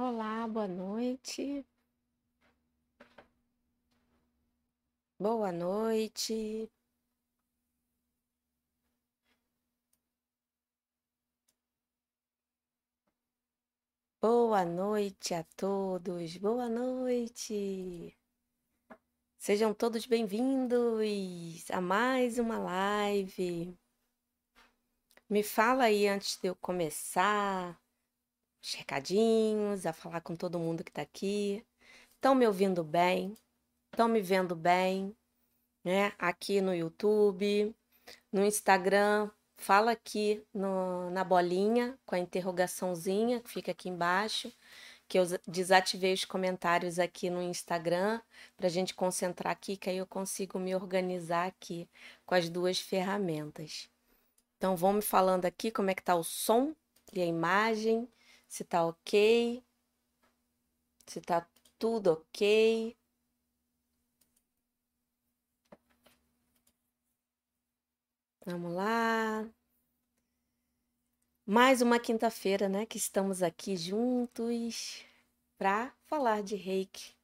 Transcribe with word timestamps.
Olá, 0.00 0.46
boa 0.46 0.68
noite. 0.68 1.66
Boa 5.18 5.50
noite. 5.50 6.70
Boa 14.20 14.64
noite 14.64 15.34
a 15.34 15.42
todos. 15.56 16.36
Boa 16.36 16.68
noite. 16.68 18.16
Sejam 19.36 19.74
todos 19.74 20.06
bem-vindos 20.06 21.68
a 21.72 21.80
mais 21.80 22.38
uma 22.38 22.56
live. 22.58 23.76
Me 25.28 25.42
fala 25.42 25.84
aí 25.84 26.06
antes 26.06 26.38
de 26.40 26.46
eu 26.48 26.54
começar 26.54 27.76
os 28.62 28.74
recadinhos, 28.74 29.86
a 29.86 29.92
falar 29.92 30.20
com 30.20 30.36
todo 30.36 30.58
mundo 30.58 30.84
que 30.84 30.90
está 30.90 31.02
aqui. 31.02 31.64
Estão 32.16 32.34
me 32.34 32.46
ouvindo 32.46 32.82
bem? 32.82 33.36
Estão 33.92 34.08
me 34.08 34.20
vendo 34.20 34.54
bem? 34.56 35.16
Né? 35.84 36.12
Aqui 36.18 36.60
no 36.60 36.74
YouTube, 36.74 37.74
no 38.32 38.44
Instagram, 38.44 39.30
fala 39.56 39.92
aqui 39.92 40.42
no, 40.52 41.10
na 41.10 41.24
bolinha 41.24 41.98
com 42.06 42.14
a 42.14 42.18
interrogaçãozinha 42.18 43.40
que 43.40 43.50
fica 43.50 43.72
aqui 43.72 43.88
embaixo, 43.88 44.52
que 45.08 45.18
eu 45.18 45.24
desativei 45.46 46.12
os 46.12 46.24
comentários 46.24 46.98
aqui 46.98 47.30
no 47.30 47.42
Instagram 47.42 48.20
para 48.56 48.66
a 48.66 48.70
gente 48.70 48.94
concentrar 48.94 49.52
aqui, 49.52 49.76
que 49.76 49.88
aí 49.88 49.96
eu 49.96 50.06
consigo 50.06 50.58
me 50.58 50.74
organizar 50.74 51.46
aqui 51.46 51.88
com 52.26 52.34
as 52.34 52.48
duas 52.48 52.78
ferramentas. 52.78 53.88
Então, 54.56 54.76
vão 54.76 54.92
me 54.92 55.02
falando 55.02 55.44
aqui 55.44 55.70
como 55.70 55.90
é 55.90 55.94
que 55.94 56.02
tá 56.02 56.14
o 56.14 56.24
som 56.24 56.74
e 57.12 57.22
a 57.22 57.24
imagem 57.24 58.08
se 58.48 58.64
tá 58.64 58.84
ok, 58.86 59.62
se 61.06 61.20
tá 61.20 61.46
tudo 61.78 62.12
ok. 62.12 62.96
Vamos 68.44 68.72
lá. 68.74 69.48
Mais 71.46 71.80
uma 71.82 71.98
quinta-feira, 71.98 72.68
né, 72.68 72.84
que 72.86 72.96
estamos 72.98 73.42
aqui 73.42 73.76
juntos 73.76 75.02
para 75.58 75.92
falar 76.06 76.42
de 76.42 76.54
Reiki. 76.56 77.14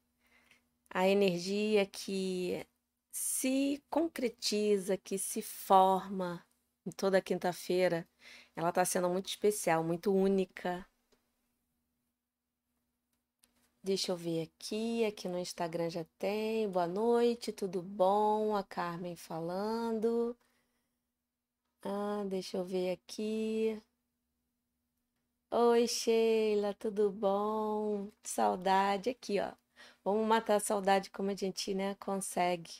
A 0.89 1.07
energia 1.07 1.85
que 1.85 2.65
se 3.11 3.83
concretiza, 3.89 4.97
que 4.97 5.17
se 5.17 5.41
forma 5.41 6.45
em 6.85 6.91
toda 6.91 7.21
quinta-feira, 7.21 8.07
ela 8.55 8.69
está 8.69 8.83
sendo 8.85 9.09
muito 9.09 9.27
especial, 9.27 9.83
muito 9.83 10.13
única, 10.13 10.87
Deixa 13.85 14.11
eu 14.11 14.17
ver 14.17 14.41
aqui, 14.41 15.05
aqui 15.05 15.27
no 15.27 15.37
Instagram 15.37 15.91
já 15.91 16.03
tem. 16.17 16.67
Boa 16.67 16.87
noite, 16.87 17.51
tudo 17.51 17.83
bom? 17.83 18.55
A 18.55 18.63
Carmen 18.63 19.15
falando. 19.15 20.35
Ah, 21.83 22.23
deixa 22.27 22.57
eu 22.57 22.65
ver 22.65 22.93
aqui. 22.93 23.79
Oi, 25.51 25.87
Sheila, 25.87 26.73
tudo 26.73 27.11
bom? 27.11 28.09
Saudade 28.23 29.11
aqui, 29.11 29.39
ó. 29.39 29.53
Vamos 30.03 30.25
matar 30.27 30.55
a 30.55 30.59
saudade 30.59 31.11
como 31.11 31.29
a 31.29 31.35
gente, 31.35 31.75
né, 31.75 31.93
consegue 31.99 32.71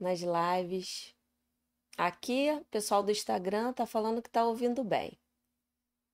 nas 0.00 0.18
lives. 0.20 1.14
Aqui, 1.96 2.50
o 2.50 2.64
pessoal 2.64 3.04
do 3.04 3.12
Instagram 3.12 3.72
tá 3.72 3.86
falando 3.86 4.20
que 4.20 4.30
tá 4.30 4.44
ouvindo 4.44 4.82
bem. 4.82 5.16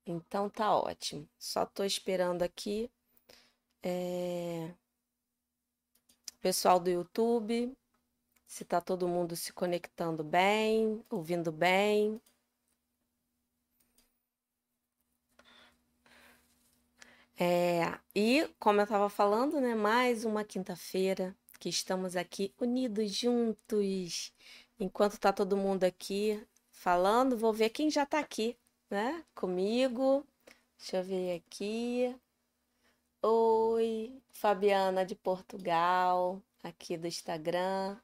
Então 0.05 0.51
tá 0.51 0.77
ótimo. 0.77 1.27
Só 1.39 1.65
tô 1.65 1.85
esperando 1.85 2.43
aqui 2.43 2.91
é... 3.83 4.75
Pessoal 6.41 6.81
do 6.81 6.89
YouTube, 6.91 7.77
se 8.47 8.65
tá 8.65 8.81
todo 8.81 9.07
mundo 9.07 9.37
se 9.37 9.53
conectando 9.53 10.25
bem, 10.25 11.05
ouvindo 11.11 11.53
bem. 11.53 12.21
É, 17.39 17.99
e, 18.15 18.47
como 18.59 18.81
eu 18.81 18.85
estava 18.85 19.09
falando, 19.09 19.61
né, 19.61 19.75
mais 19.75 20.25
uma 20.25 20.45
quinta-feira 20.45 21.35
que 21.59 21.69
estamos 21.69 22.17
aqui 22.17 22.55
unidos 22.61 23.15
juntos. 23.15 24.33
Enquanto 24.79 25.19
tá 25.19 25.33
todo 25.33 25.57
mundo 25.57 25.85
aqui 25.85 26.43
falando, 26.71 27.37
vou 27.39 27.53
ver 27.53 27.71
quem 27.71 27.91
já 27.91 28.05
tá 28.05 28.19
aqui, 28.19 28.59
né, 28.91 29.25
comigo. 29.35 30.27
Deixa 30.79 30.99
eu 30.99 31.05
ver 31.05 31.37
aqui. 31.37 32.15
Oi, 33.23 34.13
Fabiana 34.31 35.05
de 35.05 35.15
Portugal, 35.15 36.43
aqui 36.63 36.97
do 36.97 37.07
Instagram. 37.07 37.99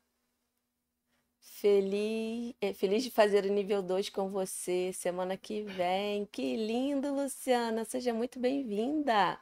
Feliz, 1.40 2.54
eh, 2.60 2.74
feliz 2.74 3.02
de 3.02 3.10
fazer 3.10 3.44
o 3.46 3.52
nível 3.52 3.82
2 3.82 4.10
com 4.10 4.28
você 4.28 4.92
semana 4.92 5.36
que 5.36 5.62
vem. 5.62 6.26
Que 6.26 6.56
lindo, 6.56 7.14
Luciana. 7.14 7.84
Seja 7.84 8.12
muito 8.12 8.38
bem-vinda. 8.38 9.38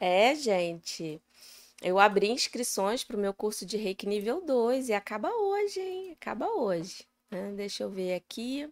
É, 0.00 0.34
gente. 0.34 1.20
Eu 1.82 1.98
abri 1.98 2.30
inscrições 2.30 3.04
para 3.04 3.16
o 3.16 3.20
meu 3.20 3.34
curso 3.34 3.64
de 3.66 3.76
Reiki 3.78 4.06
nível 4.06 4.42
2 4.44 4.88
e 4.90 4.94
acaba 4.94 5.30
hoje, 5.30 5.80
hein? 5.80 6.12
Acaba 6.12 6.48
hoje. 6.48 7.06
né? 7.30 7.52
Deixa 7.56 7.84
eu 7.84 7.90
ver 7.90 8.14
aqui. 8.14 8.70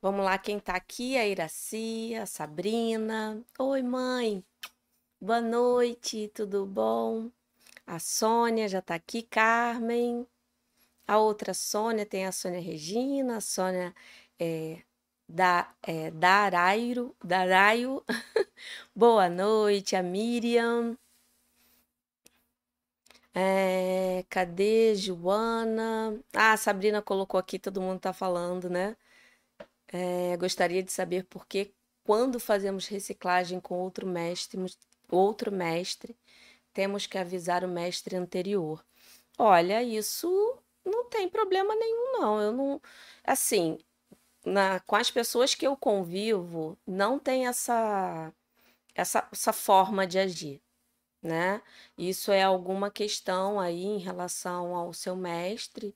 Vamos 0.00 0.24
lá, 0.24 0.38
quem 0.38 0.58
tá 0.60 0.74
aqui? 0.76 1.16
A 1.16 1.26
Iraci, 1.26 2.14
a 2.14 2.26
Sabrina. 2.26 3.42
Oi, 3.58 3.82
mãe. 3.82 4.44
Boa 5.26 5.40
noite, 5.40 6.28
tudo 6.32 6.64
bom? 6.64 7.32
A 7.84 7.98
Sônia 7.98 8.68
já 8.68 8.78
está 8.78 8.94
aqui, 8.94 9.22
Carmen. 9.24 10.24
A 11.04 11.18
outra 11.18 11.52
Sônia 11.52 12.06
tem 12.06 12.24
a 12.26 12.30
Sônia 12.30 12.60
Regina, 12.60 13.38
a 13.38 13.40
Sônia 13.40 13.92
é, 14.38 14.82
da, 15.28 15.74
é, 15.82 16.12
Darairo, 16.12 17.12
Daraio. 17.24 18.04
Boa 18.94 19.28
noite, 19.28 19.96
a 19.96 20.02
Miriam. 20.02 20.96
É, 23.34 24.24
cadê 24.30 24.94
Joana? 24.94 26.20
Ah, 26.32 26.52
a 26.52 26.56
Sabrina 26.56 27.02
colocou 27.02 27.40
aqui, 27.40 27.58
todo 27.58 27.80
mundo 27.80 27.96
está 27.96 28.12
falando, 28.12 28.70
né? 28.70 28.96
É, 29.88 30.36
gostaria 30.36 30.84
de 30.84 30.92
saber 30.92 31.24
por 31.24 31.46
que, 31.46 31.72
quando 32.04 32.38
fazemos 32.38 32.86
reciclagem 32.86 33.60
com 33.60 33.74
outro 33.80 34.06
mestre, 34.06 34.56
outro 35.10 35.52
mestre, 35.52 36.16
temos 36.72 37.06
que 37.06 37.18
avisar 37.18 37.64
o 37.64 37.68
mestre 37.68 38.16
anterior. 38.16 38.84
Olha, 39.38 39.82
isso 39.82 40.58
não 40.84 41.04
tem 41.08 41.28
problema 41.28 41.74
nenhum, 41.74 42.20
não. 42.20 42.40
Eu 42.40 42.52
não. 42.52 42.82
Assim, 43.24 43.78
na, 44.44 44.80
com 44.80 44.96
as 44.96 45.10
pessoas 45.10 45.54
que 45.54 45.66
eu 45.66 45.76
convivo, 45.76 46.78
não 46.86 47.18
tem 47.18 47.46
essa, 47.46 48.32
essa, 48.94 49.28
essa 49.32 49.52
forma 49.52 50.06
de 50.06 50.18
agir, 50.18 50.62
né? 51.22 51.62
Isso 51.98 52.32
é 52.32 52.42
alguma 52.42 52.90
questão 52.90 53.60
aí 53.60 53.84
em 53.84 53.98
relação 53.98 54.74
ao 54.74 54.92
seu 54.92 55.16
mestre, 55.16 55.94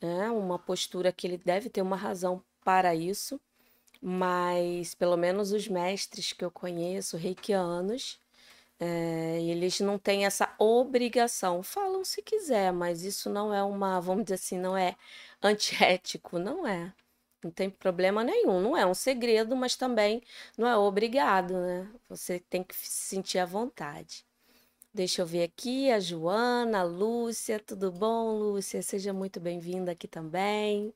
né? 0.00 0.30
Uma 0.30 0.58
postura 0.58 1.12
que 1.12 1.26
ele 1.26 1.38
deve 1.38 1.70
ter 1.70 1.82
uma 1.82 1.96
razão 1.96 2.44
para 2.64 2.94
isso, 2.94 3.40
mas 4.02 4.94
pelo 4.94 5.16
menos 5.16 5.52
os 5.52 5.68
mestres 5.68 6.32
que 6.32 6.44
eu 6.44 6.50
conheço, 6.50 7.16
reikianos, 7.16 8.20
é, 8.78 9.40
eles 9.42 9.80
não 9.80 9.98
têm 9.98 10.26
essa 10.26 10.54
obrigação. 10.58 11.62
Falam 11.62 12.04
se 12.04 12.22
quiser, 12.22 12.72
mas 12.72 13.02
isso 13.02 13.30
não 13.30 13.52
é 13.54 13.62
uma, 13.62 14.00
vamos 14.00 14.24
dizer 14.24 14.34
assim, 14.34 14.58
não 14.58 14.76
é 14.76 14.96
antiético, 15.42 16.38
não 16.38 16.66
é. 16.66 16.92
Não 17.42 17.50
tem 17.50 17.70
problema 17.70 18.24
nenhum. 18.24 18.60
Não 18.60 18.76
é 18.76 18.86
um 18.86 18.94
segredo, 18.94 19.54
mas 19.56 19.76
também 19.76 20.22
não 20.58 20.66
é 20.68 20.76
obrigado, 20.76 21.54
né? 21.54 21.88
Você 22.08 22.40
tem 22.40 22.62
que 22.64 22.74
se 22.74 22.90
sentir 22.90 23.38
à 23.38 23.46
vontade. 23.46 24.24
Deixa 24.94 25.22
eu 25.22 25.26
ver 25.26 25.44
aqui 25.44 25.90
a 25.90 26.00
Joana, 26.00 26.80
a 26.80 26.82
Lúcia, 26.84 27.60
tudo 27.60 27.92
bom, 27.92 28.38
Lúcia? 28.38 28.82
Seja 28.82 29.12
muito 29.12 29.38
bem-vinda 29.40 29.92
aqui 29.92 30.08
também. 30.08 30.92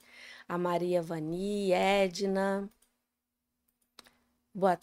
A 0.49 0.59
Maria 0.59 1.03
Vani, 1.03 1.73
Edna. 1.73 2.69
Boa, 4.55 4.79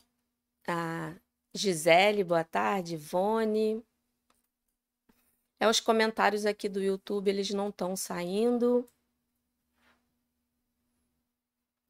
a 0.67 1.15
Gisele, 1.57 2.23
boa 2.23 2.43
tarde. 2.43 2.93
Ivone. 2.93 3.83
É, 5.59 5.67
os 5.67 5.79
comentários 5.79 6.45
aqui 6.45 6.69
do 6.69 6.81
YouTube, 6.81 7.29
eles 7.29 7.49
não 7.49 7.69
estão 7.69 7.95
saindo. 7.95 8.87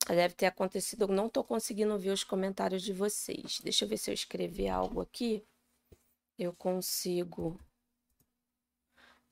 Deve 0.07 0.33
ter 0.35 0.45
acontecido, 0.45 1.01
eu 1.01 1.07
não 1.09 1.27
estou 1.27 1.43
conseguindo 1.43 1.97
ver 1.99 2.11
os 2.11 2.23
comentários 2.23 2.81
de 2.81 2.93
vocês. 2.93 3.59
Deixa 3.61 3.83
eu 3.83 3.89
ver 3.89 3.97
se 3.97 4.09
eu 4.09 4.13
escrever 4.13 4.69
algo 4.69 5.01
aqui. 5.01 5.45
Eu 6.39 6.53
consigo. 6.53 7.59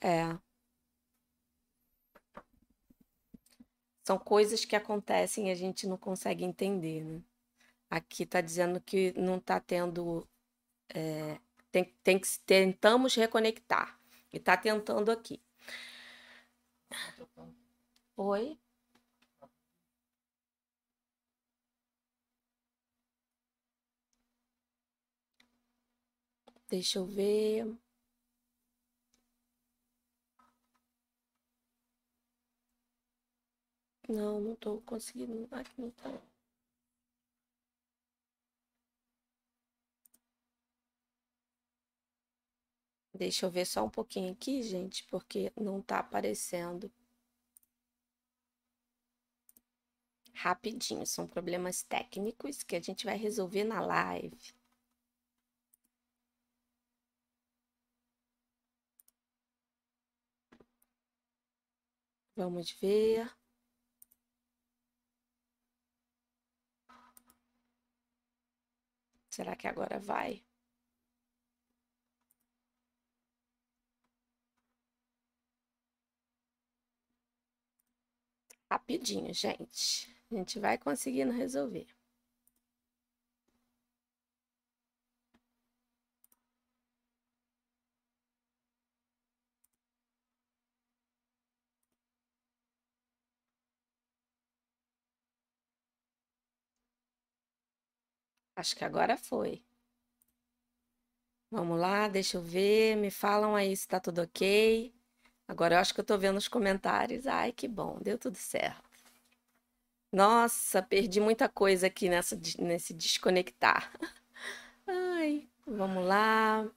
É. 0.01 0.37
São 4.03 4.19
coisas 4.19 4.65
que 4.65 4.75
acontecem 4.75 5.47
e 5.47 5.51
a 5.51 5.55
gente 5.55 5.87
não 5.87 5.97
consegue 5.97 6.43
entender, 6.43 7.03
né? 7.03 7.21
Aqui 7.89 8.23
está 8.23 8.41
dizendo 8.41 8.79
que 8.81 9.13
não 9.19 9.37
está 9.37 9.59
tendo 9.59 10.27
é, 10.93 11.39
Tem, 11.71 11.85
tem 12.03 12.19
que 12.19 12.27
tentamos 12.45 13.15
reconectar. 13.15 13.99
E 14.33 14.39
tá 14.39 14.57
tentando 14.57 15.11
aqui. 15.11 15.41
Oi? 18.17 18.57
Deixa 26.69 26.99
eu 26.99 27.05
ver. 27.07 27.65
Não, 34.09 34.41
não 34.41 34.55
tô 34.55 34.81
conseguindo. 34.81 35.47
Aqui 35.51 35.79
não 35.79 35.91
tá. 35.91 36.09
Deixa 43.15 43.47
eu 43.47 43.49
ver 43.49 43.65
só 43.65 43.83
um 43.83 43.89
pouquinho 43.89 44.31
aqui, 44.31 44.61
gente, 44.61 45.03
porque 45.05 45.51
não 45.59 45.81
tá 45.81 45.97
aparecendo. 45.97 46.91
Rapidinho, 50.35 51.03
são 51.07 51.25
problemas 51.25 51.81
técnicos 51.81 52.61
que 52.61 52.75
a 52.75 52.79
gente 52.79 53.05
vai 53.05 53.17
resolver 53.17 53.63
na 53.63 53.81
live. 53.81 54.37
Vamos 62.37 62.71
ver. 62.79 63.29
Será 69.29 69.55
que 69.55 69.67
agora 69.67 69.99
vai? 69.99 70.43
Rapidinho, 78.75 79.33
gente. 79.33 80.13
A 80.29 80.35
gente 80.35 80.59
vai 80.59 80.77
conseguindo 80.77 81.31
resolver. 81.31 81.87
Acho 98.57 98.75
que 98.75 98.83
agora 98.83 99.15
foi. 99.17 99.63
Vamos 101.49 101.79
lá, 101.79 102.07
deixa 102.07 102.37
eu 102.37 102.41
ver. 102.43 102.95
Me 102.97 103.09
falam 103.11 103.55
aí 103.55 103.75
se 103.75 103.87
tá 103.87 103.99
tudo 103.99 104.21
ok. 104.21 104.93
Agora 105.47 105.75
eu 105.75 105.79
acho 105.79 105.93
que 105.93 105.99
eu 105.99 106.05
tô 106.05 106.17
vendo 106.17 106.37
os 106.37 106.47
comentários. 106.47 107.25
Ai, 107.27 107.51
que 107.51 107.67
bom, 107.67 107.97
deu 108.01 108.17
tudo 108.17 108.37
certo. 108.37 108.83
Nossa, 110.11 110.81
perdi 110.81 111.19
muita 111.19 111.49
coisa 111.49 111.87
aqui 111.87 112.09
nessa, 112.09 112.39
nesse 112.59 112.93
desconectar. 112.93 113.91
Ai, 114.87 115.49
vamos 115.67 116.05
lá. 116.05 116.69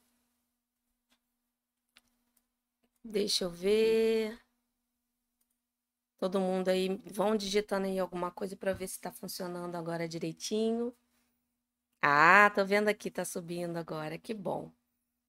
Deixa 3.04 3.42
eu 3.44 3.50
ver. 3.50 4.38
Todo 6.16 6.38
mundo 6.38 6.68
aí, 6.68 6.96
vão 7.12 7.36
digitando 7.36 7.86
aí 7.86 7.98
alguma 7.98 8.30
coisa 8.30 8.56
para 8.56 8.72
ver 8.72 8.86
se 8.86 8.94
está 8.94 9.10
funcionando 9.10 9.74
agora 9.74 10.06
direitinho. 10.08 10.94
Ah, 12.02 12.50
tô 12.54 12.64
vendo 12.64 12.88
aqui, 12.88 13.08
tá 13.10 13.24
subindo 13.24 13.76
agora. 13.76 14.18
Que 14.18 14.34
bom. 14.34 14.72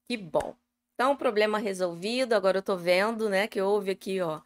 Que 0.08 0.16
bom. 0.16 0.56
Então, 1.00 1.16
problema 1.16 1.58
resolvido. 1.58 2.34
Agora 2.34 2.58
eu 2.58 2.62
tô 2.62 2.76
vendo, 2.76 3.30
né, 3.30 3.48
que 3.48 3.58
houve 3.58 3.90
aqui, 3.92 4.20
ó, 4.20 4.42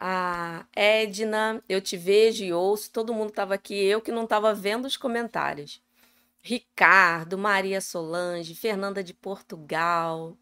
a 0.00 0.64
Edna, 0.74 1.62
eu 1.68 1.82
te 1.82 1.98
vejo 1.98 2.42
e 2.44 2.50
ouço. 2.50 2.90
Todo 2.90 3.12
mundo 3.12 3.30
tava 3.30 3.52
aqui, 3.54 3.74
eu 3.74 4.00
que 4.00 4.10
não 4.10 4.26
tava 4.26 4.54
vendo 4.54 4.86
os 4.86 4.96
comentários. 4.96 5.82
Ricardo, 6.42 7.38
Maria 7.38 7.80
Solange, 7.82 8.54
Fernanda 8.54 9.04
de 9.04 9.14
Portugal. 9.14 10.38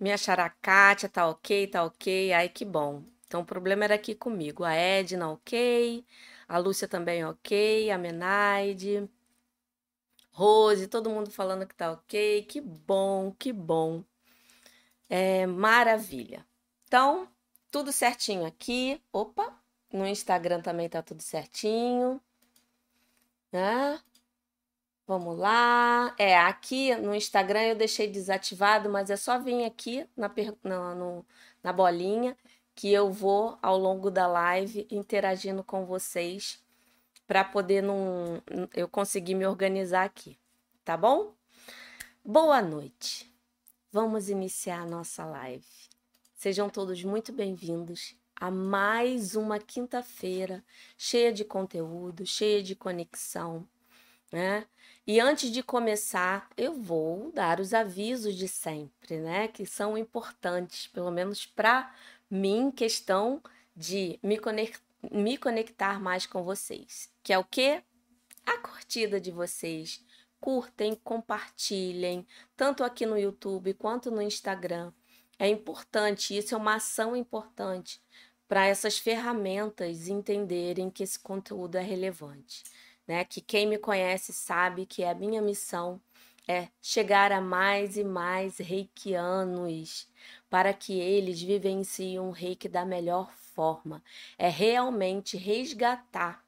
Minha 0.00 0.16
Kátia, 0.62 1.08
tá 1.08 1.28
ok, 1.28 1.68
tá 1.68 1.84
ok. 1.84 2.32
Ai, 2.34 2.48
que 2.50 2.64
bom. 2.66 3.02
Então, 3.26 3.42
o 3.42 3.46
problema 3.46 3.84
era 3.84 3.94
aqui 3.96 4.14
comigo. 4.14 4.64
A 4.64 4.74
Edna, 4.74 5.30
ok. 5.32 6.04
A 6.48 6.58
Lúcia 6.58 6.88
também, 6.88 7.24
ok. 7.24 7.90
A 7.90 7.98
Menaide. 7.98 9.08
Rose, 10.32 10.88
todo 10.88 11.10
mundo 11.10 11.30
falando 11.30 11.66
que 11.66 11.74
tá 11.74 11.92
ok. 11.92 12.42
Que 12.44 12.60
bom, 12.60 13.32
que 13.38 13.52
bom. 13.52 14.04
É 15.10 15.44
maravilha. 15.44 16.46
Então, 16.84 17.28
tudo 17.70 17.92
certinho 17.92 18.46
aqui. 18.46 19.02
Opa, 19.12 19.52
no 19.92 20.06
Instagram 20.06 20.62
também 20.62 20.88
tá 20.88 21.02
tudo 21.02 21.20
certinho. 21.20 22.20
Né? 23.50 24.00
Vamos 25.06 25.36
lá. 25.36 26.14
É, 26.16 26.38
aqui 26.38 26.94
no 26.94 27.12
Instagram 27.12 27.62
eu 27.62 27.74
deixei 27.74 28.06
desativado, 28.06 28.88
mas 28.88 29.10
é 29.10 29.16
só 29.16 29.38
vir 29.40 29.64
aqui 29.64 30.06
na, 30.16 30.30
na, 30.62 30.94
no, 30.94 31.26
na 31.60 31.72
bolinha 31.72 32.36
que 32.76 32.92
eu 32.92 33.10
vou 33.10 33.58
ao 33.60 33.76
longo 33.76 34.10
da 34.10 34.26
live 34.28 34.86
interagindo 34.90 35.64
com 35.64 35.84
vocês 35.84 36.62
para 37.26 37.44
poder 37.44 37.82
não, 37.82 38.42
eu 38.72 38.88
conseguir 38.88 39.34
me 39.34 39.46
organizar 39.46 40.04
aqui, 40.04 40.38
tá 40.84 40.96
bom? 40.96 41.34
Boa 42.24 42.62
noite. 42.62 43.29
Vamos 43.92 44.28
iniciar 44.28 44.82
a 44.82 44.86
nossa 44.86 45.24
live. 45.24 45.66
Sejam 46.36 46.70
todos 46.70 47.02
muito 47.02 47.32
bem-vindos 47.32 48.14
a 48.36 48.48
mais 48.48 49.34
uma 49.34 49.58
quinta-feira 49.58 50.64
cheia 50.96 51.32
de 51.32 51.44
conteúdo, 51.44 52.24
cheia 52.24 52.62
de 52.62 52.76
conexão, 52.76 53.66
né? 54.30 54.64
E 55.04 55.18
antes 55.18 55.50
de 55.50 55.60
começar, 55.60 56.48
eu 56.56 56.80
vou 56.80 57.32
dar 57.32 57.58
os 57.58 57.74
avisos 57.74 58.36
de 58.36 58.46
sempre, 58.46 59.18
né? 59.18 59.48
Que 59.48 59.66
são 59.66 59.98
importantes, 59.98 60.86
pelo 60.86 61.10
menos 61.10 61.44
para 61.44 61.92
mim, 62.30 62.70
questão 62.70 63.42
de 63.74 64.20
me, 64.22 64.38
conectar, 64.38 64.84
me 65.10 65.36
conectar 65.36 66.00
mais 66.00 66.26
com 66.26 66.44
vocês. 66.44 67.12
Que 67.24 67.32
é 67.32 67.38
o 67.40 67.44
quê? 67.44 67.82
A 68.46 68.56
curtida 68.58 69.20
de 69.20 69.32
vocês, 69.32 70.00
curtem, 70.40 70.94
compartilhem, 70.94 72.26
tanto 72.56 72.82
aqui 72.82 73.04
no 73.06 73.18
YouTube 73.18 73.74
quanto 73.74 74.10
no 74.10 74.22
Instagram. 74.22 74.92
É 75.38 75.48
importante, 75.48 76.36
isso 76.36 76.54
é 76.54 76.58
uma 76.58 76.76
ação 76.76 77.14
importante 77.14 78.00
para 78.48 78.66
essas 78.66 78.98
ferramentas 78.98 80.08
entenderem 80.08 80.90
que 80.90 81.02
esse 81.02 81.18
conteúdo 81.18 81.76
é 81.76 81.82
relevante. 81.82 82.64
Né? 83.06 83.24
Que 83.24 83.40
quem 83.40 83.66
me 83.66 83.78
conhece 83.78 84.32
sabe 84.32 84.86
que 84.86 85.04
a 85.04 85.14
minha 85.14 85.40
missão 85.40 86.00
é 86.48 86.68
chegar 86.82 87.30
a 87.30 87.40
mais 87.40 87.96
e 87.96 88.02
mais 88.02 88.58
reikianos 88.58 90.08
para 90.48 90.74
que 90.74 90.98
eles 90.98 91.40
vivenciem 91.40 92.18
um 92.18 92.30
reiki 92.32 92.68
da 92.68 92.84
melhor 92.84 93.32
forma. 93.32 94.02
É 94.36 94.48
realmente 94.48 95.36
resgatar 95.36 96.44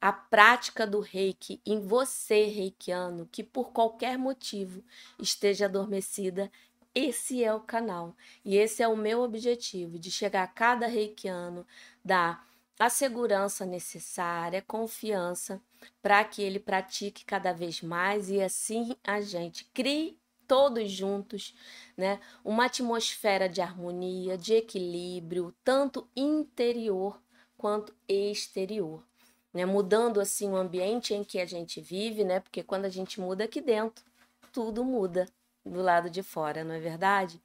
a 0.00 0.12
prática 0.12 0.86
do 0.86 1.00
reiki 1.00 1.60
em 1.66 1.80
você, 1.80 2.46
reikiano, 2.46 3.28
que 3.30 3.44
por 3.44 3.70
qualquer 3.72 4.16
motivo 4.16 4.82
esteja 5.18 5.66
adormecida, 5.66 6.50
esse 6.94 7.44
é 7.44 7.52
o 7.52 7.60
canal. 7.60 8.16
E 8.44 8.56
esse 8.56 8.82
é 8.82 8.88
o 8.88 8.96
meu 8.96 9.20
objetivo, 9.20 9.98
de 9.98 10.10
chegar 10.10 10.42
a 10.42 10.48
cada 10.48 10.86
reikiano, 10.86 11.66
dar 12.04 12.48
a 12.78 12.88
segurança 12.88 13.66
necessária, 13.66 14.64
confiança, 14.66 15.60
para 16.00 16.24
que 16.24 16.42
ele 16.42 16.58
pratique 16.58 17.24
cada 17.24 17.52
vez 17.52 17.82
mais 17.82 18.30
e 18.30 18.40
assim 18.40 18.96
a 19.04 19.20
gente 19.20 19.66
crie 19.74 20.18
todos 20.48 20.90
juntos, 20.90 21.54
né, 21.96 22.18
uma 22.44 22.64
atmosfera 22.64 23.48
de 23.48 23.60
harmonia, 23.60 24.36
de 24.36 24.54
equilíbrio, 24.54 25.54
tanto 25.62 26.08
interior 26.16 27.22
quanto 27.56 27.94
exterior 28.08 29.04
né? 29.52 29.64
Mudando 29.64 30.20
assim 30.20 30.50
o 30.50 30.56
ambiente 30.56 31.14
em 31.14 31.24
que 31.24 31.40
a 31.40 31.46
gente 31.46 31.80
vive, 31.80 32.24
né? 32.24 32.40
Porque 32.40 32.62
quando 32.62 32.84
a 32.84 32.88
gente 32.88 33.20
muda 33.20 33.44
aqui 33.44 33.60
dentro, 33.60 34.04
tudo 34.52 34.84
muda 34.84 35.26
do 35.64 35.82
lado 35.82 36.08
de 36.08 36.22
fora, 36.22 36.64
não 36.64 36.74
é 36.74 36.80
verdade? 36.80 37.40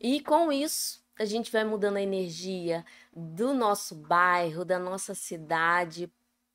E 0.00 0.20
com 0.20 0.52
isso, 0.52 1.02
a 1.18 1.24
gente 1.24 1.50
vai 1.50 1.64
mudando 1.64 1.96
a 1.96 2.02
energia 2.02 2.84
do 3.12 3.52
nosso 3.52 3.94
bairro, 3.94 4.64
da 4.64 4.78
nossa 4.78 5.14
cidade, 5.14 6.10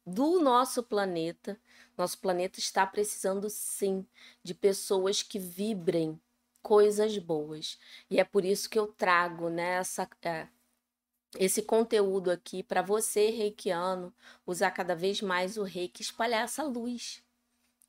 do 0.05 0.39
nosso 0.39 0.81
planeta. 0.83 1.59
Nosso 1.97 2.17
planeta 2.19 2.59
está 2.59 2.85
precisando 2.87 3.49
sim 3.49 4.05
de 4.41 4.53
pessoas 4.53 5.21
que 5.21 5.37
vibrem 5.37 6.19
coisas 6.61 7.17
boas. 7.17 7.77
E 8.09 8.19
é 8.19 8.23
por 8.23 8.45
isso 8.45 8.69
que 8.69 8.79
eu 8.79 8.87
trago 8.87 9.49
né, 9.49 9.77
esse 11.37 11.61
conteúdo 11.63 12.29
aqui 12.31 12.61
para 12.63 12.81
você, 12.81 13.29
reikiano, 13.29 14.13
usar 14.45 14.71
cada 14.71 14.95
vez 14.95 15.21
mais 15.21 15.57
o 15.57 15.63
reiki, 15.63 16.01
espalhar 16.01 16.43
essa 16.43 16.63
luz. 16.63 17.23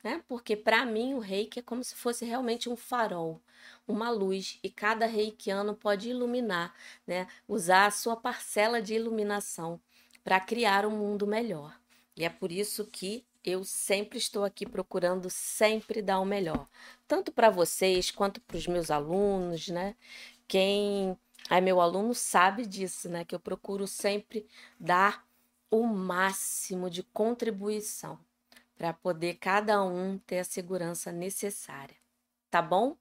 né? 0.03 0.23
Porque 0.29 0.55
para 0.57 0.85
mim 0.85 1.15
o 1.15 1.19
reiki 1.19 1.61
é 1.61 1.63
como 1.63 1.83
se 1.83 1.95
fosse 1.95 2.25
realmente 2.27 2.69
um 2.69 2.77
farol, 2.77 3.41
uma 3.89 4.11
luz, 4.11 4.59
e 4.63 4.71
cada 4.71 5.07
reikiano 5.07 5.75
pode 5.75 6.11
iluminar, 6.11 6.75
né? 7.07 7.27
Usar 7.49 7.87
a 7.87 7.91
sua 7.91 8.17
parcela 8.17 8.83
de 8.83 8.95
iluminação 8.95 9.81
para 10.23 10.41
criar 10.41 10.87
um 10.87 10.91
mundo 10.91 11.27
melhor. 11.27 11.79
E 12.17 12.25
é 12.25 12.29
por 12.31 12.53
isso 12.53 12.87
que 12.87 13.25
eu 13.45 13.65
sempre 13.65 14.19
estou 14.19 14.45
aqui 14.45 14.67
procurando 14.67 15.29
sempre 15.31 16.01
dar 16.01 16.21
o 16.21 16.25
melhor, 16.25 16.67
tanto 17.07 17.31
para 17.33 17.51
vocês 17.51 18.11
quanto 18.11 18.41
para 18.41 18.57
os 18.57 18.67
meus 18.67 18.91
alunos, 18.91 19.69
né? 19.69 19.95
Quem 20.49 21.19
é 21.51 21.61
meu 21.61 21.81
aluno 21.81 22.15
sabe 22.15 22.67
disso, 22.67 23.09
né? 23.09 23.25
Que 23.25 23.35
eu 23.35 23.41
procuro 23.41 23.87
sempre 23.87 24.47
dar 24.79 25.27
o 25.71 25.87
máximo 25.87 26.89
de 26.89 27.03
contribuição 27.03 28.19
para 28.77 28.93
poder 28.93 29.35
cada 29.35 29.83
um 29.83 30.19
ter 30.19 30.39
a 30.39 30.45
segurança 30.45 31.13
necessária, 31.13 31.97
tá 32.51 32.63
bom? 32.63 32.97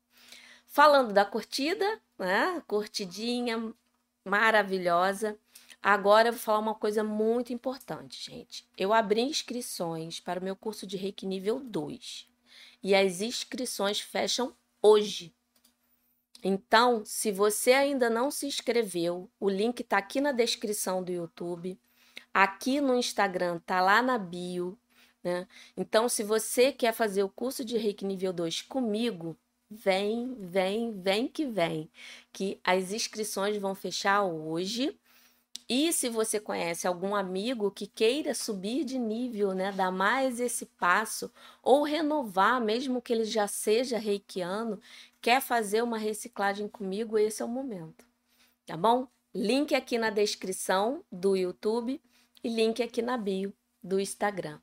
Falando 0.65 1.13
da 1.13 1.25
curtida, 1.25 2.01
né? 2.17 2.62
Curtidinha 2.67 3.73
maravilhosa. 4.25 5.38
Agora 5.81 6.29
eu 6.29 6.33
vou 6.33 6.41
falar 6.41 6.59
uma 6.59 6.75
coisa 6.75 7.03
muito 7.03 7.51
importante, 7.51 8.31
gente. 8.31 8.67
Eu 8.77 8.93
abri 8.93 9.21
inscrições 9.21 10.19
para 10.19 10.39
o 10.39 10.43
meu 10.43 10.55
curso 10.55 10.88
de 10.88 10.95
Reiki 10.95 11.25
nível 11.25 11.59
2 11.59 12.27
e 12.81 12.95
as 12.95 13.21
inscrições 13.21 14.00
fecham 14.00 14.55
hoje. 14.81 15.33
Então, 16.43 17.03
se 17.05 17.31
você 17.31 17.71
ainda 17.71 18.09
não 18.09 18.29
se 18.29 18.45
inscreveu, 18.45 19.29
o 19.39 19.50
link 19.50 19.79
está 19.79 19.97
aqui 19.97 20.19
na 20.19 20.31
descrição 20.31 21.01
do 21.01 21.12
YouTube, 21.12 21.79
aqui 22.33 22.81
no 22.81 22.95
Instagram, 22.95 23.59
tá 23.65 23.79
lá 23.79 24.01
na 24.01 24.17
bio, 24.17 24.77
né? 25.23 25.47
Então, 25.77 26.09
se 26.09 26.21
você 26.21 26.73
quer 26.73 26.93
fazer 26.93 27.23
o 27.23 27.29
curso 27.29 27.63
de 27.63 27.77
Reiki 27.77 28.03
nível 28.03 28.33
2 28.33 28.63
comigo, 28.63 29.38
vem, 29.69 30.35
vem, 30.38 30.91
vem 31.01 31.27
que 31.27 31.45
vem, 31.45 31.89
que 32.31 32.59
as 32.63 32.91
inscrições 32.91 33.57
vão 33.57 33.73
fechar 33.73 34.23
hoje. 34.23 34.97
E 35.69 35.93
se 35.93 36.09
você 36.09 36.41
conhece 36.41 36.85
algum 36.85 37.15
amigo 37.15 37.71
que 37.71 37.88
queira 37.88 38.35
subir 38.35 38.83
de 38.83 39.00
nível, 39.00 39.53
né, 39.53 39.71
dar 39.71 39.91
mais 39.91 40.41
esse 40.41 40.65
passo 40.65 41.31
ou 41.63 41.83
renovar, 41.83 42.59
mesmo 42.59 43.01
que 43.01 43.13
ele 43.13 43.23
já 43.23 43.47
seja 43.47 43.97
reikiano, 43.97 44.77
quer 45.24 45.42
fazer 45.42 45.82
uma 45.82 45.98
reciclagem 45.98 46.68
comigo, 46.68 47.18
esse 47.18 47.42
é 47.42 47.46
o 47.46 47.48
momento. 47.48 48.06
Tá 48.65 48.75
bom? 48.75 49.08
Link 49.34 49.74
aqui 49.74 49.98
na 49.98 50.10
descrição 50.10 51.03
do 51.10 51.36
YouTube 51.38 52.00
e 52.44 52.50
link 52.50 52.84
aqui 52.84 53.01
na 53.01 53.18
bio 53.18 53.53
do 53.82 54.01
Instagram. 54.01 54.60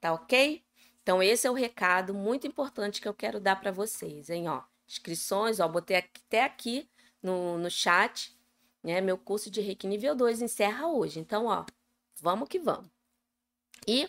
Tá 0.00 0.14
ok? 0.14 0.64
Então, 1.02 1.22
esse 1.22 1.46
é 1.46 1.50
o 1.50 1.54
recado 1.54 2.14
muito 2.14 2.46
importante 2.46 3.02
que 3.02 3.08
eu 3.08 3.12
quero 3.12 3.38
dar 3.38 3.60
para 3.60 3.70
vocês, 3.70 4.30
hein? 4.30 4.48
Ó, 4.48 4.62
inscrições, 4.88 5.60
ó, 5.60 5.68
botei 5.68 5.98
até 5.98 6.42
aqui 6.42 6.88
no, 7.22 7.58
no 7.58 7.70
chat, 7.70 8.34
né? 8.82 9.02
Meu 9.02 9.18
curso 9.18 9.50
de 9.50 9.60
Reiki 9.60 9.86
nível 9.86 10.14
2 10.14 10.40
encerra 10.40 10.88
hoje. 10.88 11.20
Então, 11.20 11.46
ó, 11.46 11.66
vamos 12.18 12.48
que 12.48 12.58
vamos. 12.58 12.90
E 13.86 14.08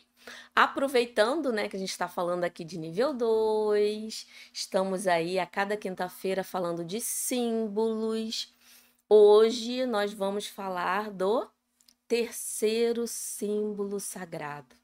aproveitando, 0.56 1.52
né, 1.52 1.68
que 1.68 1.76
a 1.76 1.80
gente 1.80 1.92
está 1.92 2.08
falando 2.08 2.44
aqui 2.44 2.64
de 2.64 2.78
nível 2.78 3.14
2, 3.14 4.28
estamos 4.54 5.08
aí 5.08 5.40
a 5.40 5.46
cada 5.46 5.78
quinta-feira 5.78 6.44
falando 6.44 6.84
de 6.84 7.00
símbolos. 7.00 8.54
Hoje 9.08 9.86
nós 9.86 10.14
vamos 10.14 10.48
falar 10.48 11.10
do 11.10 11.50
terceiro 12.08 13.08
símbolo 13.08 14.00
sagrado, 14.00 14.76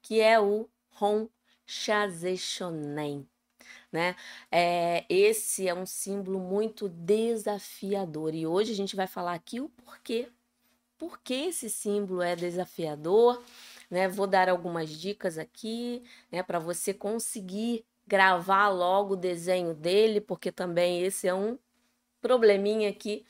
que 0.00 0.20
é 0.20 0.40
o 0.40 0.68
Hon 1.00 1.28
Shazeshonen. 1.66 3.28
Né? 3.90 4.16
É, 4.50 5.04
esse 5.08 5.68
é 5.68 5.74
um 5.74 5.86
símbolo 5.86 6.40
muito 6.40 6.88
desafiador 6.88 8.34
e 8.34 8.46
hoje 8.46 8.72
a 8.72 8.74
gente 8.74 8.96
vai 8.96 9.06
falar 9.06 9.34
aqui 9.34 9.60
o 9.60 9.68
porquê. 9.68 10.28
Por 10.98 11.18
que 11.18 11.34
esse 11.34 11.68
símbolo 11.68 12.22
é 12.22 12.34
desafiador? 12.34 13.42
Né? 13.90 14.08
Vou 14.08 14.26
dar 14.26 14.48
algumas 14.48 14.90
dicas 14.90 15.38
aqui 15.38 16.02
né, 16.30 16.42
para 16.42 16.58
você 16.58 16.94
conseguir 16.94 17.84
gravar 18.06 18.68
logo 18.68 19.14
o 19.14 19.16
desenho 19.16 19.74
dele, 19.74 20.20
porque 20.20 20.52
também 20.52 21.02
esse 21.02 21.26
é 21.26 21.34
um 21.34 21.58
probleminha 22.20 22.92
que 22.92 23.24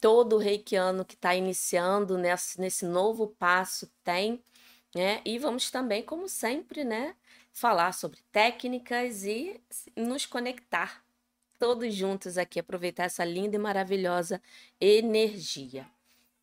todo 0.00 0.38
reikiano 0.38 1.04
que 1.04 1.14
está 1.14 1.34
iniciando 1.34 2.16
nesse, 2.16 2.60
nesse 2.60 2.86
novo 2.86 3.28
passo 3.28 3.90
tem 4.04 4.42
né? 4.94 5.20
E 5.24 5.38
vamos 5.38 5.70
também, 5.70 6.02
como 6.02 6.28
sempre, 6.28 6.84
né, 6.84 7.14
falar 7.52 7.92
sobre 7.92 8.20
técnicas 8.32 9.24
e 9.24 9.60
nos 9.96 10.26
conectar 10.26 11.04
todos 11.58 11.94
juntos 11.94 12.38
aqui, 12.38 12.60
aproveitar 12.60 13.04
essa 13.04 13.24
linda 13.24 13.56
e 13.56 13.58
maravilhosa 13.58 14.40
energia. 14.80 15.86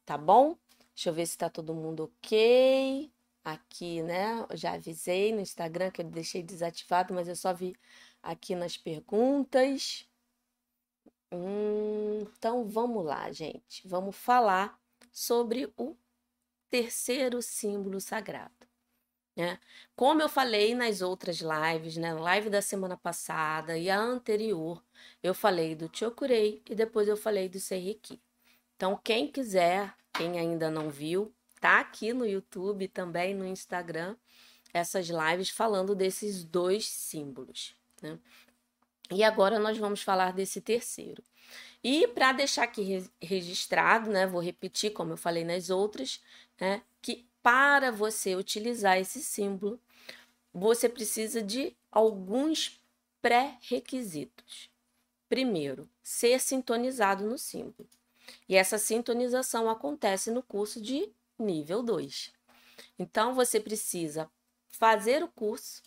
Tá 0.05 0.17
bom? 0.17 0.57
Deixa 0.93 1.09
eu 1.09 1.13
ver 1.13 1.25
se 1.25 1.37
tá 1.37 1.49
todo 1.49 1.73
mundo 1.73 2.03
ok. 2.05 3.11
Aqui, 3.45 4.01
né? 4.01 4.43
já 4.55 4.73
avisei 4.73 5.31
no 5.31 5.39
Instagram 5.39 5.91
que 5.91 6.01
eu 6.01 6.05
deixei 6.05 6.41
desativado, 6.41 7.13
mas 7.13 7.27
eu 7.27 7.35
só 7.35 7.53
vi 7.53 7.75
aqui 8.23 8.55
nas 8.55 8.75
perguntas. 8.75 10.09
Hum, 11.31 12.21
então 12.37 12.67
vamos 12.67 13.05
lá, 13.05 13.31
gente. 13.31 13.87
Vamos 13.87 14.15
falar 14.15 14.79
sobre 15.11 15.71
o 15.77 15.95
terceiro 16.71 17.39
símbolo 17.39 18.01
sagrado. 18.01 18.65
Né? 19.35 19.59
Como 19.95 20.23
eu 20.23 20.29
falei 20.29 20.73
nas 20.73 21.01
outras 21.01 21.39
lives, 21.39 21.97
né? 21.97 22.13
live 22.13 22.49
da 22.49 22.63
semana 22.63 22.97
passada 22.97 23.77
e 23.77 23.91
a 23.91 23.99
anterior, 23.99 24.83
eu 25.21 25.35
falei 25.35 25.75
do 25.75 25.89
Chokurei 25.93 26.63
e 26.67 26.73
depois 26.73 27.07
eu 27.07 27.17
falei 27.17 27.47
do 27.47 27.59
Seiriki. 27.59 28.19
Então, 28.75 28.99
quem 29.03 29.31
quiser, 29.31 29.93
quem 30.13 30.39
ainda 30.39 30.71
não 30.71 30.89
viu, 30.89 31.33
tá 31.59 31.79
aqui 31.79 32.13
no 32.13 32.25
YouTube 32.25 32.87
também 32.87 33.33
no 33.33 33.45
Instagram 33.45 34.15
essas 34.73 35.07
lives 35.07 35.49
falando 35.49 35.95
desses 35.95 36.43
dois 36.43 36.87
símbolos. 36.87 37.73
Né? 38.01 38.19
E 39.09 39.23
agora 39.23 39.57
nós 39.57 39.77
vamos 39.77 40.01
falar 40.01 40.33
desse 40.33 40.59
terceiro. 40.59 41.23
E 41.83 42.07
para 42.07 42.33
deixar 42.33 42.63
aqui 42.63 43.07
registrado, 43.21 44.09
né, 44.09 44.27
vou 44.27 44.41
repetir 44.41 44.91
como 44.91 45.13
eu 45.13 45.17
falei 45.17 45.45
nas 45.45 45.69
outras, 45.69 46.21
né, 46.59 46.81
que 47.01 47.25
para 47.41 47.91
você 47.91 48.35
utilizar 48.35 48.97
esse 48.97 49.21
símbolo, 49.21 49.79
você 50.53 50.89
precisa 50.89 51.41
de 51.41 51.75
alguns 51.91 52.81
pré-requisitos. 53.21 54.69
Primeiro, 55.29 55.87
ser 56.01 56.39
sintonizado 56.39 57.23
no 57.23 57.37
símbolo. 57.37 57.87
E 58.49 58.55
essa 58.55 58.77
sintonização 58.77 59.69
acontece 59.69 60.31
no 60.31 60.41
curso 60.41 60.81
de 60.81 61.09
nível 61.37 61.83
2. 61.83 62.33
Então, 62.97 63.33
você 63.33 63.59
precisa 63.59 64.29
fazer 64.67 65.23
o 65.23 65.27
curso 65.27 65.81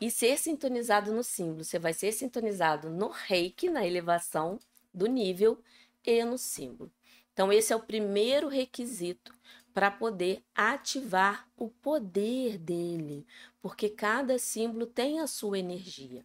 e 0.00 0.10
ser 0.10 0.38
sintonizado 0.38 1.12
no 1.12 1.22
símbolo. 1.22 1.64
Você 1.64 1.78
vai 1.78 1.92
ser 1.92 2.12
sintonizado 2.12 2.90
no 2.90 3.08
reiki, 3.08 3.68
na 3.68 3.86
elevação 3.86 4.58
do 4.92 5.06
nível, 5.06 5.62
e 6.06 6.24
no 6.24 6.38
símbolo. 6.38 6.92
Então, 7.32 7.52
esse 7.52 7.72
é 7.72 7.76
o 7.76 7.82
primeiro 7.82 8.48
requisito 8.48 9.34
para 9.74 9.90
poder 9.90 10.42
ativar 10.54 11.46
o 11.54 11.68
poder 11.68 12.56
dele, 12.56 13.26
porque 13.60 13.90
cada 13.90 14.38
símbolo 14.38 14.86
tem 14.86 15.20
a 15.20 15.26
sua 15.26 15.58
energia. 15.58 16.24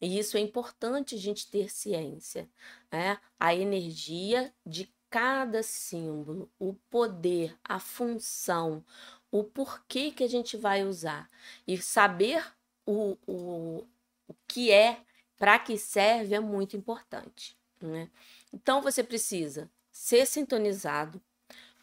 E 0.00 0.18
isso 0.18 0.36
é 0.36 0.40
importante 0.40 1.14
a 1.14 1.18
gente 1.18 1.50
ter 1.50 1.70
ciência, 1.70 2.48
né? 2.90 3.18
A 3.38 3.54
energia 3.54 4.52
de 4.66 4.92
cada 5.10 5.62
símbolo, 5.62 6.48
o 6.58 6.72
poder, 6.88 7.58
a 7.64 7.80
função, 7.80 8.84
o 9.30 9.42
porquê 9.42 10.12
que 10.12 10.22
a 10.22 10.28
gente 10.28 10.56
vai 10.56 10.84
usar 10.84 11.28
e 11.66 11.76
saber 11.76 12.44
o, 12.86 13.18
o, 13.26 13.86
o 14.28 14.34
que 14.46 14.70
é, 14.70 15.00
para 15.36 15.58
que 15.58 15.76
serve, 15.76 16.34
é 16.34 16.40
muito 16.40 16.76
importante. 16.76 17.58
Né? 17.80 18.08
Então 18.52 18.80
você 18.80 19.02
precisa 19.02 19.68
ser 19.90 20.26
sintonizado, 20.26 21.20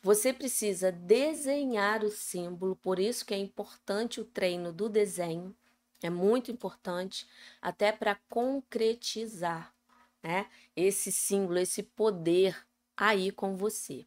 você 0.02 0.32
precisa 0.32 0.92
desenhar 0.92 2.04
o 2.04 2.10
símbolo, 2.10 2.76
por 2.78 2.98
isso 2.98 3.26
que 3.26 3.34
é 3.34 3.38
importante 3.38 4.22
o 4.22 4.26
treino 4.26 4.72
do 4.72 4.88
desenho, 4.88 5.56
é 6.02 6.10
muito 6.10 6.52
importante, 6.52 7.28
até 7.62 7.92
para 7.92 8.16
concretizar 8.30 9.74
né, 10.22 10.48
esse 10.76 11.12
símbolo, 11.12 11.58
esse 11.58 11.82
poder 11.82 12.67
aí 12.98 13.32
com 13.32 13.56
você. 13.56 14.06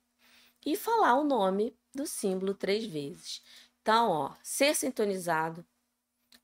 E 0.66 0.76
falar 0.76 1.14
o 1.14 1.24
nome 1.24 1.74
do 1.94 2.06
símbolo 2.06 2.52
três 2.52 2.84
vezes. 2.84 3.42
Então, 3.80 4.10
ó, 4.10 4.34
ser 4.42 4.74
sintonizado, 4.74 5.64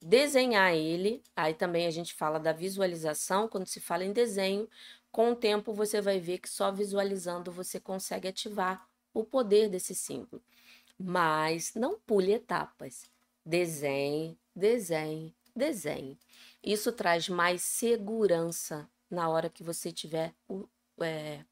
desenhar 0.00 0.74
ele, 0.74 1.22
aí 1.34 1.52
também 1.52 1.86
a 1.86 1.90
gente 1.90 2.14
fala 2.14 2.38
da 2.38 2.52
visualização, 2.52 3.48
quando 3.48 3.66
se 3.66 3.80
fala 3.80 4.04
em 4.04 4.12
desenho, 4.12 4.68
com 5.10 5.32
o 5.32 5.36
tempo 5.36 5.72
você 5.72 6.00
vai 6.00 6.18
ver 6.18 6.38
que 6.38 6.48
só 6.48 6.70
visualizando 6.70 7.50
você 7.50 7.80
consegue 7.80 8.28
ativar 8.28 8.88
o 9.12 9.24
poder 9.24 9.68
desse 9.68 9.94
símbolo. 9.94 10.42
Mas 10.98 11.74
não 11.74 11.98
pule 11.98 12.32
etapas. 12.32 13.10
Desenhe, 13.44 14.38
desenhe, 14.54 15.34
desenhe. 15.54 16.18
Isso 16.62 16.92
traz 16.92 17.28
mais 17.28 17.62
segurança 17.62 18.88
na 19.10 19.28
hora 19.28 19.48
que 19.48 19.62
você 19.62 19.88
estiver 19.88 20.34
é, 21.00 21.44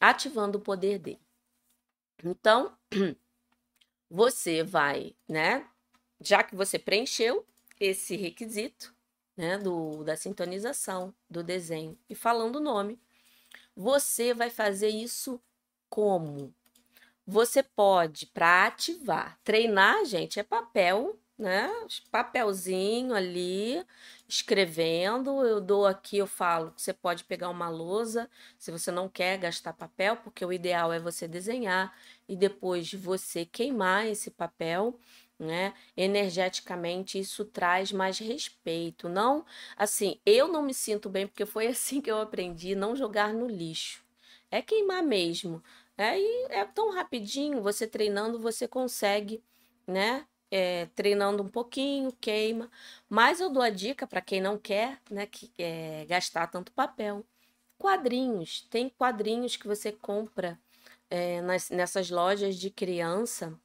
ativando 0.00 0.58
o 0.58 0.60
poder 0.60 0.98
dele. 0.98 1.20
Então, 2.24 2.76
você 4.10 4.62
vai, 4.62 5.14
né? 5.28 5.68
Já 6.20 6.42
que 6.42 6.56
você 6.56 6.78
preencheu 6.78 7.46
esse 7.78 8.16
requisito, 8.16 8.94
né, 9.36 9.56
do, 9.56 10.02
da 10.02 10.16
sintonização, 10.16 11.14
do 11.30 11.44
desenho 11.44 11.96
e 12.08 12.14
falando 12.14 12.56
o 12.56 12.60
nome, 12.60 13.00
você 13.74 14.34
vai 14.34 14.50
fazer 14.50 14.88
isso 14.88 15.40
como? 15.88 16.52
Você 17.24 17.62
pode, 17.62 18.26
para 18.26 18.66
ativar, 18.66 19.38
treinar, 19.44 20.04
gente, 20.04 20.40
é 20.40 20.42
papel 20.42 21.16
né? 21.38 21.70
Papelzinho 22.10 23.14
ali, 23.14 23.84
escrevendo. 24.28 25.44
Eu 25.46 25.60
dou 25.60 25.86
aqui, 25.86 26.18
eu 26.18 26.26
falo 26.26 26.72
que 26.72 26.82
você 26.82 26.92
pode 26.92 27.24
pegar 27.24 27.48
uma 27.50 27.68
lousa, 27.68 28.28
se 28.58 28.70
você 28.70 28.90
não 28.90 29.08
quer 29.08 29.38
gastar 29.38 29.72
papel, 29.72 30.16
porque 30.16 30.44
o 30.44 30.52
ideal 30.52 30.92
é 30.92 30.98
você 30.98 31.28
desenhar 31.28 31.96
e 32.28 32.34
depois 32.36 32.92
você 32.92 33.44
queimar 33.46 34.06
esse 34.06 34.30
papel. 34.30 34.98
Né? 35.38 35.72
Energeticamente 35.96 37.16
isso 37.16 37.44
traz 37.44 37.92
mais 37.92 38.18
respeito. 38.18 39.08
Não, 39.08 39.46
assim, 39.76 40.20
eu 40.26 40.48
não 40.48 40.62
me 40.62 40.74
sinto 40.74 41.08
bem 41.08 41.28
porque 41.28 41.46
foi 41.46 41.68
assim 41.68 42.00
que 42.00 42.10
eu 42.10 42.20
aprendi, 42.20 42.74
não 42.74 42.96
jogar 42.96 43.32
no 43.32 43.46
lixo. 43.46 44.04
É 44.50 44.60
queimar 44.62 45.02
mesmo. 45.02 45.62
É, 45.96 46.18
e 46.18 46.46
é 46.50 46.64
tão 46.64 46.92
rapidinho, 46.92 47.62
você 47.62 47.86
treinando, 47.86 48.38
você 48.38 48.66
consegue, 48.66 49.42
né? 49.86 50.26
É, 50.50 50.86
treinando 50.94 51.42
um 51.42 51.48
pouquinho, 51.48 52.12
queima. 52.20 52.70
Mas 53.08 53.40
eu 53.40 53.50
dou 53.50 53.62
a 53.62 53.70
dica 53.70 54.06
para 54.06 54.20
quem 54.20 54.40
não 54.40 54.58
quer 54.58 55.00
né, 55.10 55.26
que, 55.26 55.50
é, 55.58 56.04
gastar 56.06 56.46
tanto 56.48 56.72
papel. 56.72 57.24
Quadrinhos. 57.78 58.62
Tem 58.70 58.88
quadrinhos 58.88 59.56
que 59.56 59.66
você 59.66 59.92
compra 59.92 60.58
é, 61.10 61.40
nas, 61.42 61.70
nessas 61.70 62.10
lojas 62.10 62.56
de 62.56 62.70
criança 62.70 63.58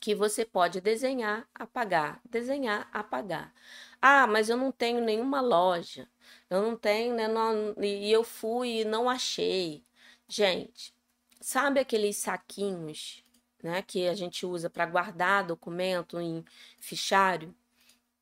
que 0.00 0.14
você 0.14 0.44
pode 0.44 0.80
desenhar, 0.80 1.48
apagar, 1.54 2.20
desenhar, 2.24 2.88
apagar. 2.92 3.52
Ah, 4.00 4.26
mas 4.26 4.48
eu 4.48 4.56
não 4.56 4.72
tenho 4.72 5.00
nenhuma 5.00 5.40
loja. 5.40 6.08
Eu 6.48 6.62
não 6.62 6.76
tenho, 6.76 7.14
né? 7.14 7.28
Não, 7.28 7.74
e 7.82 8.10
eu 8.10 8.24
fui 8.24 8.80
e 8.80 8.84
não 8.84 9.08
achei. 9.10 9.84
Gente, 10.28 10.94
sabe 11.40 11.80
aqueles 11.80 12.16
saquinhos 12.16 13.24
né, 13.62 13.82
que 13.82 14.08
a 14.08 14.14
gente 14.14 14.46
usa 14.46 14.68
para 14.70 14.86
guardar 14.86 15.44
documento 15.44 16.20
em 16.20 16.44
fichário, 16.78 17.54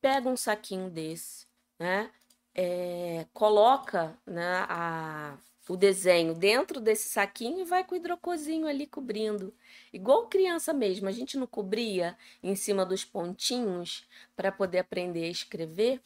pega 0.01 0.29
um 0.29 0.37
saquinho 0.37 0.89
desse, 0.89 1.45
né, 1.77 2.09
é, 2.55 3.25
coloca 3.33 4.17
né, 4.25 4.65
a, 4.67 5.37
o 5.69 5.77
desenho 5.77 6.33
dentro 6.33 6.81
desse 6.81 7.09
saquinho 7.09 7.59
e 7.59 7.63
vai 7.63 7.83
com 7.83 7.93
o 7.93 7.97
hidrocozinho 7.97 8.67
ali 8.67 8.87
cobrindo. 8.87 9.53
Igual 9.93 10.27
criança 10.27 10.73
mesmo, 10.73 11.07
a 11.07 11.11
gente 11.11 11.37
não 11.37 11.45
cobria 11.45 12.17
em 12.41 12.55
cima 12.55 12.85
dos 12.85 13.05
pontinhos 13.05 14.07
para 14.35 14.51
poder 14.51 14.79
aprender 14.79 15.25
a 15.25 15.29
escrever. 15.31 16.01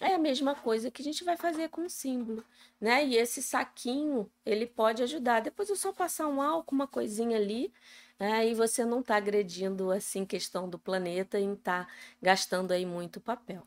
É 0.00 0.14
a 0.14 0.18
mesma 0.18 0.56
coisa 0.56 0.90
que 0.90 1.00
a 1.00 1.04
gente 1.04 1.22
vai 1.22 1.36
fazer 1.36 1.68
com 1.68 1.82
o 1.82 1.90
símbolo, 1.90 2.44
né? 2.80 3.06
E 3.06 3.16
esse 3.16 3.40
saquinho, 3.40 4.28
ele 4.44 4.66
pode 4.66 5.02
ajudar. 5.04 5.40
Depois 5.40 5.68
eu 5.68 5.76
só 5.76 5.92
passar 5.92 6.26
um 6.26 6.42
álcool, 6.42 6.74
uma 6.74 6.88
coisinha 6.88 7.36
ali, 7.36 7.72
é, 8.18 8.48
e 8.48 8.54
você 8.54 8.84
não 8.84 9.00
está 9.00 9.16
agredindo 9.16 9.90
assim 9.90 10.24
questão 10.24 10.68
do 10.68 10.78
planeta 10.78 11.38
e 11.38 11.52
está 11.52 11.88
gastando 12.22 12.72
aí 12.72 12.86
muito 12.86 13.20
papel, 13.20 13.66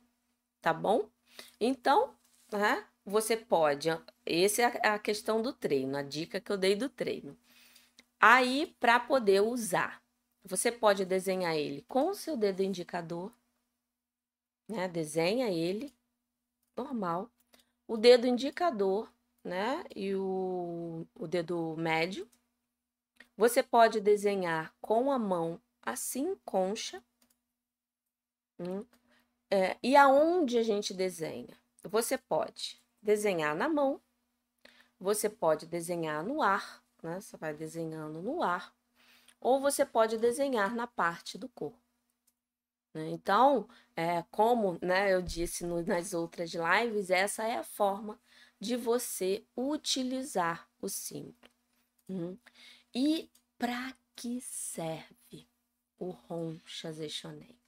tá 0.61 0.73
bom? 0.73 1.09
Então, 1.59 2.15
né, 2.51 2.85
você 3.05 3.37
pode, 3.37 3.89
essa 4.25 4.61
é 4.61 4.87
a 4.89 4.99
questão 4.99 5.41
do 5.41 5.53
treino, 5.53 5.97
a 5.97 6.01
dica 6.01 6.39
que 6.39 6.51
eu 6.51 6.57
dei 6.57 6.75
do 6.75 6.89
treino. 6.89 7.37
Aí, 8.19 8.75
para 8.79 8.99
poder 8.99 9.41
usar, 9.41 10.01
você 10.43 10.71
pode 10.71 11.05
desenhar 11.05 11.55
ele 11.55 11.83
com 11.87 12.09
o 12.09 12.15
seu 12.15 12.35
dedo 12.37 12.63
indicador, 12.63 13.31
né? 14.67 14.87
Desenha 14.87 15.49
ele 15.49 15.93
normal. 16.75 17.29
O 17.87 17.97
dedo 17.97 18.27
indicador, 18.27 19.11
né? 19.43 19.83
E 19.95 20.15
o, 20.15 21.05
o 21.15 21.27
dedo 21.27 21.75
médio 21.77 22.27
você 23.37 23.61
pode 23.61 24.01
desenhar 24.01 24.73
com 24.81 25.11
a 25.11 25.19
mão 25.19 25.61
assim, 25.81 26.35
concha. 26.43 27.01
Hum, 28.59 28.83
é, 29.49 29.77
e 29.81 29.95
aonde 29.95 30.57
a 30.57 30.63
gente 30.63 30.93
desenha? 30.93 31.55
Você 31.83 32.17
pode 32.17 32.81
desenhar 33.01 33.55
na 33.55 33.69
mão, 33.69 34.01
você 34.99 35.29
pode 35.29 35.65
desenhar 35.67 36.23
no 36.23 36.41
ar, 36.41 36.83
né? 37.01 37.21
Você 37.21 37.37
vai 37.37 37.53
desenhando 37.53 38.21
no 38.21 38.41
ar, 38.41 38.75
ou 39.39 39.61
você 39.61 39.85
pode 39.85 40.17
desenhar 40.17 40.75
na 40.75 40.87
parte 40.87 41.37
do 41.37 41.47
corpo. 41.47 41.79
Né? 42.93 43.09
Então, 43.11 43.69
é, 43.95 44.23
como 44.31 44.79
né, 44.81 45.13
eu 45.13 45.21
disse 45.21 45.65
no, 45.65 45.83
nas 45.83 46.13
outras 46.13 46.51
lives, 46.53 47.11
essa 47.11 47.43
é 47.43 47.57
a 47.57 47.63
forma 47.63 48.19
de 48.59 48.75
você 48.75 49.45
utilizar 49.55 50.67
o 50.81 50.89
símbolo. 50.89 51.37
Hum. 52.09 52.37
E 52.99 53.29
para 53.59 53.95
que 54.15 54.41
serve 54.41 55.47
o 55.99 56.09
Ron 56.09 56.57
Chazechonei? 56.65 57.61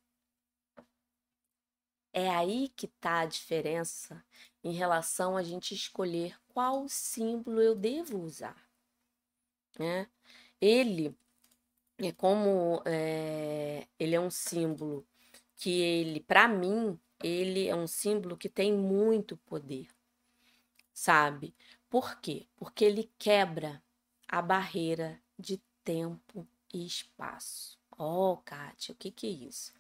É 2.12 2.28
aí 2.32 2.70
que 2.70 2.88
está 2.88 3.20
a 3.20 3.26
diferença 3.28 4.26
em 4.64 4.72
relação 4.72 5.38
a 5.38 5.44
gente 5.44 5.76
escolher 5.76 6.36
qual 6.48 6.90
símbolo 6.90 7.62
eu 7.62 7.76
devo 7.76 8.18
usar. 8.18 8.68
Né? 9.78 10.10
Ele 10.60 11.16
é 12.00 12.12
como 12.12 12.82
é, 12.88 13.88
ele 14.00 14.16
é 14.16 14.20
um 14.20 14.32
símbolo 14.32 15.06
que 15.58 15.80
ele, 15.80 16.22
para 16.22 16.48
mim, 16.48 17.00
ele 17.24 17.68
é 17.68 17.76
um 17.76 17.86
símbolo 17.86 18.36
que 18.36 18.50
tem 18.50 18.74
muito 18.74 19.38
poder, 19.38 19.90
sabe? 20.92 21.54
Por 21.88 22.20
quê? 22.20 22.48
Porque 22.58 22.84
ele 22.84 23.12
quebra 23.20 23.80
a 24.32 24.44
barreira 24.44 25.20
de 25.38 25.60
tempo 25.84 26.48
e 26.72 26.86
espaço. 26.86 27.80
Oh, 27.98 28.38
Kátia, 28.46 28.94
o 28.94 28.96
que, 28.96 29.10
que 29.10 29.26
é 29.26 29.48
isso? 29.48 29.74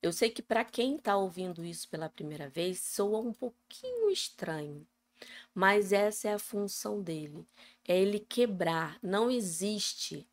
Eu 0.00 0.12
sei 0.12 0.30
que 0.30 0.40
para 0.40 0.64
quem 0.64 0.94
está 0.94 1.16
ouvindo 1.16 1.64
isso 1.64 1.88
pela 1.88 2.08
primeira 2.08 2.48
vez, 2.48 2.80
soa 2.80 3.18
um 3.18 3.32
pouquinho 3.32 4.08
estranho, 4.08 4.86
mas 5.52 5.92
essa 5.92 6.28
é 6.28 6.34
a 6.34 6.38
função 6.38 7.02
dele. 7.02 7.44
É 7.84 7.98
ele 7.98 8.20
quebrar. 8.20 8.96
Não 9.02 9.28
existe 9.28 10.24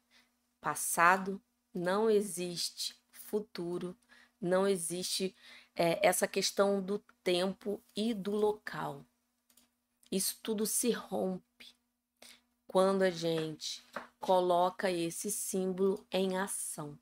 passado, 0.62 1.42
não 1.74 2.08
existe 2.08 2.96
futuro, 3.10 3.98
não 4.40 4.68
existe 4.68 5.36
é, 5.76 6.08
essa 6.08 6.28
questão 6.28 6.80
do 6.80 7.00
tempo 7.24 7.82
e 7.96 8.14
do 8.14 8.32
local. 8.32 9.04
Isso 10.12 10.40
tudo 10.44 10.68
se 10.68 10.92
rompe 10.92 11.46
quando 12.76 13.04
a 13.04 13.10
gente 13.10 13.82
coloca 14.20 14.92
esse 14.92 15.32
símbolo 15.32 16.06
em 16.12 16.36
ação. 16.38 17.00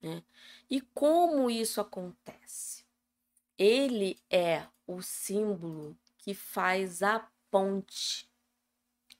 Né? 0.00 0.22
E 0.70 0.80
como 0.80 1.50
isso 1.50 1.80
acontece? 1.80 2.84
Ele 3.58 4.22
é 4.30 4.64
o 4.86 5.02
símbolo 5.02 5.98
que 6.16 6.32
faz 6.32 7.02
a 7.02 7.28
ponte 7.50 8.30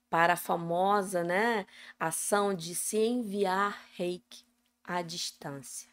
para 0.09 0.35
a 0.35 0.37
famosa 0.37 1.25
né, 1.25 1.67
ação 1.99 2.55
de 2.55 2.73
se 2.73 2.97
enviar 2.97 3.85
reiki 3.95 4.47
à 4.85 5.03
distância. 5.03 5.91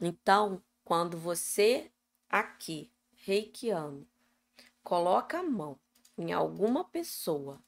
Então, 0.00 0.62
quando 0.84 1.18
você 1.18 1.90
aqui, 2.28 2.88
reikiano, 3.16 4.06
coloca 4.84 5.40
a 5.40 5.42
mão 5.42 5.76
em 6.16 6.32
alguma 6.32 6.84
pessoa 6.84 7.60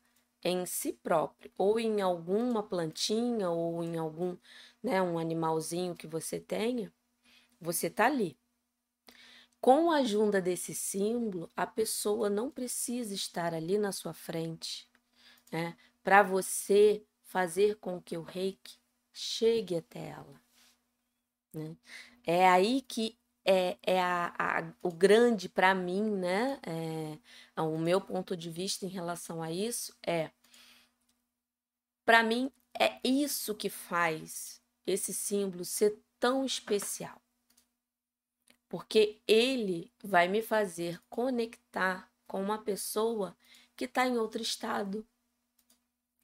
em 0.42 0.66
si 0.66 0.92
próprio, 0.92 1.50
ou 1.56 1.78
em 1.78 2.00
alguma 2.00 2.62
plantinha, 2.62 3.50
ou 3.50 3.82
em 3.82 3.96
algum, 3.96 4.36
né, 4.82 5.00
um 5.00 5.18
animalzinho 5.18 5.94
que 5.94 6.06
você 6.06 6.40
tenha, 6.40 6.92
você 7.60 7.88
tá 7.88 8.06
ali. 8.06 8.36
Com 9.60 9.92
a 9.92 9.98
ajuda 9.98 10.40
desse 10.40 10.74
símbolo, 10.74 11.48
a 11.56 11.66
pessoa 11.66 12.28
não 12.28 12.50
precisa 12.50 13.14
estar 13.14 13.54
ali 13.54 13.78
na 13.78 13.92
sua 13.92 14.12
frente, 14.12 14.88
né, 15.52 15.76
para 16.02 16.22
você 16.22 17.04
fazer 17.22 17.76
com 17.76 18.02
que 18.02 18.16
o 18.16 18.22
reiki 18.22 18.78
chegue 19.12 19.76
até 19.76 20.08
ela. 20.08 20.42
Né? 21.52 21.76
É 22.26 22.48
aí 22.48 22.80
que 22.82 23.16
é, 23.44 23.78
é 23.82 24.00
a, 24.00 24.34
a, 24.38 24.72
o 24.82 24.92
grande 24.92 25.48
para 25.48 25.74
mim, 25.74 26.02
né? 26.10 26.60
É, 26.66 27.60
o 27.62 27.78
meu 27.78 28.00
ponto 28.00 28.36
de 28.36 28.50
vista 28.50 28.86
em 28.86 28.88
relação 28.88 29.42
a 29.42 29.50
isso 29.50 29.96
é 30.06 30.30
para 32.04 32.22
mim 32.22 32.50
é 32.78 32.98
isso 33.04 33.54
que 33.54 33.68
faz 33.68 34.60
esse 34.86 35.12
símbolo 35.12 35.64
ser 35.64 35.98
tão 36.18 36.44
especial. 36.44 37.20
porque 38.68 39.20
ele 39.28 39.92
vai 40.02 40.28
me 40.28 40.42
fazer 40.42 41.00
conectar 41.10 42.10
com 42.26 42.40
uma 42.42 42.58
pessoa 42.62 43.36
que 43.76 43.84
está 43.84 44.06
em 44.06 44.16
outro 44.18 44.40
estado, 44.42 45.06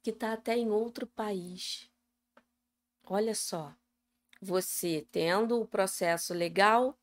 que 0.01 0.09
está 0.11 0.33
até 0.33 0.57
em 0.57 0.69
outro 0.71 1.05
país. 1.07 1.89
Olha 3.05 3.35
só, 3.35 3.73
você 4.41 5.07
tendo 5.11 5.61
o 5.61 5.67
processo 5.67 6.33
legal, 6.33 6.98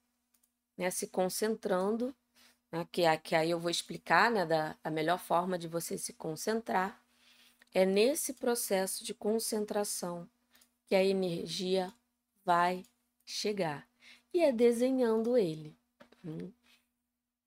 né, 0.77 0.91
se 0.91 1.07
concentrando, 1.07 2.15
né, 2.71 2.87
que, 2.91 3.03
que 3.19 3.35
aí 3.35 3.51
eu 3.51 3.59
vou 3.59 3.71
explicar 3.71 4.31
né, 4.31 4.45
da, 4.45 4.77
a 4.83 4.91
melhor 4.91 5.19
forma 5.19 5.59
de 5.59 5.69
você 5.69 5.97
se 5.97 6.13
concentrar, 6.13 7.01
é 7.73 7.85
nesse 7.85 8.35
processo 8.35 9.05
de 9.05 9.13
concentração 9.13 10.29
que 10.87 10.95
a 10.95 11.05
energia 11.05 11.93
vai 12.45 12.85
chegar. 13.25 13.87
E 14.33 14.43
é 14.43 14.53
desenhando 14.53 15.37
ele. 15.37 15.77
Hum. 16.25 16.51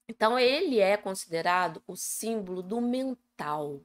Então, 0.08 0.38
ele 0.40 0.80
é 0.80 0.98
considerado 0.98 1.82
o 1.88 1.96
símbolo 1.96 2.64
do 2.64 2.82
mental. 2.82 3.82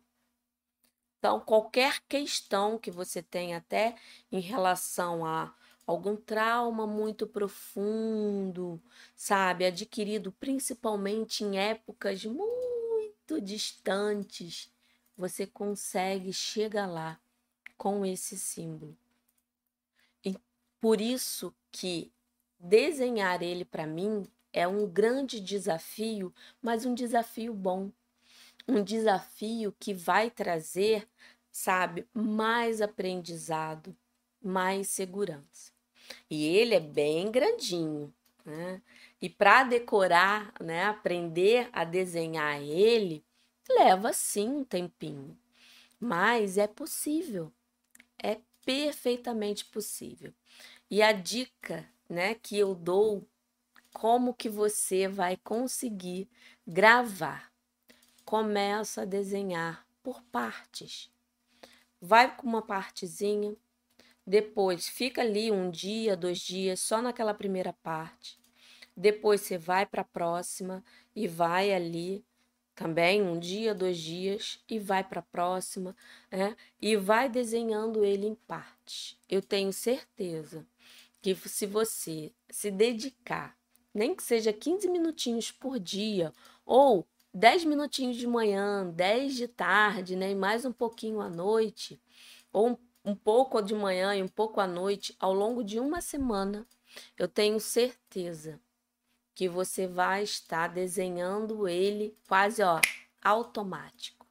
Então, 1.18 1.38
qualquer 1.40 2.00
questão 2.08 2.78
que 2.78 2.90
você 2.90 3.22
tenha, 3.22 3.58
até 3.58 3.94
em 4.32 4.40
relação 4.40 5.24
a 5.24 5.54
algum 5.86 6.16
trauma 6.16 6.86
muito 6.86 7.26
profundo, 7.26 8.80
sabe, 9.14 9.64
adquirido 9.66 10.32
principalmente 10.32 11.44
em 11.44 11.58
épocas 11.58 12.24
muito 12.24 13.40
distantes, 13.42 14.72
você 15.16 15.46
consegue 15.46 16.32
chegar 16.32 16.86
lá 16.86 17.20
com 17.76 18.04
esse 18.04 18.38
símbolo. 18.38 18.96
E 20.24 20.36
por 20.80 21.00
isso 21.00 21.54
que 21.70 22.12
desenhar 22.58 23.42
ele 23.42 23.64
para 23.64 23.86
mim 23.86 24.26
é 24.52 24.66
um 24.66 24.86
grande 24.86 25.40
desafio, 25.40 26.32
mas 26.62 26.86
um 26.86 26.94
desafio 26.94 27.52
bom. 27.52 27.90
Um 28.66 28.82
desafio 28.82 29.74
que 29.78 29.92
vai 29.92 30.30
trazer, 30.30 31.06
sabe, 31.50 32.08
mais 32.14 32.80
aprendizado, 32.80 33.94
mais 34.40 34.88
segurança. 34.88 35.73
E 36.28 36.44
ele 36.46 36.74
é 36.74 36.80
bem 36.80 37.30
grandinho, 37.30 38.12
né? 38.44 38.80
E 39.20 39.28
para 39.28 39.64
decorar, 39.64 40.52
né, 40.60 40.84
aprender 40.84 41.68
a 41.72 41.84
desenhar 41.84 42.60
ele, 42.60 43.24
leva 43.68 44.12
sim 44.12 44.48
um 44.48 44.64
tempinho. 44.64 45.36
Mas 45.98 46.58
é 46.58 46.66
possível. 46.66 47.52
É 48.22 48.38
perfeitamente 48.64 49.64
possível. 49.64 50.32
E 50.90 51.02
a 51.02 51.12
dica, 51.12 51.88
né, 52.08 52.34
que 52.34 52.58
eu 52.58 52.74
dou 52.74 53.26
como 53.92 54.34
que 54.34 54.48
você 54.48 55.08
vai 55.08 55.36
conseguir 55.36 56.28
gravar. 56.66 57.52
Começa 58.24 59.02
a 59.02 59.06
desenhar 59.06 59.86
por 60.02 60.22
partes. 60.24 61.10
Vai 62.00 62.36
com 62.36 62.46
uma 62.46 62.60
partezinha, 62.60 63.56
depois 64.26 64.88
fica 64.88 65.20
ali 65.20 65.50
um 65.50 65.70
dia, 65.70 66.16
dois 66.16 66.38
dias, 66.38 66.80
só 66.80 67.02
naquela 67.02 67.34
primeira 67.34 67.72
parte. 67.72 68.38
Depois 68.96 69.40
você 69.40 69.58
vai 69.58 69.84
para 69.84 70.02
a 70.02 70.04
próxima 70.04 70.84
e 71.14 71.26
vai 71.26 71.72
ali 71.72 72.24
também 72.74 73.22
um 73.22 73.38
dia, 73.38 73.74
dois 73.74 73.98
dias 73.98 74.62
e 74.68 74.78
vai 74.78 75.04
para 75.04 75.20
a 75.20 75.22
próxima, 75.22 75.96
né? 76.30 76.56
E 76.80 76.96
vai 76.96 77.28
desenhando 77.28 78.04
ele 78.04 78.26
em 78.26 78.34
partes. 78.34 79.18
Eu 79.28 79.42
tenho 79.42 79.72
certeza 79.72 80.66
que 81.20 81.34
se 81.34 81.66
você 81.66 82.32
se 82.50 82.70
dedicar 82.70 83.56
nem 83.94 84.14
que 84.14 84.22
seja 84.22 84.52
15 84.52 84.88
minutinhos 84.88 85.52
por 85.52 85.78
dia, 85.78 86.32
ou 86.66 87.06
10 87.32 87.64
minutinhos 87.64 88.16
de 88.16 88.26
manhã, 88.26 88.90
10 88.90 89.36
de 89.36 89.46
tarde, 89.46 90.16
né, 90.16 90.32
e 90.32 90.34
mais 90.34 90.64
um 90.64 90.72
pouquinho 90.72 91.20
à 91.20 91.30
noite, 91.30 92.00
ou 92.52 92.78
um, 93.04 93.14
pouco 93.14 93.60
de 93.60 93.74
manhã 93.74 94.14
e 94.14 94.22
um 94.22 94.28
pouco 94.28 94.60
à 94.60 94.66
noite, 94.66 95.14
ao 95.18 95.32
longo 95.32 95.62
de 95.62 95.78
uma 95.78 96.00
semana, 96.00 96.66
eu 97.18 97.28
tenho 97.28 97.60
certeza 97.60 98.60
que 99.34 99.48
você 99.48 99.86
vai 99.86 100.22
estar 100.22 100.68
desenhando 100.68 101.68
ele 101.68 102.16
quase 102.28 102.62
ó, 102.62 102.80
automático. 103.22 104.26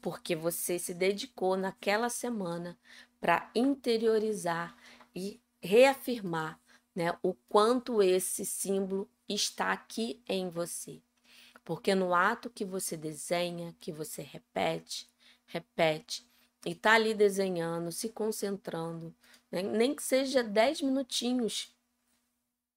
Porque 0.00 0.34
você 0.34 0.78
se 0.78 0.92
dedicou 0.92 1.56
naquela 1.56 2.08
semana 2.08 2.78
para 3.20 3.50
interiorizar 3.54 4.76
e 5.14 5.40
reafirmar 5.60 6.60
né, 6.94 7.16
o 7.22 7.34
quanto 7.48 8.02
esse 8.02 8.44
símbolo 8.44 9.08
está 9.28 9.72
aqui 9.72 10.22
em 10.28 10.48
você. 10.48 11.00
Porque 11.64 11.94
no 11.94 12.14
ato 12.14 12.50
que 12.50 12.64
você 12.64 12.96
desenha, 12.96 13.76
que 13.78 13.92
você 13.92 14.22
repete, 14.22 15.08
repete, 15.46 16.27
e 16.66 16.72
está 16.72 16.92
ali 16.94 17.14
desenhando, 17.14 17.92
se 17.92 18.08
concentrando, 18.08 19.14
né, 19.50 19.62
nem 19.62 19.94
que 19.94 20.02
seja 20.02 20.42
10 20.42 20.82
minutinhos, 20.82 21.74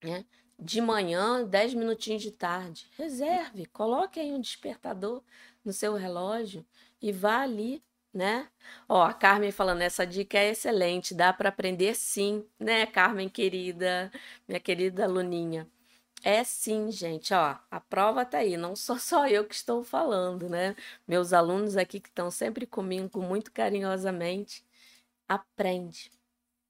né, 0.04 0.26
de 0.60 0.80
manhã, 0.82 1.44
10 1.44 1.74
minutinhos 1.74 2.22
de 2.22 2.32
tarde, 2.32 2.88
reserve, 2.98 3.66
coloque 3.68 4.20
aí 4.20 4.32
um 4.32 4.42
despertador 4.42 5.24
no 5.66 5.74
seu 5.74 5.96
relógio 5.96 6.66
e 7.02 7.12
vá 7.12 7.42
ali 7.42 7.84
né? 8.14 8.50
Ó, 8.90 9.02
a 9.02 9.14
Carmen 9.14 9.52
falando, 9.52 9.82
essa 9.82 10.06
dica 10.06 10.38
é 10.38 10.50
excelente, 10.50 11.14
dá 11.14 11.32
para 11.32 11.50
aprender 11.50 11.96
sim, 11.96 12.46
né, 12.60 12.86
Carmen 12.86 13.30
querida, 13.30 14.12
minha 14.48 14.60
querida 14.60 15.06
aluninha. 15.06 15.68
É 16.24 16.44
sim, 16.44 16.92
gente, 16.92 17.34
ó, 17.34 17.58
a 17.70 17.80
prova 17.80 18.24
tá 18.26 18.40
aí, 18.40 18.56
não 18.58 18.76
sou 18.76 18.98
só 19.00 19.28
eu 19.28 19.46
que 19.48 19.56
estou 19.56 19.84
falando, 19.84 20.48
né? 20.50 20.76
Meus 21.08 21.34
alunos 21.34 21.76
aqui 21.78 22.00
que 22.00 22.10
estão 22.10 22.30
sempre 22.30 22.66
comigo 22.68 23.22
muito 23.22 23.52
carinhosamente, 23.52 24.64
aprende. 25.28 26.12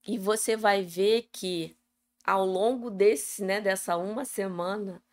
E 0.07 0.17
você 0.19 0.57
vai 0.57 0.83
ver 0.83 1.29
que 1.31 1.77
ao 2.25 2.45
longo 2.45 2.89
desse, 2.91 3.43
né, 3.43 3.61
dessa 3.61 3.97
uma 3.97 4.25
semana, 4.25 5.03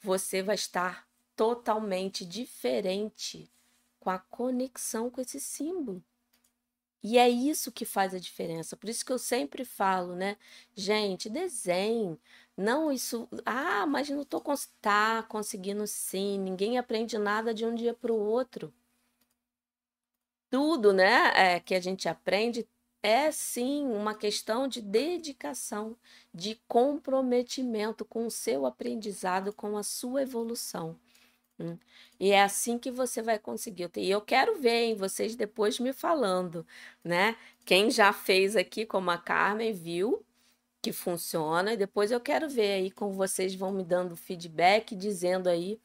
você 0.00 0.42
vai 0.42 0.56
estar 0.56 1.08
totalmente 1.36 2.24
diferente 2.26 3.50
com 4.00 4.10
a 4.10 4.18
conexão 4.18 5.10
com 5.10 5.20
esse 5.20 5.40
símbolo. 5.40 6.02
E 7.02 7.16
é 7.18 7.28
isso 7.28 7.72
que 7.72 7.84
faz 7.84 8.14
a 8.14 8.18
diferença. 8.18 8.76
Por 8.76 8.88
isso 8.88 9.04
que 9.04 9.12
eu 9.12 9.18
sempre 9.18 9.64
falo, 9.64 10.14
né? 10.16 10.36
Gente, 10.74 11.28
desenhe. 11.30 12.18
Não 12.56 12.90
isso. 12.92 13.28
Ah, 13.46 13.86
mas 13.86 14.08
não 14.10 14.22
estou 14.22 14.40
cons 14.40 14.66
tá 14.80 15.22
conseguindo 15.24 15.86
sim. 15.86 16.38
Ninguém 16.38 16.78
aprende 16.78 17.16
nada 17.18 17.54
de 17.54 17.64
um 17.64 17.74
dia 17.74 17.94
para 17.94 18.12
o 18.12 18.16
outro. 18.18 18.72
Tudo, 20.50 20.92
né? 20.92 21.54
É, 21.56 21.60
que 21.60 21.74
a 21.74 21.80
gente 21.80 22.08
aprende 22.08 22.66
é 23.02 23.30
sim 23.30 23.86
uma 23.86 24.14
questão 24.14 24.66
de 24.66 24.80
dedicação, 24.82 25.96
de 26.34 26.56
comprometimento 26.66 28.04
com 28.04 28.26
o 28.26 28.30
seu 28.30 28.66
aprendizado, 28.66 29.52
com 29.52 29.76
a 29.76 29.82
sua 29.82 30.22
evolução. 30.22 30.98
Hum. 31.58 31.76
E 32.20 32.30
é 32.30 32.42
assim 32.42 32.78
que 32.78 32.90
você 32.90 33.20
vai 33.22 33.38
conseguir. 33.38 33.90
E 33.96 34.10
eu 34.10 34.20
quero 34.20 34.60
ver 34.60 34.84
hein, 34.84 34.94
vocês 34.96 35.34
depois 35.36 35.78
me 35.80 35.92
falando, 35.92 36.66
né? 37.02 37.36
Quem 37.64 37.90
já 37.90 38.12
fez 38.12 38.54
aqui, 38.56 38.86
como 38.86 39.10
a 39.10 39.18
Carmen, 39.18 39.72
viu 39.72 40.24
que 40.82 40.92
funciona. 40.92 41.72
E 41.74 41.76
depois 41.76 42.10
eu 42.12 42.20
quero 42.20 42.48
ver 42.48 42.72
aí 42.74 42.90
como 42.90 43.12
vocês 43.12 43.54
vão 43.54 43.72
me 43.72 43.84
dando 43.84 44.16
feedback, 44.16 44.96
dizendo 44.96 45.48
aí, 45.48 45.80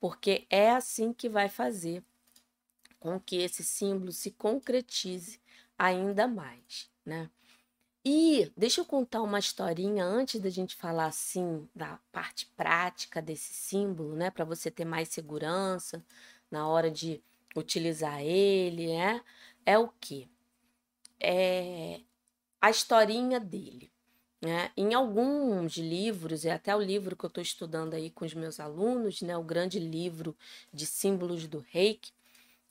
porque 0.00 0.46
é 0.50 0.70
assim 0.70 1.12
que 1.12 1.28
vai 1.28 1.48
fazer 1.48 2.02
com 3.00 3.18
que 3.20 3.36
esse 3.36 3.64
símbolo 3.64 4.12
se 4.12 4.30
concretize 4.32 5.40
ainda 5.78 6.26
mais, 6.28 6.90
né? 7.04 7.30
E 8.08 8.52
deixa 8.56 8.80
eu 8.80 8.84
contar 8.84 9.20
uma 9.20 9.40
historinha 9.40 10.04
antes 10.04 10.40
da 10.40 10.48
gente 10.48 10.76
falar 10.76 11.06
assim 11.06 11.68
da 11.74 11.98
parte 12.12 12.46
prática 12.56 13.20
desse 13.20 13.52
símbolo, 13.52 14.14
né, 14.14 14.30
para 14.30 14.44
você 14.44 14.70
ter 14.70 14.84
mais 14.84 15.08
segurança 15.08 16.04
na 16.48 16.68
hora 16.68 16.88
de 16.88 17.20
utilizar 17.56 18.22
ele, 18.22 18.86
né? 18.96 19.20
É 19.66 19.76
o 19.76 19.88
que? 19.88 20.30
É 21.18 21.98
a 22.60 22.70
historinha 22.70 23.40
dele. 23.40 23.90
Né? 24.40 24.70
Em 24.76 24.94
alguns 24.94 25.76
livros, 25.76 26.44
e 26.44 26.50
até 26.50 26.76
o 26.76 26.80
livro 26.80 27.16
que 27.16 27.24
eu 27.24 27.28
estou 27.28 27.42
estudando 27.42 27.94
aí 27.94 28.08
com 28.08 28.24
os 28.24 28.34
meus 28.34 28.60
alunos, 28.60 29.20
né, 29.20 29.36
o 29.36 29.42
grande 29.42 29.80
livro 29.80 30.36
de 30.72 30.86
símbolos 30.86 31.48
do 31.48 31.58
reiki, 31.58 32.12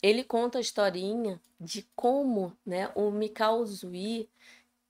ele 0.01 0.23
conta 0.23 0.59
a 0.59 0.61
historinha 0.61 1.41
de 1.59 1.85
como 1.93 2.55
né, 2.65 2.89
o 2.95 3.11
Mikao 3.11 3.65
Zui 3.65 4.29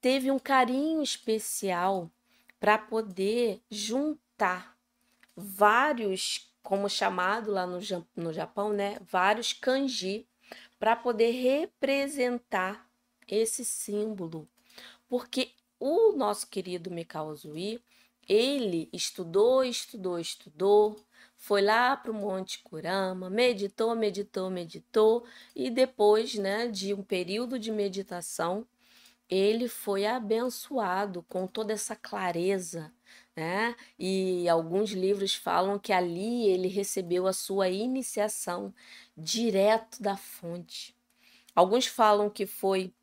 teve 0.06 0.30
um 0.30 0.38
carinho 0.38 1.02
especial 1.02 2.12
para 2.60 2.78
poder 2.78 3.60
juntar 3.72 4.78
vários, 5.36 6.54
como 6.62 6.88
chamado 6.88 7.52
lá 7.52 7.66
no, 7.66 7.80
no 8.16 8.32
Japão, 8.32 8.72
né, 8.72 9.00
vários 9.02 9.52
kanji 9.52 10.28
para 10.78 10.96
poder 10.96 11.32
representar 11.32 12.88
esse 13.28 13.66
símbolo. 13.66 14.48
Porque 15.10 15.50
o 15.80 16.12
nosso 16.12 16.46
querido 16.50 16.92
Mikao 16.92 17.36
Zui, 17.36 17.82
ele 18.30 18.88
estudou, 18.94 19.64
estudou, 19.64 20.20
estudou, 20.20 21.04
foi 21.36 21.64
lá 21.64 21.98
para 21.98 22.12
o 22.12 22.14
Monte 22.14 22.60
Kurama, 22.60 23.28
meditou, 23.28 23.96
meditou, 23.96 24.52
meditou, 24.52 25.26
e 25.56 25.72
depois 25.72 26.36
né, 26.36 26.68
de 26.68 26.94
um 26.94 27.02
período 27.02 27.58
de 27.58 27.72
meditação, 27.72 28.68
ele 29.30 29.68
foi 29.68 30.06
abençoado 30.06 31.24
com 31.24 31.48
toda 31.48 31.74
essa 31.74 31.96
clareza, 31.96 32.94
né? 33.36 33.76
E 33.98 34.48
alguns 34.50 34.92
livros 34.92 35.36
falam 35.36 35.80
que 35.80 35.92
ali 35.92 36.48
ele 36.48 36.68
recebeu 36.68 37.28
a 37.28 37.34
sua 37.34 37.70
iniciação 37.70 38.74
direto 39.18 40.02
da 40.02 40.16
fonte. 40.16 40.96
Alguns 41.56 41.88
falam 41.88 42.30
que 42.30 42.46
foi 42.46 42.94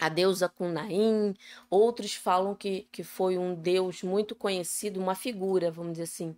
a 0.00 0.08
deusa 0.08 0.48
Kunain, 0.48 1.34
outros 1.68 2.14
falam 2.14 2.54
que, 2.54 2.88
que 2.90 3.04
foi 3.04 3.36
um 3.36 3.54
deus 3.54 4.02
muito 4.02 4.34
conhecido, 4.34 4.98
uma 4.98 5.14
figura, 5.14 5.70
vamos 5.70 5.92
dizer 5.92 6.04
assim, 6.04 6.36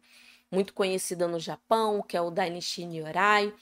muito 0.51 0.75
conhecida 0.75 1.29
no 1.29 1.39
Japão, 1.39 2.03
que 2.03 2.17
é 2.17 2.21
o 2.21 2.31
Dainichi 2.31 2.85
Nyorai, 2.85 3.55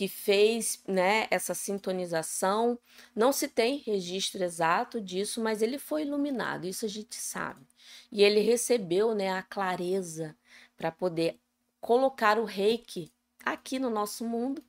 que 0.00 0.08
fez 0.08 0.82
né, 0.88 1.26
essa 1.30 1.52
sintonização. 1.52 2.78
Não 3.14 3.34
se 3.34 3.46
tem 3.46 3.82
registro 3.84 4.42
exato 4.42 4.98
disso, 4.98 5.42
mas 5.42 5.60
ele 5.60 5.76
foi 5.76 6.04
iluminado, 6.04 6.66
isso 6.66 6.86
a 6.86 6.88
gente 6.88 7.16
sabe. 7.16 7.66
E 8.10 8.22
ele 8.22 8.40
recebeu 8.40 9.14
né, 9.14 9.30
a 9.30 9.42
clareza 9.42 10.34
para 10.74 10.90
poder 10.90 11.38
colocar 11.82 12.38
o 12.38 12.46
reiki 12.46 13.12
aqui 13.44 13.78
no 13.78 13.90
nosso 13.90 14.24
mundo 14.24 14.64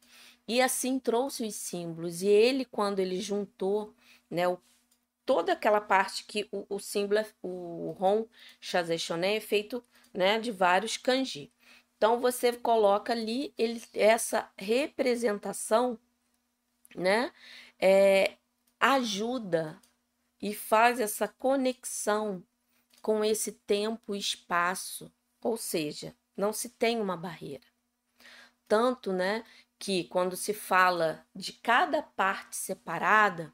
e 0.46 0.62
assim 0.62 1.00
trouxe 1.00 1.46
os 1.46 1.56
símbolos. 1.56 2.22
E 2.22 2.28
ele, 2.28 2.66
quando 2.66 3.00
ele 3.00 3.22
juntou 3.22 3.96
né, 4.30 4.50
o 4.50 4.60
toda 5.26 5.54
aquela 5.54 5.80
parte 5.80 6.26
que 6.26 6.50
o, 6.52 6.66
o 6.68 6.78
símbolo, 6.78 7.20
é, 7.20 7.26
o 7.42 7.96
Ron 7.98 8.28
Shazeshonen 8.60 9.38
é 9.38 9.40
feito 9.40 9.82
né, 10.14 10.38
de 10.42 10.52
vários 10.52 10.98
kanji. 10.98 11.50
Então 12.02 12.20
você 12.20 12.52
coloca 12.52 13.14
ali 13.14 13.54
ele, 13.56 13.80
essa 13.94 14.52
representação, 14.58 16.00
né, 16.96 17.32
é, 17.78 18.38
ajuda 18.80 19.80
e 20.42 20.52
faz 20.52 21.00
essa 21.00 21.28
conexão 21.28 22.44
com 23.04 23.24
esse 23.24 23.52
tempo 23.52 24.16
e 24.16 24.18
espaço, 24.18 25.14
ou 25.44 25.56
seja, 25.56 26.16
não 26.36 26.52
se 26.52 26.70
tem 26.70 27.00
uma 27.00 27.16
barreira. 27.16 27.68
Tanto, 28.68 29.14
né, 29.14 29.44
que 29.78 30.06
quando 30.06 30.36
se 30.36 30.56
fala 30.56 31.24
de 31.36 31.54
cada 31.54 32.02
parte 32.02 32.56
separada, 32.56 33.54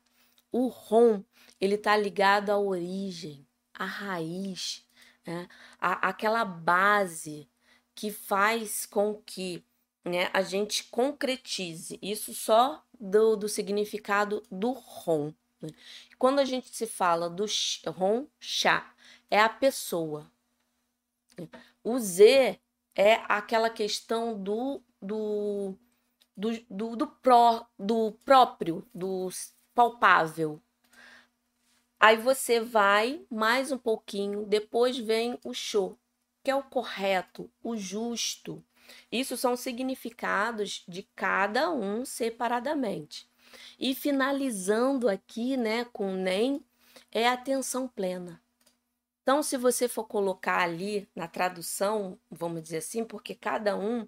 o 0.54 0.68
ROM 0.68 1.22
ele 1.60 1.76
está 1.76 1.98
ligado 1.98 2.50
à 2.50 2.58
origem, 2.58 3.46
à 3.74 3.84
raiz, 3.84 4.88
né? 5.26 5.50
à, 5.78 6.08
àquela 6.08 6.46
base 6.46 7.50
que 7.98 8.12
faz 8.12 8.86
com 8.86 9.16
que 9.26 9.66
né, 10.06 10.30
a 10.32 10.44
gente 10.44 10.84
concretize 10.84 11.98
isso 12.00 12.32
só 12.32 12.86
do, 12.94 13.36
do 13.36 13.50
significado 13.50 14.44
do 14.52 14.72
ROM. 14.72 15.34
Né? 15.60 15.70
Quando 16.20 16.38
a 16.38 16.46
gente 16.46 16.70
se 16.70 16.86
fala 16.86 17.28
do 17.28 17.46
ROM, 17.88 18.28
chá, 18.40 18.94
é 19.32 19.40
a 19.40 19.50
pessoa. 19.50 20.32
O 21.84 21.98
Z 21.98 22.60
é 22.96 23.16
aquela 23.28 23.70
questão 23.72 24.40
do, 24.40 24.80
do, 25.02 25.74
do, 26.36 26.52
do, 26.70 26.96
do, 26.96 27.08
pró, 27.08 27.66
do 27.80 28.12
próprio, 28.24 28.88
do 28.94 29.28
palpável. 29.74 30.62
Aí 32.00 32.16
você 32.16 32.60
vai 32.60 33.26
mais 33.28 33.72
um 33.72 33.78
pouquinho, 33.78 34.46
depois 34.46 35.00
vem 35.00 35.40
o 35.44 35.52
show, 35.52 35.98
que 36.48 36.52
é 36.52 36.56
o 36.56 36.64
correto, 36.64 37.52
o 37.62 37.76
justo. 37.76 38.64
Isso 39.12 39.36
são 39.36 39.58
significados 39.58 40.86
de 40.88 41.04
cada 41.14 41.70
um 41.70 42.06
separadamente. 42.06 43.30
E 43.78 43.94
finalizando 43.94 45.10
aqui, 45.10 45.58
né, 45.58 45.84
com 45.92 46.14
nem 46.14 46.64
é 47.12 47.28
atenção 47.28 47.86
plena. 47.86 48.42
Então, 49.22 49.44
se 49.44 49.58
você 49.58 49.90
for 49.90 50.06
colocar 50.06 50.62
ali 50.62 51.06
na 51.14 51.28
tradução, 51.28 52.18
vamos 52.32 52.64
dizer 52.64 52.78
assim, 52.78 53.04
porque 53.04 53.36
cada 53.36 53.78
um 53.78 54.08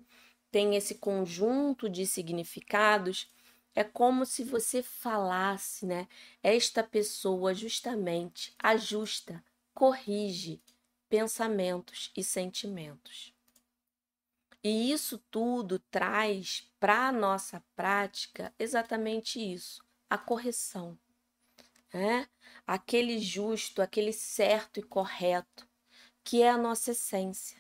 tem 0.50 0.78
esse 0.78 0.96
conjunto 0.96 1.90
de 1.90 2.08
significados, 2.08 3.30
é 3.76 3.84
como 3.84 4.26
se 4.26 4.46
você 4.46 4.82
falasse, 4.82 5.86
né? 5.86 6.08
Esta 6.42 6.84
pessoa 6.84 7.54
justamente 7.54 8.56
ajusta, 8.58 9.44
corrige 9.74 10.62
pensamentos 11.10 12.12
e 12.16 12.24
sentimentos. 12.24 13.34
E 14.64 14.92
isso 14.92 15.18
tudo 15.32 15.80
traz 15.80 16.70
para 16.80 17.08
a 17.08 17.12
nossa 17.12 17.64
prática 17.76 18.54
exatamente 18.60 19.40
isso, 19.40 19.84
a 20.10 20.18
correção. 20.18 20.98
Né? 21.94 22.28
Aquele 22.68 23.20
justo, 23.20 23.82
aquele 23.82 24.14
certo 24.14 24.80
e 24.80 24.84
correto, 24.84 25.68
que 26.24 26.42
é 26.42 26.50
a 26.50 26.58
nossa 26.58 26.92
essência. 26.92 27.58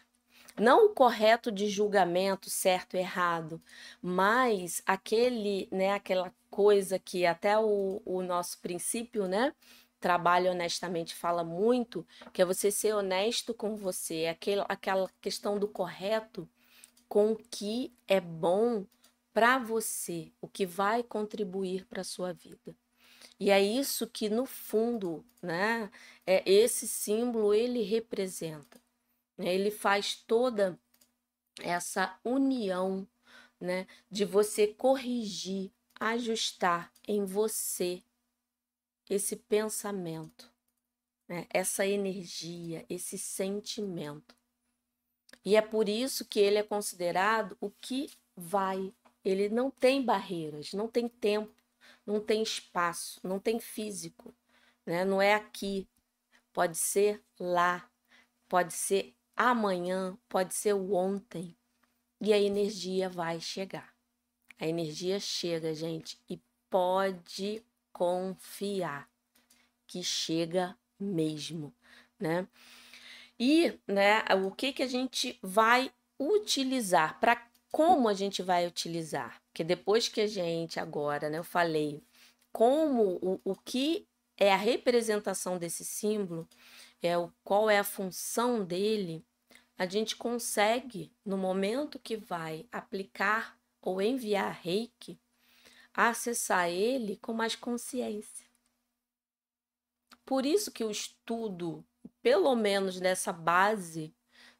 Não 0.57 0.88
o 0.88 0.93
correto 0.93 1.51
de 1.51 1.69
julgamento, 1.69 2.49
certo 2.49 2.95
e 2.95 2.99
errado, 2.99 3.62
mas 4.01 4.83
aquele, 4.85 5.69
né, 5.71 5.93
aquela 5.93 6.33
coisa 6.49 6.99
que 6.99 7.25
até 7.25 7.57
o, 7.57 8.01
o 8.05 8.21
nosso 8.21 8.59
princípio, 8.59 9.25
né, 9.25 9.55
trabalho 9.99 10.51
honestamente 10.51 11.13
fala 11.13 11.43
muito, 11.43 12.05
que 12.33 12.41
é 12.41 12.45
você 12.45 12.71
ser 12.71 12.93
honesto 12.93 13.53
com 13.53 13.75
você, 13.75 14.27
aquele, 14.27 14.63
aquela 14.67 15.09
questão 15.21 15.59
do 15.59 15.67
correto 15.67 16.49
com 17.07 17.31
o 17.31 17.35
que 17.35 17.93
é 18.07 18.19
bom 18.19 18.85
para 19.33 19.57
você, 19.57 20.31
o 20.41 20.47
que 20.47 20.65
vai 20.65 21.03
contribuir 21.03 21.85
para 21.85 22.01
a 22.01 22.05
sua 22.05 22.33
vida. 22.33 22.75
E 23.39 23.51
é 23.51 23.62
isso 23.62 24.07
que 24.07 24.29
no 24.29 24.45
fundo, 24.45 25.25
né, 25.41 25.89
é 26.25 26.43
esse 26.49 26.88
símbolo 26.88 27.53
ele 27.53 27.83
representa. 27.83 28.81
Né? 29.38 29.53
Ele 29.53 29.71
faz 29.71 30.15
toda 30.15 30.77
essa 31.62 32.17
união, 32.23 33.07
né, 33.59 33.88
de 34.09 34.25
você 34.25 34.67
corrigir, 34.67 35.71
ajustar 35.99 36.91
em 37.07 37.25
você 37.25 38.03
esse 39.10 39.36
pensamento, 39.36 40.52
né, 41.28 41.48
essa 41.50 41.86
energia, 41.86 42.86
esse 42.89 43.17
sentimento. 43.17 44.36
E 45.43 45.56
é 45.56 45.62
por 45.62 45.89
isso 45.89 46.26
que 46.26 46.39
ele 46.39 46.58
é 46.58 46.63
considerado 46.63 47.58
o 47.60 47.72
que 47.72 48.12
vai. 48.36 48.93
Ele 49.24 49.50
não 49.50 49.72
tem 49.72 50.04
barreiras, 50.04 50.74
não 50.74 50.88
tem 50.88 51.08
tempo, 51.08 51.54
não 52.06 52.19
tem 52.19 52.41
espaço, 52.41 53.19
não 53.24 53.39
tem 53.39 53.60
físico, 53.60 54.34
né? 54.86 55.04
Não 55.06 55.22
é 55.22 55.34
aqui, 55.34 55.88
pode 56.54 56.78
ser 56.78 57.24
lá, 57.39 57.89
pode 58.48 58.74
ser 58.74 59.15
amanhã, 59.36 60.17
pode 60.28 60.54
ser 60.54 60.74
o 60.74 60.93
ontem, 60.93 61.56
e 62.19 62.34
a 62.34 62.39
energia 62.39 63.10
vai 63.10 63.39
chegar. 63.39 63.95
A 64.60 64.67
energia 64.67 65.19
chega, 65.19 65.74
gente, 65.74 66.19
e 66.30 66.41
pode 66.69 67.63
confiar 67.99 69.09
que 69.85 70.01
chega 70.01 70.73
mesmo, 70.97 71.75
né? 72.17 72.47
E, 73.38 73.77
né, 73.85 74.23
o 74.45 74.51
que 74.51 74.71
que 74.71 74.83
a 74.83 74.88
gente 74.88 75.38
vai 75.43 75.91
utilizar 76.17 77.19
para 77.19 77.45
como 77.69 78.07
a 78.07 78.13
gente 78.13 78.41
vai 78.41 78.65
utilizar? 78.65 79.41
Porque 79.47 79.65
depois 79.65 80.07
que 80.07 80.21
a 80.21 80.27
gente 80.27 80.79
agora, 80.79 81.29
né, 81.29 81.39
eu 81.39 81.43
falei 81.43 82.01
como 82.53 83.19
o, 83.21 83.41
o 83.43 83.53
que 83.53 84.07
é 84.38 84.53
a 84.53 84.57
representação 84.57 85.57
desse 85.57 85.83
símbolo, 85.83 86.47
é 87.01 87.17
o 87.17 87.29
qual 87.43 87.69
é 87.69 87.79
a 87.79 87.83
função 87.83 88.63
dele, 88.63 89.25
a 89.77 89.85
gente 89.85 90.15
consegue, 90.15 91.12
no 91.25 91.38
momento 91.38 91.99
que 91.99 92.15
vai 92.15 92.65
aplicar 92.71 93.59
ou 93.81 94.01
enviar 94.01 94.57
reiki, 94.62 95.19
acessar 95.93 96.69
ele 96.69 97.17
com 97.17 97.34
mais 97.34 97.56
consciência. 97.56 98.47
Por 100.25 100.45
isso 100.45 100.71
que 100.71 100.84
o 100.84 100.91
estudo, 100.91 101.84
pelo 102.21 102.56
menos 102.56 102.99
nessa 102.99 103.34
base, 103.34 104.13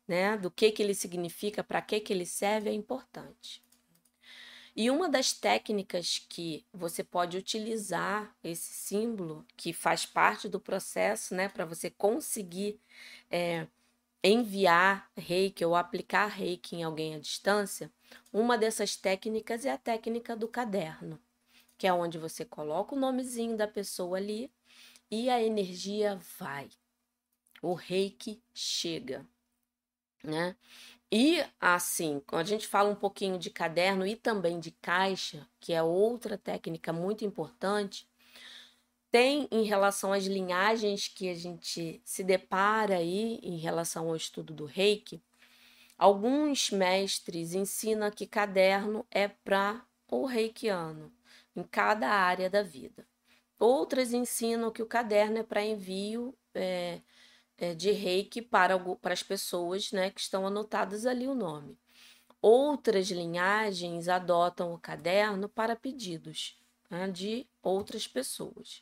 né, 0.08 0.36
do 0.36 0.50
que, 0.50 0.72
que 0.72 0.82
ele 0.82 0.96
significa, 0.96 1.64
para 1.64 1.82
que, 1.82 2.00
que 2.00 2.12
ele 2.12 2.26
serve, 2.26 2.70
é 2.70 2.74
importante. 2.74 3.64
E 4.76 4.90
uma 4.90 5.10
das 5.10 5.34
técnicas 5.34 6.26
que 6.30 6.66
você 6.74 7.04
pode 7.04 7.38
utilizar 7.38 8.36
esse 8.44 8.74
símbolo, 8.74 9.46
que 9.56 9.74
faz 9.74 10.06
parte 10.06 10.48
do 10.48 10.60
processo, 10.60 11.36
né, 11.36 11.50
para 11.50 11.66
você 11.66 11.90
conseguir 11.90 12.80
é, 13.30 13.68
enviar 14.24 15.12
reiki 15.18 15.64
ou 15.64 15.76
aplicar 15.76 16.28
reiki 16.28 16.78
em 16.78 16.84
alguém 16.84 17.16
à 17.16 17.20
distância, 17.20 17.92
uma 18.32 18.58
dessas 18.58 18.96
técnicas 18.96 19.66
é 19.66 19.72
a 19.72 19.78
técnica 19.78 20.36
do 20.36 20.48
caderno, 20.48 21.20
que 21.78 21.88
é 21.88 21.94
onde 21.94 22.18
você 22.18 22.46
coloca 22.46 22.96
o 22.96 23.00
nomezinho 23.00 23.58
da 23.58 23.68
pessoa 23.68 24.18
ali 24.18 24.52
e 25.10 25.30
a 25.30 25.42
energia 25.42 26.20
vai. 26.38 26.70
O 27.62 27.74
reiki 27.74 28.42
chega. 28.54 29.26
né? 30.24 30.56
E 31.12 31.44
assim, 31.60 32.22
quando 32.28 32.42
a 32.44 32.46
gente 32.46 32.68
fala 32.68 32.90
um 32.90 32.96
pouquinho 32.96 33.40
de 33.40 33.50
caderno 33.50 34.06
e 34.06 34.16
também 34.16 34.60
de 34.60 34.72
caixa, 34.72 35.48
que 35.60 35.74
é 35.74 35.82
outra 35.82 36.38
técnica 36.38 36.94
muito 36.94 37.26
importante, 37.26 38.08
tem 39.12 39.48
em 39.52 39.64
relação 39.64 40.14
às 40.14 40.26
linhagens 40.26 41.08
que 41.08 41.30
a 41.30 41.36
gente 41.36 42.02
se 42.06 42.24
depara 42.24 42.98
aí 42.98 43.40
em 43.42 43.58
relação 43.58 44.10
ao 44.10 44.16
estudo 44.16 44.54
do 44.54 44.66
reiki, 44.66 45.22
alguns 46.00 46.72
mestres 46.72 47.54
ensinam 47.54 48.10
que 48.10 48.26
caderno 48.26 49.06
é 49.12 49.28
para 49.28 49.86
o 50.08 50.26
reikiano, 50.26 51.14
em 51.54 51.62
cada 51.62 52.10
área 52.10 52.50
da 52.50 52.64
vida. 52.64 53.06
Outras 53.60 54.14
ensinam 54.14 54.72
que 54.72 54.82
o 54.82 54.88
caderno 54.88 55.40
é 55.40 55.44
para 55.44 55.62
envio 55.62 56.34
é, 56.56 57.02
é, 57.58 57.76
de 57.76 57.92
reiki 57.92 58.42
para, 58.42 58.80
para 58.96 59.14
as 59.14 59.22
pessoas 59.22 59.92
né, 59.92 60.10
que 60.10 60.22
estão 60.22 60.48
anotadas 60.48 61.06
ali 61.06 61.28
o 61.28 61.36
nome. 61.36 61.78
Outras 62.42 63.12
linhagens 63.12 64.08
adotam 64.08 64.74
o 64.74 64.80
caderno 64.80 65.50
para 65.50 65.76
pedidos 65.76 66.58
né, 66.90 67.10
de 67.10 67.46
outras 67.62 68.08
pessoas. 68.08 68.82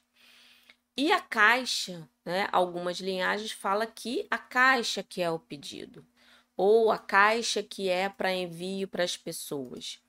E 0.96 1.12
a 1.12 1.20
caixa, 1.20 2.08
né, 2.24 2.48
algumas 2.52 3.00
linhagens 3.00 3.52
fala 3.52 3.88
que 3.88 4.28
a 4.30 4.38
caixa 4.38 5.02
que 5.02 5.22
é 5.22 5.32
o 5.32 5.40
pedido, 5.40 6.06
ou 6.58 6.92
a 6.92 6.98
caixa 6.98 7.62
que 7.62 7.88
é 7.88 8.10
para 8.10 8.34
envio 8.34 8.88
para 8.88 9.04
as 9.04 9.16
pessoas. 9.16 10.02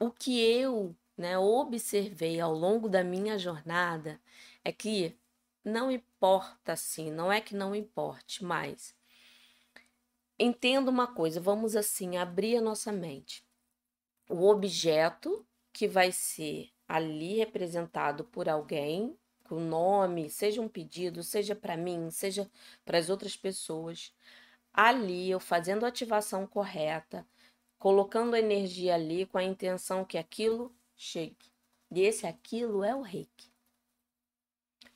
O 0.00 0.10
que 0.10 0.40
eu 0.40 0.96
né, 1.16 1.38
observei 1.38 2.40
ao 2.40 2.54
longo 2.54 2.88
da 2.88 3.04
minha 3.04 3.38
jornada 3.38 4.18
é 4.64 4.72
que 4.72 5.14
não 5.62 5.92
importa 5.92 6.72
assim, 6.72 7.10
não 7.10 7.30
é 7.30 7.40
que 7.40 7.54
não 7.54 7.74
importe, 7.74 8.42
mas 8.42 8.96
entenda 10.38 10.90
uma 10.90 11.06
coisa, 11.06 11.40
vamos 11.40 11.76
assim 11.76 12.16
abrir 12.16 12.56
a 12.56 12.62
nossa 12.62 12.90
mente. 12.90 13.44
O 14.28 14.48
objeto 14.48 15.46
que 15.72 15.86
vai 15.86 16.10
ser 16.10 16.70
ali 16.88 17.36
representado 17.36 18.24
por 18.24 18.48
alguém, 18.48 19.16
com 19.44 19.60
nome, 19.60 20.30
seja 20.30 20.60
um 20.60 20.68
pedido, 20.68 21.22
seja 21.22 21.54
para 21.54 21.76
mim, 21.76 22.10
seja 22.10 22.50
para 22.84 22.98
as 22.98 23.08
outras 23.08 23.36
pessoas, 23.36 24.12
ali 24.72 25.30
eu 25.30 25.38
fazendo 25.38 25.84
a 25.84 25.88
ativação 25.88 26.46
correta, 26.46 27.26
colocando 27.78 28.36
energia 28.36 28.94
ali 28.94 29.26
com 29.26 29.38
a 29.38 29.44
intenção 29.44 30.04
que 30.04 30.16
aquilo 30.16 30.74
chegue. 30.96 31.52
E 31.90 32.00
esse 32.00 32.26
aquilo 32.26 32.82
é 32.82 32.94
o 32.94 33.02
reiki. 33.02 33.52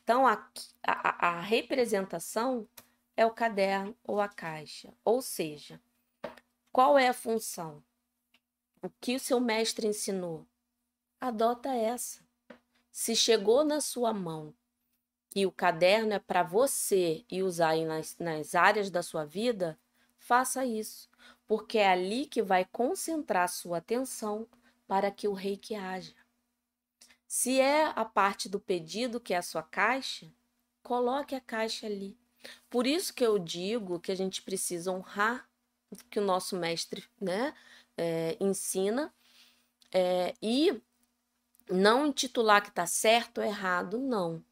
Então, 0.03 0.27
a, 0.27 0.49
a, 0.87 1.29
a 1.29 1.41
representação 1.41 2.67
é 3.17 3.27
o 3.27 3.33
caderno 3.33 3.97
ou 4.05 4.21
a 4.21 4.29
caixa. 4.29 4.95
Ou 5.05 5.21
seja, 5.21 5.81
qual 6.73 6.97
é 6.97 7.09
a 7.09 7.15
função? 7.15 7.83
O 8.81 8.89
que 9.01 9.17
o 9.17 9.21
seu 9.21 9.41
mestre 9.41 9.87
ensinou? 9.87 10.47
Adota 11.21 11.75
essa. 11.75 12.25
Se 12.93 13.17
chegou 13.17 13.65
na 13.65 13.81
sua 13.81 14.13
mão 14.15 14.55
e 15.37 15.45
o 15.45 15.53
caderno 15.53 16.15
é 16.15 16.19
para 16.19 16.43
você 16.43 17.23
e 17.31 17.43
usar 17.43 17.77
nas, 17.85 18.17
nas 18.19 18.55
áreas 18.55 18.91
da 18.91 19.03
sua 19.03 19.27
vida, 19.27 19.79
faça 20.19 20.65
isso, 20.65 21.11
porque 21.47 21.77
é 21.77 21.89
ali 21.89 22.25
que 22.25 22.43
vai 22.43 22.65
concentrar 22.65 23.47
sua 23.51 23.77
atenção 23.77 24.49
para 24.89 25.11
que 25.11 25.29
o 25.29 25.35
reiki 25.35 25.75
haja. 25.75 26.15
Se 27.29 27.61
é 27.61 27.93
a 27.95 28.03
parte 28.03 28.49
do 28.49 28.59
pedido 28.59 29.21
que 29.21 29.35
é 29.35 29.37
a 29.37 29.43
sua 29.43 29.63
caixa, 29.63 30.33
coloque 30.83 31.35
a 31.35 31.41
caixa 31.41 31.85
ali. 31.85 32.17
Por 32.71 32.87
isso 32.87 33.13
que 33.13 33.25
eu 33.25 33.39
digo 33.39 34.01
que 34.01 34.11
a 34.11 34.17
gente 34.17 34.41
precisa 34.41 34.91
honrar 34.91 35.47
o 35.91 35.97
que 35.97 36.19
o 36.19 36.25
nosso 36.25 36.57
mestre 36.57 37.05
né, 37.21 37.53
é, 37.95 38.39
ensina 38.41 39.13
é, 39.93 40.35
e 40.41 40.81
não 41.69 42.07
intitular 42.07 42.63
que 42.63 42.71
está 42.71 42.87
certo 42.87 43.39
ou 43.39 43.45
errado, 43.45 43.99
não. 43.99 44.43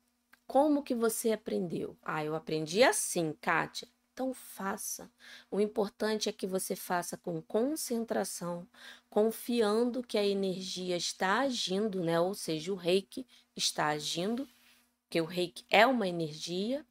Como 0.46 0.82
que 0.82 0.94
você 0.94 1.32
aprendeu? 1.32 1.96
Ah, 2.02 2.24
eu 2.24 2.34
aprendi 2.34 2.82
assim, 2.82 3.32
Kátia. 3.40 3.88
Então 4.12 4.32
faça. 4.32 5.10
O 5.50 5.60
importante 5.60 6.28
é 6.28 6.32
que 6.32 6.46
você 6.46 6.76
faça 6.76 7.16
com 7.16 7.42
concentração, 7.42 8.68
confiando 9.10 10.04
que 10.04 10.16
a 10.16 10.24
energia 10.24 10.96
está 10.96 11.40
agindo, 11.40 12.00
né? 12.00 12.20
Ou 12.20 12.32
seja, 12.32 12.72
o 12.72 12.76
reiki 12.76 13.26
está 13.56 13.88
agindo, 13.88 14.48
que 15.10 15.20
o 15.20 15.24
reiki 15.24 15.64
é 15.68 15.84
uma 15.84 16.06
energia 16.06 16.86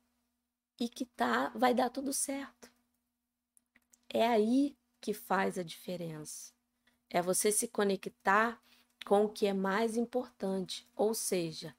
e 0.77 0.89
que 0.89 1.05
tá, 1.05 1.49
vai 1.55 1.73
dar 1.73 1.89
tudo 1.89 2.11
certo. 2.11 2.69
É 4.09 4.27
aí 4.27 4.75
que 4.99 5.13
faz 5.13 5.57
a 5.57 5.63
diferença. 5.63 6.51
É 7.09 7.21
você 7.21 7.53
se 7.53 7.69
conectar 7.69 8.61
com 9.05 9.25
o 9.25 9.29
que 9.29 9.45
é 9.45 9.53
mais 9.53 9.95
importante, 9.95 10.85
ou 10.93 11.13
seja, 11.13 11.73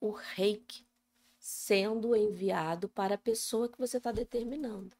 o 0.00 0.10
reiki 0.10 0.87
sendo 1.48 2.14
enviado 2.14 2.90
para 2.90 3.14
a 3.14 3.18
pessoa 3.18 3.70
que 3.70 3.78
você 3.78 3.96
está 3.96 4.12
determinando. 4.12 4.94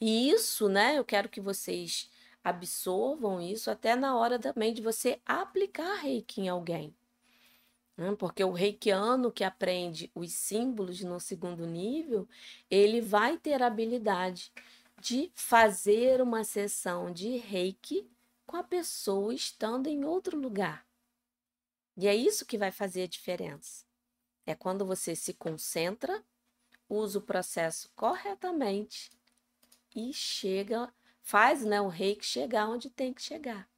E 0.00 0.28
isso, 0.28 0.68
né, 0.68 0.98
eu 0.98 1.04
quero 1.04 1.28
que 1.28 1.40
vocês 1.40 2.10
absorvam 2.42 3.40
isso 3.40 3.70
até 3.70 3.94
na 3.94 4.16
hora 4.16 4.36
também 4.36 4.74
de 4.74 4.82
você 4.82 5.20
aplicar 5.24 5.94
reiki 6.00 6.40
em 6.40 6.48
alguém. 6.48 6.92
Né? 7.96 8.16
Porque 8.18 8.42
o 8.42 8.50
reikiano 8.50 9.30
que 9.30 9.44
aprende 9.44 10.10
os 10.12 10.32
símbolos 10.32 11.00
no 11.02 11.20
segundo 11.20 11.64
nível, 11.68 12.28
ele 12.68 13.00
vai 13.00 13.38
ter 13.38 13.62
a 13.62 13.68
habilidade 13.68 14.52
de 15.00 15.30
fazer 15.36 16.20
uma 16.20 16.42
sessão 16.42 17.12
de 17.12 17.36
reiki 17.36 18.10
com 18.44 18.56
a 18.56 18.64
pessoa 18.64 19.32
estando 19.32 19.86
em 19.86 20.04
outro 20.04 20.36
lugar. 20.36 20.84
E 21.96 22.08
é 22.08 22.14
isso 22.14 22.44
que 22.44 22.58
vai 22.58 22.72
fazer 22.72 23.04
a 23.04 23.06
diferença. 23.06 23.93
É 24.46 24.54
quando 24.54 24.84
você 24.84 25.16
se 25.16 25.32
concentra, 25.34 26.22
usa 26.88 27.18
o 27.18 27.22
processo 27.22 27.90
corretamente 27.94 29.10
e 29.94 30.12
chega, 30.12 30.92
faz 31.22 31.64
né, 31.64 31.80
o 31.80 31.88
reiki 31.88 32.24
chegar 32.24 32.68
onde 32.68 32.90
tem 32.90 33.12
que 33.12 33.22
chegar. 33.22 33.68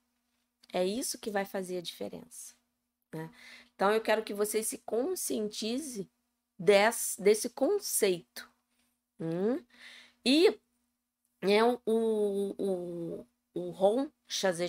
É 0.72 0.84
isso 0.84 1.18
que 1.18 1.30
vai 1.30 1.44
fazer 1.44 1.78
a 1.78 1.82
diferença. 1.82 2.54
Né? 3.14 3.30
Então 3.74 3.92
eu 3.92 4.00
quero 4.00 4.24
que 4.24 4.34
você 4.34 4.62
se 4.62 4.78
conscientize 4.78 6.10
desse, 6.58 7.20
desse 7.22 7.50
conceito. 7.50 8.50
Hum? 9.20 9.62
E 10.24 10.58
é, 11.42 11.62
o, 11.62 11.80
o, 11.86 13.26
o 13.54 13.70
Ron 13.70 14.10
Chazé 14.26 14.66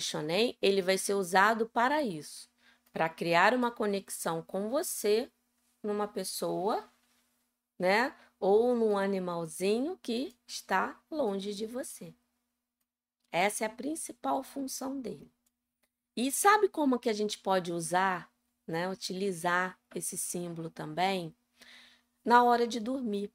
ele 0.62 0.82
vai 0.82 0.96
ser 0.96 1.14
usado 1.14 1.68
para 1.68 2.02
isso, 2.02 2.48
para 2.92 3.08
criar 3.08 3.54
uma 3.54 3.70
conexão 3.70 4.42
com 4.42 4.70
você 4.70 5.30
numa 5.82 6.08
pessoa, 6.08 6.90
né? 7.78 8.16
Ou 8.38 8.74
num 8.74 8.96
animalzinho 8.96 9.98
que 9.98 10.36
está 10.46 11.00
longe 11.10 11.54
de 11.54 11.66
você. 11.66 12.14
Essa 13.30 13.64
é 13.64 13.66
a 13.66 13.70
principal 13.70 14.42
função 14.42 15.00
dele. 15.00 15.32
E 16.16 16.32
sabe 16.32 16.68
como 16.68 16.98
que 16.98 17.08
a 17.08 17.12
gente 17.12 17.38
pode 17.38 17.72
usar, 17.72 18.32
né, 18.66 18.90
utilizar 18.90 19.78
esse 19.94 20.18
símbolo 20.18 20.70
também? 20.70 21.34
Na 22.24 22.42
hora 22.42 22.66
de 22.66 22.80
dormir. 22.80 23.32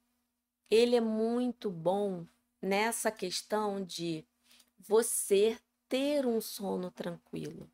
Ele 0.70 0.96
é 0.96 1.02
muito 1.02 1.70
bom 1.70 2.26
nessa 2.62 3.12
questão 3.12 3.84
de 3.84 4.26
você 4.80 5.60
ter 5.88 6.26
um 6.26 6.42
sono 6.42 6.90
tranquilo. 6.90 7.72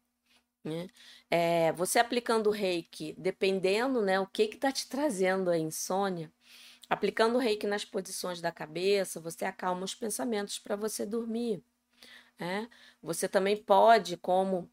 Né? 0.63 0.87
É, 1.29 1.71
você 1.73 1.99
aplicando 1.99 2.47
o 2.47 2.53
reiki, 2.53 3.15
dependendo 3.17 4.01
né, 4.01 4.19
o 4.19 4.27
que 4.27 4.43
está 4.43 4.71
te 4.71 4.87
trazendo 4.87 5.49
a 5.49 5.57
insônia, 5.57 6.31
aplicando 6.89 7.35
o 7.35 7.39
reiki 7.39 7.67
nas 7.67 7.85
posições 7.85 8.41
da 8.41 8.51
cabeça, 8.51 9.19
você 9.19 9.45
acalma 9.45 9.85
os 9.85 9.95
pensamentos 9.95 10.59
para 10.59 10.75
você 10.75 11.05
dormir. 11.05 11.63
Né? 12.37 12.69
Você 13.01 13.27
também 13.27 13.55
pode, 13.55 14.17
como 14.17 14.69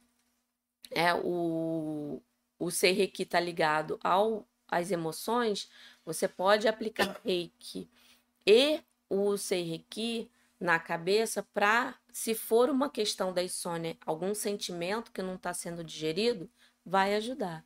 é, 0.91 1.14
o, 1.14 2.22
o 2.59 2.70
ser 2.70 2.93
reiki 2.93 3.22
está 3.22 3.41
ligado 3.41 3.99
ao, 4.03 4.47
às 4.68 4.91
emoções, 4.91 5.70
você 6.05 6.26
pode 6.26 6.68
aplicar 6.68 7.20
reiki 7.24 7.89
e 8.47 8.80
o 9.09 9.37
ser 9.37 9.62
reiki 9.62 10.30
na 10.59 10.78
cabeça 10.78 11.43
para, 11.55 11.95
se 12.16 12.34
for 12.34 12.70
uma 12.70 12.88
questão 12.88 13.30
da 13.30 13.42
insônia, 13.42 13.94
algum 14.06 14.34
sentimento 14.34 15.12
que 15.12 15.20
não 15.20 15.34
está 15.34 15.52
sendo 15.52 15.84
digerido, 15.84 16.48
vai 16.82 17.14
ajudar. 17.14 17.62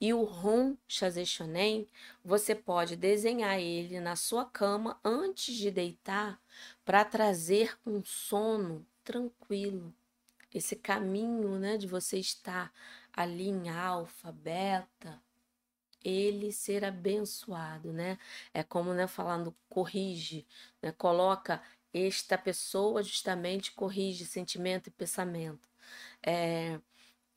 E 0.00 0.14
o 0.14 0.22
Ron 0.22 0.76
Chazé-Shonen, 0.86 1.88
você 2.24 2.54
pode 2.54 2.94
desenhar 2.94 3.58
ele 3.58 3.98
na 3.98 4.14
sua 4.14 4.44
cama 4.44 5.00
antes 5.04 5.56
de 5.56 5.72
deitar 5.72 6.40
para 6.84 7.04
trazer 7.04 7.76
um 7.84 8.00
sono 8.04 8.86
tranquilo. 9.02 9.92
Esse 10.54 10.76
caminho 10.76 11.58
né, 11.58 11.76
de 11.76 11.88
você 11.88 12.16
estar 12.16 12.72
ali 13.12 13.48
em 13.48 13.70
alfa, 13.70 14.30
beta, 14.30 15.20
ele 16.04 16.52
ser 16.52 16.84
abençoado, 16.84 17.92
né? 17.92 18.18
É 18.54 18.62
como 18.62 18.94
né, 18.94 19.08
falando, 19.08 19.52
corrige, 19.68 20.46
né, 20.80 20.92
coloca 20.92 21.60
esta 21.92 22.38
pessoa 22.38 23.02
justamente 23.02 23.72
corrige 23.72 24.24
sentimento 24.24 24.88
e 24.88 24.90
pensamento. 24.90 25.68
É, 26.24 26.80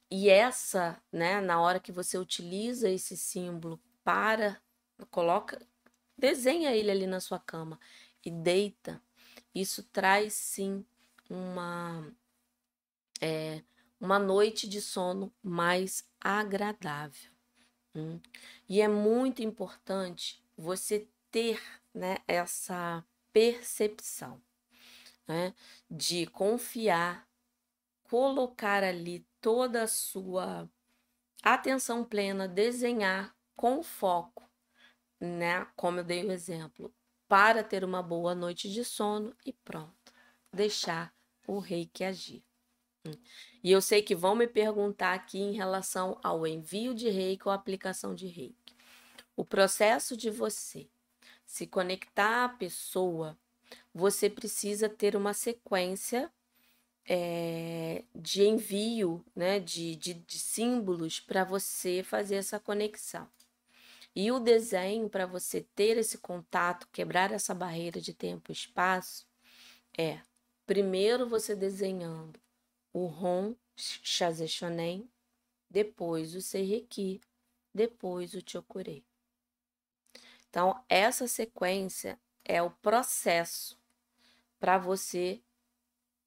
e 0.10 0.30
essa, 0.30 1.02
né, 1.12 1.42
na 1.42 1.60
hora 1.60 1.80
que 1.80 1.92
você 1.92 2.18
utiliza 2.18 2.90
esse 2.90 3.18
símbolo 3.18 3.80
para, 4.04 4.62
coloca, 5.10 5.60
desenha 6.18 6.72
ele 6.72 6.92
ali 6.92 7.08
na 7.08 7.20
sua 7.20 7.40
cama 7.40 7.80
e 8.24 8.30
deita, 8.30 9.02
isso 9.56 9.84
traz 9.84 10.34
sim 10.34 10.86
uma, 11.30 12.12
é, 13.20 13.64
uma 14.00 14.20
noite 14.20 14.68
de 14.68 14.82
sono 14.82 15.34
mais 15.42 16.08
agradável. 16.22 17.32
Hum? 17.96 18.20
E 18.68 18.82
é 18.82 18.88
muito 18.88 19.42
importante 19.42 20.44
você 20.58 21.08
ter 21.32 21.62
né, 21.94 22.18
essa 22.28 23.04
percepção 23.34 24.42
né, 25.28 25.54
de 25.90 26.28
confiar, 26.28 27.28
colocar 28.04 28.84
ali 28.84 29.26
toda 29.42 29.84
a 29.84 29.88
sua 29.88 30.70
atenção 31.42 32.06
plena, 32.06 32.48
desenhar 32.48 33.36
com 33.56 33.84
foco, 33.84 34.50
né? 35.20 35.66
Como 35.76 36.00
eu 36.00 36.04
dei 36.04 36.24
o 36.24 36.32
exemplo, 36.32 36.94
para 37.28 37.64
ter 37.64 37.84
uma 37.84 38.02
boa 38.02 38.34
noite 38.36 38.72
de 38.72 38.86
sono 38.86 39.36
e 39.46 39.52
pronto, 39.52 40.14
deixar 40.52 41.14
o 41.48 41.60
reiki 41.60 42.04
agir. 42.04 42.44
Hum. 43.06 43.12
E 43.64 43.72
eu 43.72 43.82
sei 43.82 44.02
que 44.02 44.16
vão 44.16 44.36
me 44.36 44.48
perguntar 44.48 45.14
aqui 45.14 45.40
em 45.40 45.52
relação 45.52 46.20
ao 46.24 46.48
envio 46.48 46.94
de 46.94 47.10
reiki 47.10 47.48
ou 47.48 47.52
aplicação 47.52 48.16
de 48.16 48.28
reiki. 48.28 48.76
O 49.36 49.44
processo 49.44 50.16
de 50.16 50.30
você 50.30 50.90
se 51.46 51.68
conectar 51.68 52.46
à 52.46 52.50
pessoa, 52.50 53.38
você 53.94 54.30
precisa 54.30 54.90
ter 54.90 55.16
uma 55.16 55.34
sequência 55.34 56.32
é, 57.06 58.04
de 58.16 58.44
envio 58.44 59.24
né, 59.36 59.60
de, 59.60 59.96
de, 59.96 60.14
de 60.14 60.40
símbolos 60.40 61.20
para 61.20 61.44
você 61.44 62.04
fazer 62.04 62.36
essa 62.36 62.60
conexão. 62.60 63.28
E 64.16 64.32
o 64.32 64.40
desenho, 64.40 65.10
para 65.10 65.26
você 65.26 65.62
ter 65.76 65.98
esse 65.98 66.20
contato, 66.20 66.88
quebrar 66.92 67.32
essa 67.32 67.54
barreira 67.54 68.00
de 68.00 68.14
tempo 68.14 68.52
e 68.52 68.54
espaço, 68.54 69.26
é 69.98 70.20
primeiro 70.66 71.28
você 71.28 71.56
desenhando 71.56 72.40
o 72.94 73.06
Ron 73.08 73.56
Shazeshonen, 73.76 75.10
depois 75.70 76.36
o 76.36 76.42
Seireki, 76.42 77.20
depois 77.74 78.36
o 78.36 78.42
Chokurei. 78.46 79.04
Então, 80.54 80.86
essa 80.88 81.28
sequência 81.28 82.20
é 82.46 82.62
o 82.62 82.70
processo 82.70 83.76
para 84.60 84.78
você 84.78 85.42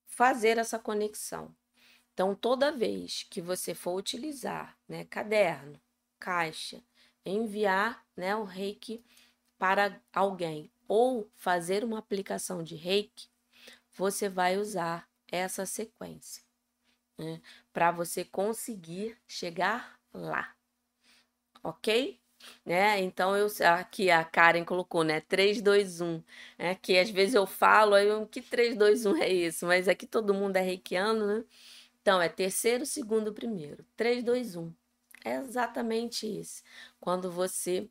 fazer 0.04 0.58
essa 0.58 0.80
conexão. 0.80 1.54
Então, 2.12 2.34
toda 2.34 2.72
vez 2.72 3.22
que 3.22 3.40
você 3.40 3.72
for 3.72 3.94
utilizar 3.94 4.76
né, 4.88 5.04
caderno, 5.04 5.80
caixa, 6.18 6.82
enviar 7.24 8.04
né, 8.16 8.34
o 8.34 8.42
reiki 8.42 9.00
para 9.56 10.02
alguém 10.12 10.72
ou 10.88 11.30
fazer 11.36 11.84
uma 11.84 12.00
aplicação 12.00 12.64
de 12.64 12.74
reiki, 12.74 13.28
você 13.92 14.28
vai 14.28 14.58
usar 14.58 15.08
essa 15.28 15.64
sequência 15.64 16.42
né, 17.16 17.40
para 17.72 17.92
você 17.92 18.24
conseguir 18.24 19.16
chegar 19.28 20.00
lá. 20.12 20.56
Ok? 21.62 22.20
Né? 22.64 23.00
Então 23.00 23.36
eu 23.36 23.48
aqui 23.64 24.10
a 24.10 24.24
Karen 24.24 24.64
colocou, 24.64 25.02
né? 25.04 25.20
3 25.20 25.62
2 25.62 26.00
1, 26.00 26.22
né? 26.58 26.74
Que 26.76 26.98
às 26.98 27.10
vezes 27.10 27.34
eu 27.34 27.46
falo, 27.46 27.94
aí 27.94 28.08
eu, 28.08 28.26
que 28.26 28.40
3 28.40 28.76
2 28.76 29.06
1 29.06 29.16
é 29.22 29.28
isso? 29.32 29.66
Mas 29.66 29.88
aqui 29.88 30.06
todo 30.06 30.34
mundo 30.34 30.56
é 30.56 30.60
reikiano, 30.60 31.26
né? 31.26 31.44
Então 32.02 32.20
é 32.22 32.28
terceiro, 32.28 32.86
segundo, 32.86 33.32
primeiro. 33.32 33.84
3 33.96 34.22
2 34.24 34.56
1. 34.56 34.72
É 35.24 35.36
exatamente 35.36 36.26
isso. 36.26 36.62
Quando 37.00 37.30
você 37.30 37.88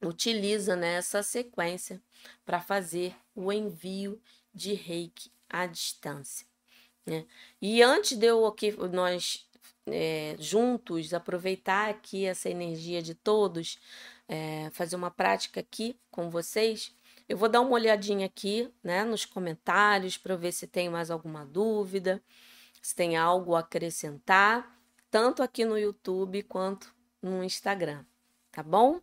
utiliza 0.00 0.76
né, 0.76 1.00
sequência 1.02 2.02
para 2.44 2.60
fazer 2.60 3.14
o 3.34 3.52
envio 3.52 4.20
de 4.54 4.74
reiki 4.74 5.30
à 5.48 5.66
distância. 5.66 6.46
Né? 7.06 7.26
E 7.60 7.82
antes 7.82 8.16
de 8.16 8.26
eu 8.26 8.46
aqui, 8.46 8.72
nós 8.92 9.48
é, 9.86 10.36
juntos, 10.38 11.12
aproveitar 11.12 11.88
aqui 11.90 12.24
essa 12.24 12.48
energia 12.48 13.02
de 13.02 13.14
todos, 13.14 13.78
é, 14.28 14.70
fazer 14.72 14.96
uma 14.96 15.10
prática 15.10 15.60
aqui 15.60 15.98
com 16.10 16.30
vocês. 16.30 16.94
Eu 17.28 17.36
vou 17.36 17.48
dar 17.48 17.60
uma 17.60 17.72
olhadinha 17.72 18.26
aqui 18.26 18.72
né, 18.82 19.04
nos 19.04 19.24
comentários 19.24 20.18
para 20.18 20.36
ver 20.36 20.52
se 20.52 20.66
tem 20.66 20.88
mais 20.88 21.10
alguma 21.10 21.44
dúvida, 21.46 22.22
se 22.80 22.94
tem 22.94 23.16
algo 23.16 23.54
a 23.54 23.60
acrescentar, 23.60 24.78
tanto 25.10 25.42
aqui 25.42 25.64
no 25.64 25.78
YouTube 25.78 26.42
quanto 26.44 26.94
no 27.20 27.44
Instagram, 27.44 28.04
tá 28.50 28.62
bom? 28.62 29.00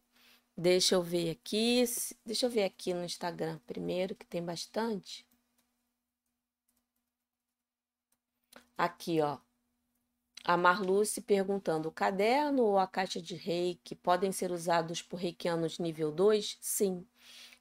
Deixa 0.57 0.95
eu 0.95 1.01
ver 1.01 1.31
aqui, 1.31 1.83
deixa 2.25 2.45
eu 2.45 2.49
ver 2.49 2.63
aqui 2.65 2.93
no 2.93 3.03
Instagram 3.05 3.59
primeiro, 3.65 4.15
que 4.15 4.25
tem 4.25 4.43
bastante. 4.43 5.25
Aqui, 8.77 9.21
ó, 9.21 9.37
a 10.49 10.57
Marluce 10.57 11.21
perguntando: 11.21 11.89
o 11.89 11.91
caderno 11.91 12.63
ou 12.63 12.79
a 12.79 12.87
caixa 12.87 13.21
de 13.21 13.35
reiki 13.35 13.93
podem 13.93 14.31
ser 14.31 14.51
usados 14.51 14.99
por 14.99 15.17
reikianos 15.17 15.77
nível 15.77 16.11
2? 16.11 16.57
Sim. 16.59 17.05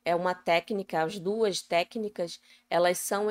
É 0.03 0.17
uma 0.17 0.35
técnica, 0.35 1.03
as 1.03 1.19
duas 1.19 1.61
técnicas, 1.61 2.41
elas 2.71 2.97
são 2.97 3.27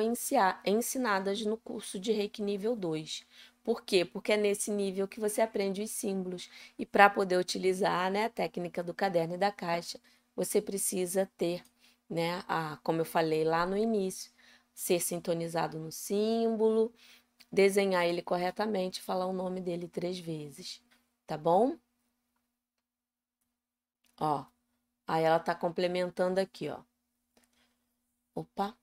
ensinadas 0.64 1.44
no 1.44 1.56
curso 1.56 1.98
de 1.98 2.12
reiki 2.12 2.40
nível 2.40 2.76
2. 2.76 3.26
Por 3.64 3.82
quê? 3.82 4.04
Porque 4.04 4.30
é 4.32 4.36
nesse 4.36 4.70
nível 4.70 5.08
que 5.08 5.18
você 5.18 5.40
aprende 5.40 5.82
os 5.82 5.90
símbolos. 5.90 6.48
E 6.78 6.86
para 6.86 7.10
poder 7.10 7.36
utilizar 7.36 8.12
né, 8.12 8.26
a 8.26 8.30
técnica 8.30 8.80
do 8.80 8.94
caderno 8.94 9.34
e 9.34 9.38
da 9.38 9.50
caixa, 9.50 9.98
você 10.36 10.62
precisa 10.62 11.28
ter, 11.36 11.64
né, 12.08 12.44
a, 12.46 12.78
como 12.84 13.00
eu 13.00 13.04
falei 13.04 13.42
lá 13.42 13.66
no 13.66 13.76
início, 13.76 14.30
ser 14.72 15.00
sintonizado 15.00 15.76
no 15.80 15.90
símbolo, 15.90 16.92
desenhar 17.50 18.06
ele 18.06 18.22
corretamente, 18.22 19.02
falar 19.02 19.26
o 19.26 19.32
nome 19.32 19.60
dele 19.60 19.88
três 19.88 20.18
vezes, 20.18 20.82
tá 21.26 21.36
bom? 21.36 21.78
Ó, 24.20 24.44
aí 25.06 25.24
ela 25.24 25.38
tá 25.40 25.54
complementando 25.54 26.40
aqui, 26.40 26.68
ó. 26.68 26.82
Opa. 28.34 28.76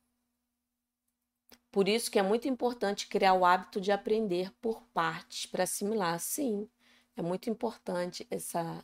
Por 1.71 1.87
isso 1.89 2.09
que 2.09 2.17
é 2.17 2.23
muito 2.23 2.47
importante 2.47 3.07
criar 3.07 3.33
o 3.33 3.45
hábito 3.45 3.81
de 3.81 3.91
aprender 3.91 4.51
por 4.61 4.81
partes 4.93 5.45
para 5.45 5.63
assimilar. 5.63 6.19
Sim, 6.19 6.69
é 7.17 7.21
muito 7.21 7.49
importante 7.49 8.25
essa 8.31 8.83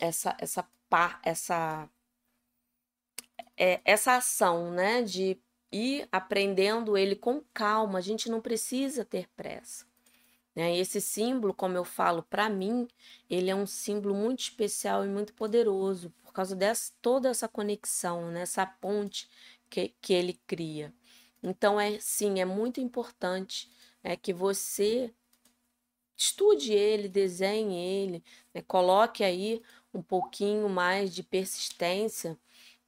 essa 0.00 0.36
essa 0.40 0.68
essa 1.22 1.90
é, 3.56 3.80
essa 3.84 4.16
ação, 4.16 4.70
né, 4.70 5.02
de 5.02 5.40
e 5.72 6.06
aprendendo 6.10 6.96
ele 6.96 7.14
com 7.14 7.42
calma. 7.52 7.98
A 7.98 8.02
gente 8.02 8.30
não 8.30 8.40
precisa 8.40 9.04
ter 9.04 9.28
pressa. 9.36 9.86
Né? 10.54 10.76
Esse 10.76 11.00
símbolo, 11.00 11.54
como 11.54 11.76
eu 11.76 11.84
falo, 11.84 12.22
para 12.22 12.48
mim, 12.48 12.88
ele 13.30 13.50
é 13.50 13.54
um 13.54 13.66
símbolo 13.66 14.14
muito 14.14 14.40
especial 14.40 15.04
e 15.04 15.08
muito 15.08 15.32
poderoso 15.34 16.12
por 16.22 16.32
causa 16.32 16.56
dessa 16.56 16.92
toda 17.00 17.28
essa 17.28 17.46
conexão, 17.48 18.30
né? 18.30 18.44
ponte 18.80 19.28
que, 19.70 19.94
que 20.00 20.12
ele 20.12 20.40
cria. 20.46 20.92
Então, 21.42 21.80
é 21.80 22.00
sim, 22.00 22.40
é 22.40 22.44
muito 22.44 22.80
importante 22.80 23.70
é, 24.02 24.16
que 24.16 24.32
você 24.32 25.12
estude 26.16 26.72
ele, 26.72 27.08
desenhe 27.08 27.76
ele, 27.76 28.24
né? 28.52 28.60
coloque 28.62 29.22
aí 29.22 29.62
um 29.94 30.02
pouquinho 30.02 30.68
mais 30.68 31.14
de 31.14 31.22
persistência 31.22 32.36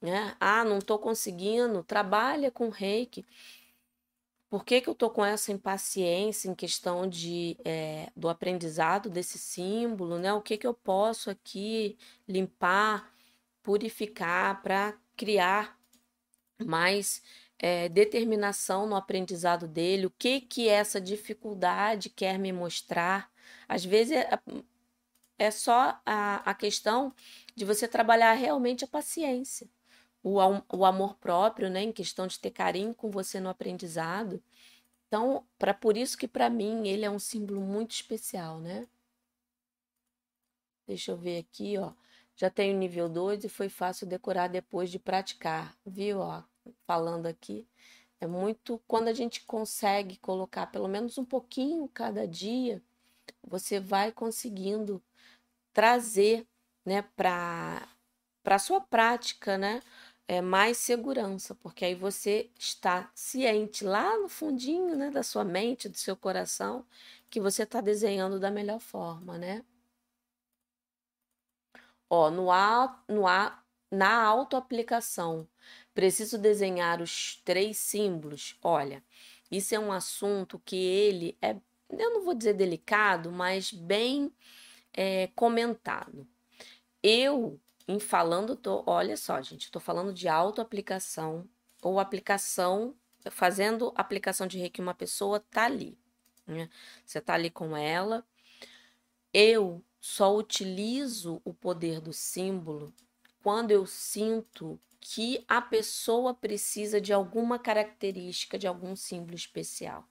né? 0.01 0.37
Ah, 0.41 0.65
não 0.65 0.79
estou 0.79 0.99
conseguindo, 0.99 1.83
trabalha 1.85 2.51
com 2.51 2.69
reiki. 2.69 3.25
Por 4.49 4.65
que, 4.65 4.81
que 4.81 4.89
eu 4.89 4.93
estou 4.95 5.11
com 5.11 5.25
essa 5.25 5.53
impaciência 5.53 6.49
em 6.49 6.55
questão 6.55 7.09
de, 7.09 7.57
é, 7.65 8.11
do 8.17 8.29
aprendizado 8.29 9.09
desse 9.09 9.39
símbolo? 9.39 10.19
Né? 10.19 10.33
O 10.33 10.43
que, 10.43 10.57
que 10.57 10.67
eu 10.67 10.75
posso 10.75 11.31
aqui 11.31 11.97
limpar, 12.27 13.13
purificar 13.63 14.61
para 14.63 14.99
criar 15.17 15.79
mais 16.65 17.23
é, 17.59 17.89
determinação 17.89 18.87
no 18.89 18.97
aprendizado 18.97 19.69
dele? 19.69 20.07
O 20.07 20.11
que, 20.11 20.41
que 20.41 20.69
essa 20.69 21.01
dificuldade 21.01 22.11
quer 22.11 22.39
me 22.39 22.53
mostrar? 22.53 23.31
Às 23.69 23.85
vezes 23.85 24.17
é, 24.17 24.31
é 25.39 25.51
só 25.53 26.01
a, 26.05 26.51
a 26.51 26.55
questão 26.55 27.15
de 27.55 27.65
você 27.65 27.87
trabalhar 27.87 28.33
realmente 28.33 28.85
a 28.85 28.89
paciência 28.89 29.69
o, 30.23 30.39
o 30.73 30.85
amor 30.85 31.15
próprio, 31.17 31.71
né, 31.71 31.83
em 31.83 31.93
questão 31.93 32.27
de 32.27 32.39
ter 32.39 32.51
carinho 32.51 32.95
com 32.95 33.11
você 33.11 33.41
no 33.41 33.49
aprendizado. 33.49 34.43
Então, 35.07 35.45
para 35.59 35.75
por 35.75 35.97
isso 35.97 36.17
que 36.17 36.29
para 36.29 36.49
mim 36.51 36.87
ele 36.89 37.05
é 37.05 37.11
um 37.11 37.19
símbolo 37.19 37.61
muito 37.61 37.93
especial, 37.93 38.61
né? 38.61 38.87
Deixa 40.87 41.13
eu 41.13 41.17
ver 41.17 41.39
aqui, 41.39 41.79
ó. 41.79 41.93
Já 42.37 42.51
tenho 42.51 42.77
nível 42.79 43.09
2 43.09 43.45
e 43.45 43.49
foi 43.49 43.69
fácil 43.69 44.07
decorar 44.07 44.49
depois 44.49 44.91
de 44.91 44.99
praticar, 44.99 45.77
viu? 45.85 46.21
Ó, 46.21 46.43
falando 46.87 47.27
aqui. 47.27 47.67
É 48.21 48.27
muito 48.27 48.81
quando 48.87 49.09
a 49.09 49.13
gente 49.13 49.43
consegue 49.45 50.17
colocar 50.19 50.67
pelo 50.67 50.89
menos 50.89 51.19
um 51.19 51.25
pouquinho 51.25 51.89
cada 51.89 52.27
dia, 52.29 52.83
você 53.43 53.81
vai 53.81 54.13
conseguindo 54.13 55.03
trazer, 55.73 56.47
né, 56.85 57.03
para 57.17 57.89
para 58.43 58.59
sua 58.59 58.81
prática, 58.81 59.59
né, 59.59 59.83
é 60.31 60.41
mais 60.41 60.77
segurança, 60.77 61.57
porque 61.57 61.85
aí 61.85 61.95
você 61.97 62.49
está 62.57 63.11
ciente 63.17 63.85
lá 63.85 64.17
no 64.17 64.29
fundinho, 64.29 64.97
né, 64.97 65.11
da 65.11 65.25
sua 65.25 65.45
mente, 65.45 65.89
do 65.89 65.99
seu 65.99 66.17
coração, 66.17 66.87
que 67.29 67.41
você 67.41 67.65
está 67.65 67.81
desenhando 67.81 68.39
da 68.39 68.49
melhor 68.49 68.79
forma, 68.79 69.37
né? 69.37 69.65
Ó, 72.09 72.31
no 72.31 72.49
a, 72.53 73.03
no 73.09 73.27
a, 73.27 73.61
na 73.91 74.23
autoaplicação, 74.23 75.49
preciso 75.93 76.39
desenhar 76.39 77.03
os 77.03 77.43
três 77.45 77.79
símbolos. 77.79 78.57
Olha, 78.63 79.03
isso 79.51 79.75
é 79.75 79.81
um 79.81 79.91
assunto 79.91 80.61
que 80.61 80.77
ele 80.77 81.37
é, 81.43 81.57
eu 81.89 82.11
não 82.15 82.25
vou 82.25 82.35
dizer 82.35 82.55
delicado, 82.55 83.33
mas 83.33 83.73
bem 83.73 84.33
é, 84.93 85.27
comentado. 85.35 86.25
Eu, 87.03 87.61
em 87.91 87.99
falando, 87.99 88.55
tô, 88.55 88.85
olha 88.87 89.17
só, 89.17 89.41
gente, 89.43 89.65
estou 89.65 89.83
falando 89.83 90.13
de 90.13 90.29
autoaplicação 90.29 91.49
ou 91.83 91.99
aplicação, 91.99 92.95
fazendo 93.31 93.93
aplicação 93.97 94.47
de 94.47 94.59
reiki, 94.59 94.81
uma 94.81 94.95
pessoa 94.95 95.41
tá 95.41 95.65
ali. 95.65 95.99
Né? 96.47 96.71
Você 97.05 97.21
tá 97.21 97.35
ali 97.35 97.51
com 97.51 97.77
ela. 97.77 98.25
Eu 99.33 99.83
só 100.01 100.35
utilizo 100.37 101.41
o 101.45 101.53
poder 101.53 102.01
do 102.01 102.13
símbolo 102.13 102.95
quando 103.43 103.73
eu 103.73 103.87
sinto 103.87 104.81
que 105.01 105.45
a 105.49 105.61
pessoa 105.61 106.33
precisa 106.33 107.01
de 107.01 107.13
alguma 107.13 107.59
característica, 107.59 108.59
de 108.59 108.67
algum 108.67 108.95
símbolo 108.95 109.35
especial. 109.35 110.07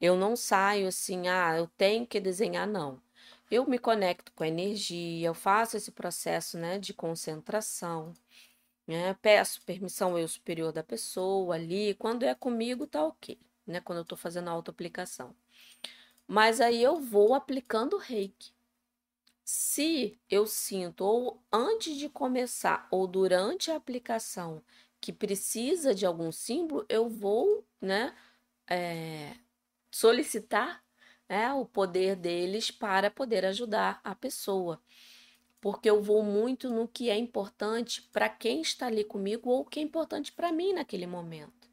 Eu 0.00 0.16
não 0.16 0.36
saio 0.36 0.88
assim, 0.88 1.28
ah, 1.28 1.56
eu 1.56 1.66
tenho 1.76 2.06
que 2.06 2.20
desenhar, 2.20 2.66
não. 2.66 3.00
Eu 3.50 3.66
me 3.68 3.78
conecto 3.78 4.32
com 4.32 4.44
a 4.44 4.48
energia, 4.48 5.26
eu 5.28 5.34
faço 5.34 5.76
esse 5.76 5.92
processo 5.92 6.58
né, 6.58 6.78
de 6.78 6.94
concentração, 6.94 8.14
né? 8.86 9.14
peço 9.22 9.62
permissão 9.62 10.12
ao 10.12 10.18
eu 10.18 10.28
superior 10.28 10.72
da 10.72 10.82
pessoa 10.82 11.54
ali. 11.54 11.94
Quando 11.94 12.24
é 12.24 12.34
comigo, 12.34 12.86
tá 12.86 13.04
ok, 13.04 13.38
né? 13.66 13.80
Quando 13.80 13.98
eu 13.98 14.02
estou 14.02 14.18
fazendo 14.18 14.48
a 14.48 14.52
autoaplicação. 14.52 15.34
Mas 16.26 16.60
aí 16.60 16.82
eu 16.82 17.00
vou 17.00 17.34
aplicando 17.34 17.98
reiki. 17.98 18.52
Se 19.44 20.18
eu 20.30 20.46
sinto, 20.46 21.04
ou 21.04 21.42
antes 21.52 21.96
de 21.96 22.08
começar, 22.08 22.88
ou 22.90 23.06
durante 23.06 23.70
a 23.70 23.76
aplicação, 23.76 24.62
que 25.00 25.12
precisa 25.12 25.94
de 25.94 26.06
algum 26.06 26.32
símbolo, 26.32 26.86
eu 26.88 27.08
vou, 27.08 27.66
né, 27.80 28.16
é, 28.66 29.36
solicitar 29.90 30.83
né, 31.28 31.52
o 31.52 31.64
poder 31.64 32.16
deles 32.16 32.70
para 32.70 33.10
poder 33.10 33.44
ajudar 33.44 34.00
a 34.04 34.14
pessoa. 34.14 34.80
Porque 35.60 35.88
eu 35.88 36.02
vou 36.02 36.22
muito 36.22 36.68
no 36.68 36.86
que 36.86 37.08
é 37.08 37.16
importante 37.16 38.02
para 38.02 38.28
quem 38.28 38.60
está 38.60 38.86
ali 38.86 39.04
comigo 39.04 39.50
ou 39.50 39.60
o 39.60 39.64
que 39.64 39.80
é 39.80 39.82
importante 39.82 40.32
para 40.32 40.52
mim 40.52 40.72
naquele 40.72 41.06
momento. 41.06 41.70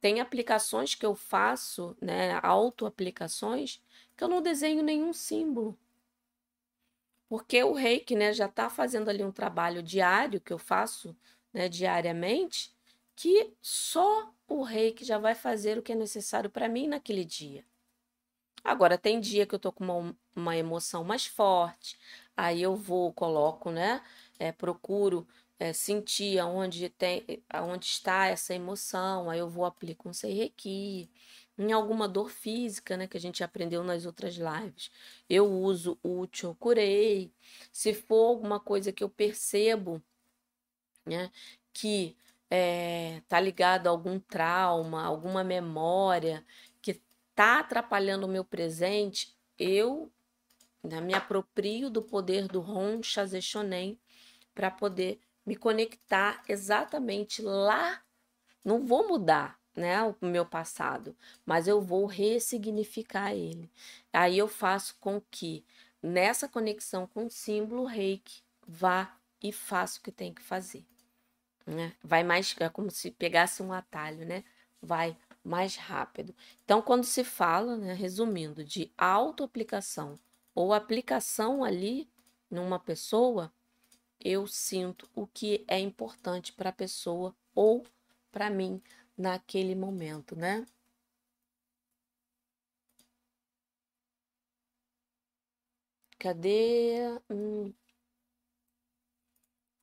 Tem 0.00 0.20
aplicações 0.20 0.94
que 0.94 1.04
eu 1.04 1.14
faço, 1.14 1.96
né, 2.00 2.40
auto-aplicações, 2.42 3.82
que 4.16 4.24
eu 4.24 4.28
não 4.28 4.40
desenho 4.42 4.82
nenhum 4.82 5.12
símbolo. 5.12 5.78
Porque 7.28 7.62
o 7.62 7.72
reiki, 7.72 8.16
né, 8.16 8.32
já 8.32 8.46
está 8.46 8.68
fazendo 8.68 9.08
ali 9.08 9.22
um 9.22 9.30
trabalho 9.30 9.82
diário 9.82 10.40
que 10.40 10.52
eu 10.52 10.58
faço, 10.58 11.16
né, 11.52 11.68
diariamente, 11.68 12.74
que 13.14 13.52
só 13.62 14.34
o 14.48 14.62
reiki 14.62 15.04
já 15.04 15.18
vai 15.18 15.34
fazer 15.34 15.78
o 15.78 15.82
que 15.82 15.92
é 15.92 15.94
necessário 15.94 16.50
para 16.50 16.68
mim 16.68 16.88
naquele 16.88 17.24
dia. 17.24 17.64
Agora, 18.64 18.98
tem 18.98 19.20
dia 19.20 19.46
que 19.46 19.54
eu 19.54 19.58
tô 19.58 19.72
com 19.72 19.84
uma, 19.84 20.16
uma 20.34 20.56
emoção 20.56 21.04
mais 21.04 21.26
forte, 21.26 21.98
aí 22.36 22.62
eu 22.62 22.76
vou, 22.76 23.12
coloco, 23.12 23.70
né? 23.70 24.02
É, 24.38 24.52
procuro 24.52 25.26
é, 25.58 25.72
sentir 25.72 26.38
aonde, 26.38 26.88
tem, 26.88 27.42
aonde 27.48 27.86
está 27.86 28.26
essa 28.26 28.54
emoção, 28.54 29.28
aí 29.30 29.38
eu 29.38 29.48
vou 29.48 29.64
aplico 29.64 30.08
um 30.08 30.12
Seireki. 30.12 31.10
Em 31.58 31.72
alguma 31.72 32.08
dor 32.08 32.30
física, 32.30 32.96
né, 32.96 33.06
que 33.06 33.16
a 33.18 33.20
gente 33.20 33.44
aprendeu 33.44 33.84
nas 33.84 34.06
outras 34.06 34.34
lives, 34.36 34.90
eu 35.28 35.46
uso 35.46 35.98
o 36.02 36.26
Chokurei. 36.32 37.30
Se 37.70 37.92
for 37.92 38.28
alguma 38.28 38.58
coisa 38.58 38.92
que 38.92 39.04
eu 39.04 39.10
percebo, 39.10 40.02
né, 41.04 41.30
que 41.72 42.16
é, 42.50 43.22
tá 43.28 43.38
ligado 43.40 43.86
a 43.86 43.90
algum 43.90 44.18
trauma, 44.18 45.04
alguma 45.04 45.44
memória, 45.44 46.44
está 47.40 47.58
atrapalhando 47.58 48.26
o 48.26 48.28
meu 48.28 48.44
presente, 48.44 49.34
eu 49.58 50.12
né, 50.84 51.00
me 51.00 51.14
aproprio 51.14 51.88
do 51.88 52.02
poder 52.02 52.46
do 52.46 52.60
Ron 52.60 53.02
Chazeshonen 53.02 53.98
para 54.54 54.70
poder 54.70 55.18
me 55.46 55.56
conectar 55.56 56.42
exatamente 56.46 57.40
lá. 57.40 58.02
Não 58.62 58.84
vou 58.84 59.08
mudar 59.08 59.58
né, 59.74 60.02
o 60.02 60.14
meu 60.20 60.44
passado, 60.44 61.16
mas 61.46 61.66
eu 61.66 61.80
vou 61.80 62.04
ressignificar 62.04 63.34
ele. 63.34 63.70
Aí 64.12 64.36
eu 64.36 64.46
faço 64.46 64.94
com 65.00 65.18
que 65.30 65.64
nessa 66.02 66.46
conexão 66.46 67.06
com 67.06 67.24
o 67.24 67.30
símbolo 67.30 67.86
reiki 67.86 68.42
vá 68.68 69.16
e 69.42 69.50
faça 69.50 69.98
o 69.98 70.02
que 70.02 70.12
tem 70.12 70.34
que 70.34 70.42
fazer. 70.42 70.84
Né? 71.66 71.94
Vai 72.04 72.22
mais, 72.22 72.54
é 72.60 72.68
como 72.68 72.90
se 72.90 73.10
pegasse 73.10 73.62
um 73.62 73.72
atalho, 73.72 74.26
né? 74.26 74.44
Vai 74.82 75.16
mais 75.44 75.76
rápido. 75.76 76.34
Então, 76.64 76.82
quando 76.82 77.04
se 77.04 77.24
fala, 77.24 77.76
né, 77.76 77.92
resumindo, 77.94 78.64
de 78.64 78.92
autoaplicação 78.98 80.18
ou 80.54 80.72
aplicação 80.72 81.64
ali 81.64 82.08
numa 82.50 82.78
pessoa, 82.78 83.52
eu 84.20 84.46
sinto 84.46 85.08
o 85.14 85.26
que 85.26 85.64
é 85.68 85.78
importante 85.80 86.52
para 86.52 86.70
a 86.70 86.74
pessoa 86.74 87.34
ou 87.54 87.86
para 88.32 88.50
mim 88.50 88.82
naquele 89.16 89.74
momento, 89.74 90.36
né? 90.36 90.66
Cadê? 96.18 97.18
Hum. 97.28 97.72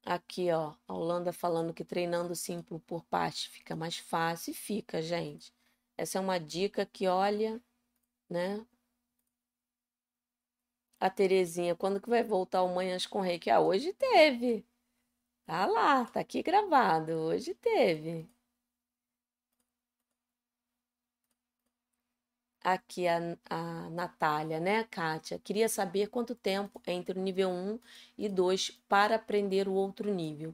Aqui, 0.07 0.49
ó, 0.51 0.73
a 0.87 0.93
Holanda 0.93 1.33
falando 1.33 1.73
que 1.73 1.83
treinando 1.83 2.33
simples 2.33 2.81
por 2.87 3.03
parte 3.05 3.49
fica 3.49 3.75
mais 3.75 3.97
fácil. 3.97 4.51
E 4.51 4.53
fica, 4.53 5.01
gente. 5.01 5.53
Essa 5.97 6.17
é 6.17 6.21
uma 6.21 6.39
dica 6.39 6.85
que, 6.85 7.07
olha, 7.07 7.61
né? 8.29 8.65
A 10.99 11.09
Terezinha, 11.09 11.75
quando 11.75 11.99
que 11.99 12.07
vai 12.09 12.23
voltar 12.23 12.61
o 12.63 12.73
Manhãs 12.73 13.05
com 13.07 13.19
Reiki? 13.19 13.49
Ah, 13.49 13.59
hoje 13.59 13.91
teve. 13.93 14.63
Tá 15.45 15.65
lá, 15.65 16.05
tá 16.05 16.21
aqui 16.21 16.43
gravado. 16.43 17.13
Hoje 17.13 17.55
teve. 17.55 18.29
Aqui 22.69 23.07
a, 23.07 23.37
a 23.49 23.89
Natália, 23.91 24.59
né, 24.59 24.83
Kátia? 24.91 25.39
Queria 25.39 25.69
saber 25.69 26.09
quanto 26.09 26.35
tempo 26.35 26.81
entre 26.85 27.17
o 27.17 27.21
nível 27.21 27.49
1 27.49 27.79
e 28.17 28.27
2 28.27 28.71
para 28.89 29.15
aprender 29.15 29.69
o 29.69 29.71
outro 29.71 30.13
nível. 30.13 30.53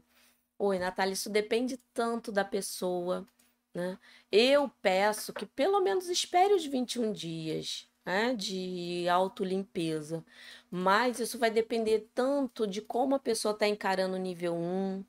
Oi, 0.59 0.77
Natália, 0.77 1.13
isso 1.13 1.27
depende 1.27 1.75
tanto 1.91 2.31
da 2.31 2.45
pessoa, 2.45 3.27
né? 3.73 3.97
Eu 4.31 4.69
peço 4.79 5.33
que 5.33 5.43
pelo 5.47 5.81
menos 5.81 6.07
espere 6.07 6.53
os 6.53 6.63
21 6.67 7.11
dias 7.11 7.89
né, 8.05 8.35
de 8.35 9.09
autolimpeza, 9.09 10.23
mas 10.69 11.19
isso 11.19 11.39
vai 11.39 11.49
depender 11.49 12.07
tanto 12.13 12.67
de 12.67 12.79
como 12.81 13.15
a 13.15 13.19
pessoa 13.19 13.53
está 13.55 13.67
encarando 13.67 14.15
o 14.15 14.19
nível 14.19 14.53
1, 14.55 15.03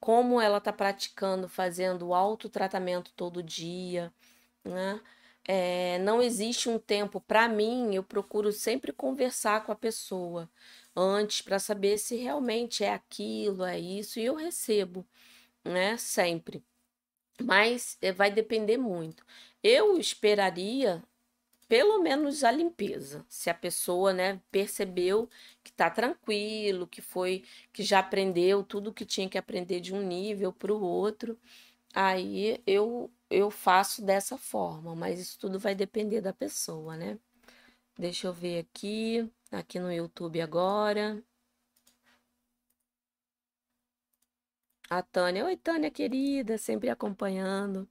como 0.00 0.40
ela 0.40 0.58
está 0.58 0.72
praticando, 0.72 1.48
fazendo 1.48 2.08
o 2.08 2.14
autotratamento 2.14 3.12
todo 3.14 3.44
dia, 3.44 4.12
né? 4.64 5.00
É, 5.48 5.98
não 6.00 6.20
existe 6.22 6.68
um 6.68 6.78
tempo 6.78 7.20
para 7.22 7.48
mim, 7.48 7.94
eu 7.94 8.02
procuro 8.04 8.52
sempre 8.52 8.92
conversar 8.92 9.64
com 9.64 9.72
a 9.72 9.76
pessoa 9.76 10.50
antes 10.94 11.40
para 11.40 11.58
saber 11.58 11.96
se 11.98 12.16
realmente 12.16 12.84
é 12.84 12.92
aquilo, 12.92 13.64
é 13.64 13.78
isso, 13.80 14.20
e 14.20 14.24
eu 14.26 14.34
recebo, 14.36 15.06
né? 15.64 15.96
Sempre. 15.98 16.64
Mas 17.42 17.98
eh, 18.02 18.12
vai 18.12 18.30
depender 18.30 18.78
muito. 18.78 19.24
Eu 19.62 19.98
esperaria 19.98 21.02
pelo 21.68 22.02
menos 22.02 22.44
a 22.44 22.50
limpeza. 22.50 23.24
Se 23.28 23.50
a 23.50 23.54
pessoa, 23.54 24.12
né, 24.12 24.40
percebeu 24.50 25.28
que 25.62 25.70
está 25.70 25.90
tranquilo, 25.90 26.86
que 26.86 27.02
foi, 27.02 27.44
que 27.72 27.82
já 27.82 28.00
aprendeu 28.00 28.64
tudo 28.64 28.92
que 28.94 29.04
tinha 29.06 29.28
que 29.28 29.38
aprender 29.38 29.80
de 29.80 29.94
um 29.94 30.02
nível 30.02 30.52
para 30.52 30.72
o 30.72 30.82
outro, 30.82 31.38
aí 31.94 32.62
eu 32.66 33.10
eu 33.30 33.50
faço 33.50 34.02
dessa 34.04 34.38
forma, 34.38 34.94
mas 34.96 35.20
isso 35.20 35.38
tudo 35.38 35.58
vai 35.58 35.74
depender 35.74 36.20
da 36.20 36.32
pessoa, 36.32 36.96
né? 36.96 37.18
Deixa 37.98 38.28
eu 38.28 38.32
ver 38.32 38.60
aqui, 38.60 39.30
aqui 39.50 39.78
no 39.80 39.92
YouTube 39.92 40.40
agora. 40.40 41.22
A 44.90 45.02
Tânia, 45.02 45.44
oi 45.44 45.56
Tânia 45.56 45.90
querida, 45.90 46.56
sempre 46.58 46.88
acompanhando. 46.88 47.88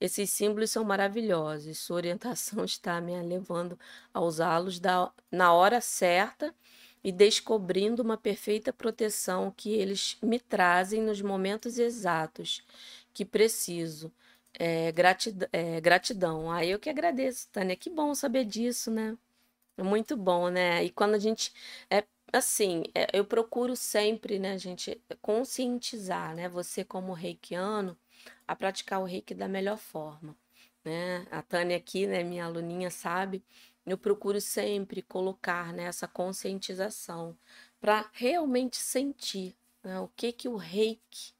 Esses 0.00 0.30
símbolos 0.30 0.70
são 0.70 0.84
maravilhosos. 0.84 1.78
Sua 1.78 1.96
orientação 1.96 2.64
está 2.64 3.00
me 3.00 3.20
levando 3.22 3.78
a 4.12 4.20
usá-los 4.20 4.80
na 5.30 5.52
hora 5.52 5.80
certa 5.80 6.54
e 7.02 7.12
descobrindo 7.12 8.02
uma 8.02 8.16
perfeita 8.16 8.72
proteção 8.72 9.50
que 9.56 9.70
eles 9.70 10.18
me 10.22 10.38
trazem 10.38 11.00
nos 11.02 11.22
momentos 11.22 11.78
exatos 11.78 12.62
que 13.14 13.24
preciso. 13.24 14.12
É, 14.58 14.90
gratidão, 14.92 15.48
é, 15.52 15.80
gratidão. 15.80 16.50
Ah, 16.50 16.64
eu 16.64 16.78
que 16.78 16.88
agradeço, 16.90 17.48
Tânia. 17.52 17.76
Que 17.76 17.90
bom 17.90 18.14
saber 18.14 18.44
disso, 18.44 18.90
né? 18.90 19.16
É 19.76 19.82
muito 19.82 20.16
bom, 20.16 20.48
né? 20.50 20.84
E 20.84 20.90
quando 20.90 21.14
a 21.14 21.18
gente. 21.18 21.52
É, 21.90 22.04
assim, 22.32 22.84
é, 22.94 23.08
eu 23.12 23.24
procuro 23.24 23.76
sempre, 23.76 24.38
né, 24.38 24.58
gente, 24.58 25.00
conscientizar, 25.22 26.34
né? 26.34 26.48
Você, 26.48 26.84
como 26.84 27.12
reikiano, 27.12 27.98
a 28.48 28.56
praticar 28.56 29.00
o 29.00 29.04
reiki 29.04 29.34
da 29.34 29.48
melhor 29.48 29.78
forma, 29.78 30.36
né? 30.84 31.26
A 31.30 31.42
Tânia 31.42 31.76
aqui, 31.76 32.06
né, 32.06 32.22
minha 32.24 32.44
aluninha, 32.46 32.90
sabe? 32.90 33.44
Eu 33.86 33.98
procuro 33.98 34.40
sempre 34.40 35.02
colocar 35.02 35.72
né, 35.72 35.90
conscientização 36.12 37.36
para 37.80 38.08
realmente 38.12 38.76
sentir 38.78 39.56
né, 39.82 40.00
o 40.00 40.08
que 40.08 40.32
que 40.32 40.48
o 40.48 40.56
reiki 40.56 41.35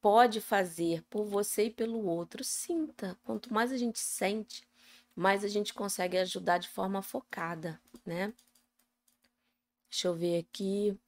pode 0.00 0.40
fazer 0.40 1.02
por 1.10 1.24
você 1.24 1.64
e 1.64 1.70
pelo 1.70 2.06
outro. 2.06 2.44
Sinta. 2.44 3.18
Quanto 3.24 3.52
mais 3.52 3.72
a 3.72 3.76
gente 3.76 3.98
sente, 3.98 4.66
mais 5.14 5.44
a 5.44 5.48
gente 5.48 5.74
consegue 5.74 6.18
ajudar 6.18 6.58
de 6.58 6.68
forma 6.68 7.02
focada, 7.02 7.80
né? 8.04 8.32
Deixa 9.90 10.08
eu 10.08 10.14
ver 10.14 10.38
aqui. 10.38 10.98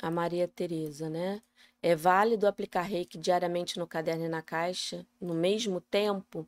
A 0.00 0.10
Maria 0.10 0.48
Tereza, 0.48 1.10
né? 1.10 1.42
É 1.82 1.94
válido 1.94 2.46
aplicar 2.46 2.82
reiki 2.82 3.18
diariamente 3.18 3.78
no 3.78 3.86
caderno 3.86 4.24
e 4.24 4.28
na 4.28 4.42
caixa 4.42 5.06
no 5.20 5.34
mesmo 5.34 5.80
tempo? 5.80 6.46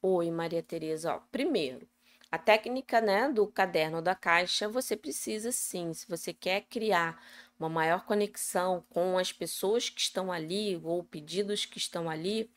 Oi, 0.00 0.30
Maria 0.30 0.62
Tereza. 0.62 1.14
Ó, 1.14 1.20
primeiro, 1.30 1.88
a 2.30 2.38
técnica 2.38 3.00
né, 3.00 3.30
do 3.30 3.46
caderno 3.46 3.98
ou 3.98 4.02
da 4.02 4.14
caixa, 4.14 4.68
você 4.68 4.96
precisa 4.96 5.52
sim, 5.52 5.94
se 5.94 6.06
você 6.08 6.32
quer 6.32 6.62
criar 6.62 7.22
uma 7.58 7.68
maior 7.68 8.04
conexão 8.04 8.84
com 8.88 9.18
as 9.18 9.32
pessoas 9.32 9.88
que 9.88 10.00
estão 10.00 10.32
ali 10.32 10.80
ou 10.82 11.02
pedidos 11.04 11.64
que 11.64 11.78
estão 11.78 12.10
ali, 12.10 12.50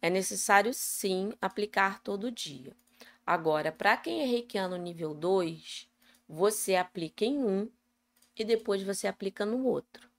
é 0.00 0.10
necessário 0.10 0.74
sim 0.74 1.32
aplicar 1.40 2.02
todo 2.02 2.30
dia. 2.30 2.76
Agora, 3.24 3.70
para 3.70 3.96
quem 3.96 4.20
é 4.20 4.24
reikiano 4.24 4.76
nível 4.76 5.14
2, 5.14 5.88
você 6.28 6.74
aplica 6.74 7.24
em 7.24 7.38
um 7.38 7.70
e 8.36 8.44
depois 8.44 8.82
você 8.82 9.06
aplica 9.06 9.46
no 9.46 9.64
outro. 9.64 10.10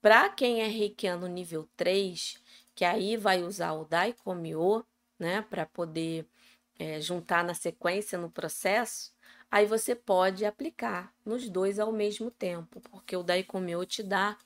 Para 0.00 0.28
quem 0.28 0.60
é 0.60 0.66
reikiano 0.66 1.26
nível 1.26 1.68
3, 1.76 2.42
que 2.74 2.84
aí 2.84 3.16
vai 3.16 3.42
usar 3.42 3.72
o 3.72 3.84
Daikomyo, 3.84 4.84
né, 5.18 5.42
para 5.42 5.64
poder 5.64 6.26
é, 6.78 7.00
juntar 7.00 7.42
na 7.42 7.54
sequência 7.54 8.18
no 8.18 8.30
processo, 8.30 9.12
aí 9.50 9.66
você 9.66 9.94
pode 9.94 10.44
aplicar 10.44 11.14
nos 11.24 11.48
dois 11.48 11.78
ao 11.78 11.92
mesmo 11.92 12.30
tempo, 12.30 12.80
porque 12.90 13.16
o 13.16 13.22
Daikomyo 13.22 13.84
te 13.84 14.02
dá, 14.02 14.36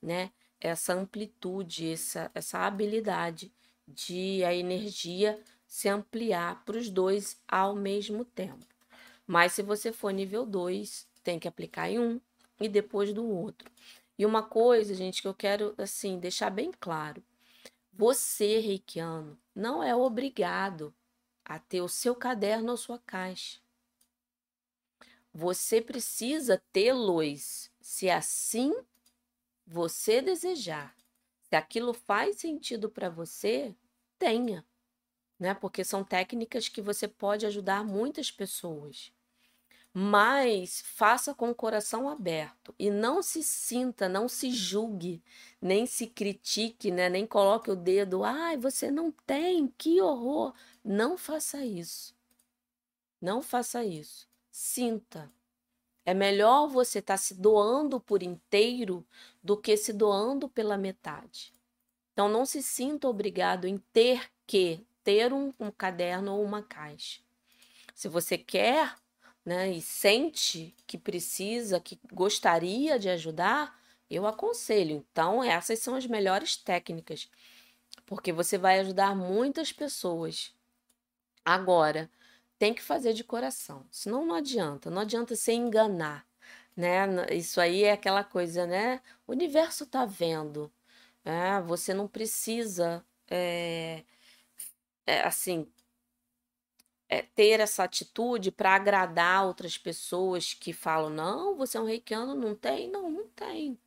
né, 0.00 0.30
essa 0.60 0.94
amplitude, 0.94 1.92
essa, 1.92 2.30
essa 2.34 2.58
habilidade 2.58 3.52
de 3.86 4.44
a 4.44 4.54
energia 4.54 5.42
se 5.66 5.88
ampliar 5.88 6.64
para 6.64 6.76
os 6.76 6.90
dois 6.90 7.40
ao 7.46 7.74
mesmo 7.74 8.24
tempo. 8.24 8.66
Mas 9.26 9.52
se 9.52 9.62
você 9.62 9.92
for 9.92 10.10
nível 10.10 10.46
2, 10.46 11.06
tem 11.22 11.38
que 11.38 11.46
aplicar 11.46 11.90
em 11.90 11.98
um 11.98 12.20
e 12.60 12.68
depois 12.68 13.12
do 13.12 13.26
outro. 13.26 13.70
E 14.18 14.26
uma 14.26 14.42
coisa, 14.42 14.94
gente, 14.94 15.22
que 15.22 15.28
eu 15.28 15.34
quero 15.34 15.74
assim 15.78 16.18
deixar 16.18 16.50
bem 16.50 16.72
claro. 16.80 17.22
Você, 17.92 18.58
reikiano, 18.58 19.38
não 19.54 19.82
é 19.82 19.94
obrigado 19.94 20.94
a 21.44 21.58
ter 21.58 21.80
o 21.80 21.88
seu 21.88 22.14
caderno 22.14 22.70
ou 22.70 22.76
sua 22.76 22.98
caixa. 22.98 23.58
Você 25.32 25.80
precisa 25.80 26.62
tê-los 26.72 27.70
se 27.80 28.10
assim 28.10 28.74
você 29.66 30.20
desejar. 30.20 30.94
Se 31.48 31.56
aquilo 31.56 31.92
faz 31.92 32.36
sentido 32.36 32.90
para 32.90 33.08
você, 33.08 33.74
tenha, 34.18 34.64
né? 35.38 35.54
Porque 35.54 35.84
são 35.84 36.04
técnicas 36.04 36.68
que 36.68 36.82
você 36.82 37.06
pode 37.06 37.46
ajudar 37.46 37.84
muitas 37.84 38.30
pessoas. 38.30 39.12
Mas 39.92 40.82
faça 40.82 41.34
com 41.34 41.50
o 41.50 41.54
coração 41.54 42.08
aberto 42.08 42.74
e 42.78 42.90
não 42.90 43.22
se 43.22 43.42
sinta, 43.42 44.08
não 44.08 44.28
se 44.28 44.50
julgue, 44.50 45.22
nem 45.60 45.86
se 45.86 46.06
critique, 46.06 46.90
né? 46.90 47.08
nem 47.08 47.26
coloque 47.26 47.70
o 47.70 47.76
dedo, 47.76 48.22
ai, 48.22 48.56
você 48.56 48.90
não 48.90 49.10
tem, 49.10 49.66
que 49.78 50.00
horror. 50.00 50.54
Não 50.84 51.16
faça 51.16 51.64
isso. 51.64 52.14
Não 53.20 53.42
faça 53.42 53.84
isso. 53.84 54.27
Sinta. 54.60 55.30
É 56.04 56.12
melhor 56.12 56.66
você 56.66 56.98
estar 56.98 57.14
tá 57.14 57.16
se 57.16 57.32
doando 57.32 58.00
por 58.00 58.24
inteiro 58.24 59.06
do 59.40 59.56
que 59.56 59.76
se 59.76 59.92
doando 59.92 60.48
pela 60.48 60.76
metade. 60.76 61.54
Então, 62.12 62.28
não 62.28 62.44
se 62.44 62.60
sinta 62.60 63.08
obrigado 63.08 63.68
em 63.68 63.78
ter 63.92 64.28
que 64.48 64.84
ter 65.04 65.32
um, 65.32 65.54
um 65.60 65.70
caderno 65.70 66.34
ou 66.34 66.42
uma 66.42 66.60
caixa. 66.60 67.20
Se 67.94 68.08
você 68.08 68.36
quer 68.36 68.96
né, 69.44 69.70
e 69.70 69.80
sente 69.80 70.74
que 70.88 70.98
precisa, 70.98 71.78
que 71.78 71.96
gostaria 72.12 72.98
de 72.98 73.08
ajudar, 73.08 73.80
eu 74.10 74.26
aconselho. 74.26 75.06
Então, 75.12 75.44
essas 75.44 75.78
são 75.78 75.94
as 75.94 76.04
melhores 76.04 76.56
técnicas, 76.56 77.30
porque 78.04 78.32
você 78.32 78.58
vai 78.58 78.80
ajudar 78.80 79.14
muitas 79.14 79.70
pessoas. 79.70 80.52
Agora, 81.44 82.10
tem 82.58 82.74
que 82.74 82.82
fazer 82.82 83.12
de 83.14 83.24
coração, 83.24 83.86
senão 83.90 84.26
não 84.26 84.34
adianta, 84.34 84.90
não 84.90 85.02
adianta 85.02 85.36
se 85.36 85.52
enganar, 85.52 86.26
né? 86.76 87.06
Isso 87.32 87.60
aí 87.60 87.84
é 87.84 87.92
aquela 87.92 88.24
coisa, 88.24 88.66
né? 88.66 89.00
O 89.26 89.32
universo 89.32 89.86
tá 89.86 90.04
vendo, 90.06 90.72
né? 91.24 91.60
Você 91.62 91.94
não 91.94 92.08
precisa, 92.08 93.04
é, 93.30 94.04
é, 95.06 95.22
assim, 95.22 95.66
é, 97.08 97.22
ter 97.22 97.60
essa 97.60 97.84
atitude 97.84 98.50
para 98.50 98.74
agradar 98.74 99.46
outras 99.46 99.78
pessoas 99.78 100.54
que 100.54 100.72
falam: 100.72 101.10
não, 101.10 101.56
você 101.56 101.78
é 101.78 101.80
um 101.80 101.84
reikiano, 101.86 102.34
não 102.34 102.54
tem? 102.54 102.90
Não, 102.90 103.10
não 103.10 103.28
tem. 103.30 103.78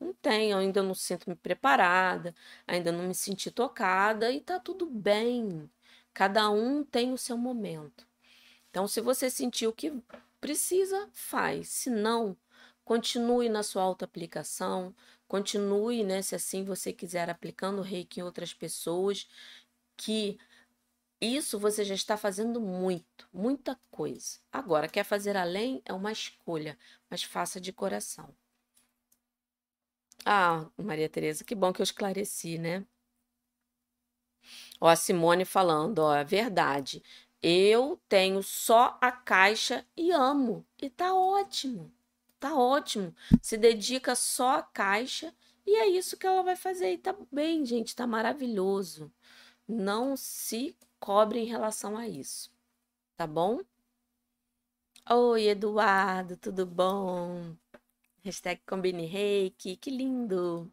Não 0.00 0.14
tem, 0.14 0.52
eu 0.52 0.58
ainda 0.58 0.82
não 0.82 0.94
sinto 0.94 1.28
me 1.30 1.36
preparada, 1.36 2.34
ainda 2.66 2.92
não 2.92 3.04
me 3.08 3.14
senti 3.14 3.50
tocada 3.50 4.30
e 4.32 4.40
tá 4.40 4.60
tudo 4.60 4.86
bem. 4.86 5.70
Cada 6.18 6.50
um 6.50 6.82
tem 6.82 7.12
o 7.12 7.16
seu 7.16 7.38
momento. 7.38 8.04
Então, 8.68 8.88
se 8.88 9.00
você 9.00 9.30
sentiu 9.30 9.72
que 9.72 10.02
precisa, 10.40 11.08
faz. 11.12 11.68
Se 11.68 11.88
não, 11.88 12.36
continue 12.84 13.48
na 13.48 13.62
sua 13.62 13.84
auto-aplicação, 13.84 14.92
continue, 15.28 16.02
né, 16.02 16.20
se 16.20 16.34
assim 16.34 16.64
você 16.64 16.92
quiser, 16.92 17.30
aplicando 17.30 17.78
o 17.78 17.82
reiki 17.82 18.18
em 18.18 18.24
outras 18.24 18.52
pessoas, 18.52 19.28
que 19.96 20.36
isso 21.20 21.56
você 21.56 21.84
já 21.84 21.94
está 21.94 22.16
fazendo 22.16 22.60
muito, 22.60 23.28
muita 23.32 23.78
coisa. 23.88 24.40
Agora, 24.50 24.88
quer 24.88 25.04
fazer 25.04 25.36
além? 25.36 25.80
É 25.84 25.92
uma 25.92 26.10
escolha, 26.10 26.76
mas 27.08 27.22
faça 27.22 27.60
de 27.60 27.72
coração. 27.72 28.34
Ah, 30.24 30.68
Maria 30.76 31.08
Tereza, 31.08 31.44
que 31.44 31.54
bom 31.54 31.72
que 31.72 31.80
eu 31.80 31.84
esclareci, 31.84 32.58
né? 32.58 32.84
Ó, 34.80 34.88
a 34.88 34.96
Simone 34.96 35.44
falando, 35.44 36.00
ó, 36.00 36.14
é 36.14 36.24
verdade. 36.24 37.02
Eu 37.42 38.00
tenho 38.08 38.42
só 38.42 38.98
a 39.00 39.12
caixa 39.12 39.84
e 39.96 40.10
amo. 40.12 40.66
E 40.80 40.90
tá 40.90 41.14
ótimo. 41.14 41.92
Tá 42.40 42.54
ótimo. 42.56 43.14
Se 43.42 43.56
dedica 43.56 44.14
só 44.14 44.58
à 44.58 44.62
caixa 44.62 45.34
e 45.66 45.76
é 45.76 45.86
isso 45.88 46.16
que 46.16 46.26
ela 46.26 46.42
vai 46.42 46.56
fazer. 46.56 46.92
E 46.92 46.98
tá 46.98 47.14
bem, 47.30 47.64
gente, 47.64 47.94
tá 47.94 48.06
maravilhoso. 48.06 49.12
Não 49.66 50.16
se 50.16 50.76
cobre 50.98 51.40
em 51.40 51.44
relação 51.44 51.96
a 51.96 52.08
isso. 52.08 52.50
Tá 53.16 53.26
bom? 53.26 53.60
Oi, 55.10 55.48
Eduardo, 55.48 56.36
tudo 56.36 56.66
bom? 56.66 57.56
Hashtag 58.24 58.60
Combine 58.66 59.06
Reiki, 59.06 59.76
que 59.76 59.90
lindo! 59.90 60.70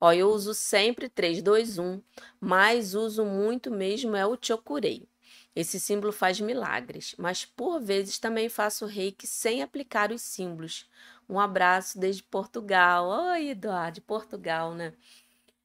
Ó, 0.00 0.12
eu 0.12 0.28
uso 0.30 0.52
sempre 0.54 1.08
3, 1.08 1.42
2, 1.42 1.78
1, 1.78 2.02
mas 2.40 2.94
uso 2.94 3.24
muito 3.24 3.70
mesmo 3.70 4.14
é 4.16 4.26
o 4.26 4.38
Chokurei. 4.40 5.08
Esse 5.54 5.80
símbolo 5.80 6.12
faz 6.12 6.38
milagres, 6.40 7.14
mas 7.18 7.44
por 7.46 7.80
vezes 7.80 8.18
também 8.18 8.48
faço 8.48 8.84
reiki 8.86 9.26
sem 9.26 9.62
aplicar 9.62 10.12
os 10.12 10.20
símbolos. 10.22 10.88
Um 11.28 11.40
abraço 11.40 11.98
desde 11.98 12.22
Portugal. 12.22 13.08
Oi, 13.08 13.48
Eduardo, 13.48 13.94
de 13.96 14.00
Portugal, 14.02 14.74
né? 14.74 14.92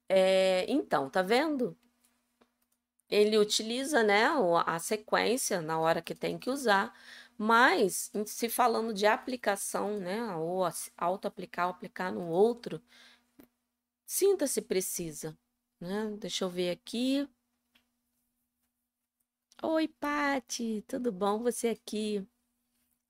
É, 0.10 0.66
então, 0.70 1.10
tá 1.10 1.22
vendo? 1.22 1.78
Ele 3.10 3.38
utiliza, 3.38 4.02
né, 4.04 4.26
a 4.66 4.80
sequência 4.80 5.62
na 5.62 5.78
hora 5.80 6.02
que 6.02 6.16
tem 6.16 6.38
que 6.40 6.50
usar, 6.50 6.94
mas 7.38 8.10
se 8.26 8.48
falando 8.50 8.94
de 8.94 9.06
aplicação, 9.06 10.00
né, 10.00 10.34
ou 10.36 10.64
auto-aplicar 10.98 11.68
aplicar 11.70 12.12
no 12.12 12.28
outro, 12.30 12.82
Sinta-se 14.14 14.62
precisa, 14.62 15.38
né? 15.80 16.14
Deixa 16.20 16.43
eu 16.43 16.49
ver 16.49 16.70
aqui. 16.72 17.26
Oi, 19.64 19.88
Pati, 19.88 20.84
tudo 20.86 21.14
bom 21.14 21.39
você 21.39 21.70
aqui? 21.70 22.28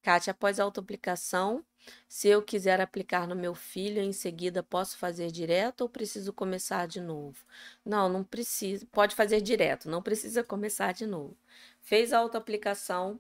Kátia, 0.03 0.29
após 0.29 0.59
a 0.59 0.63
autoaplicação, 0.63 1.65
se 2.07 2.27
eu 2.27 2.43
quiser 2.43 2.79
aplicar 2.79 3.27
no 3.27 3.35
meu 3.35 3.55
filho, 3.55 3.99
em 3.99 4.13
seguida 4.13 4.61
posso 4.61 4.95
fazer 4.95 5.31
direto 5.31 5.81
ou 5.81 5.89
preciso 5.89 6.31
começar 6.31 6.87
de 6.87 7.01
novo? 7.01 7.43
Não, 7.83 8.07
não 8.07 8.23
precisa. 8.23 8.85
Pode 8.91 9.15
fazer 9.15 9.41
direto, 9.41 9.89
não 9.89 10.03
precisa 10.03 10.43
começar 10.43 10.93
de 10.93 11.07
novo. 11.07 11.35
Fez 11.81 12.13
a 12.13 12.19
autoaplicação, 12.19 13.19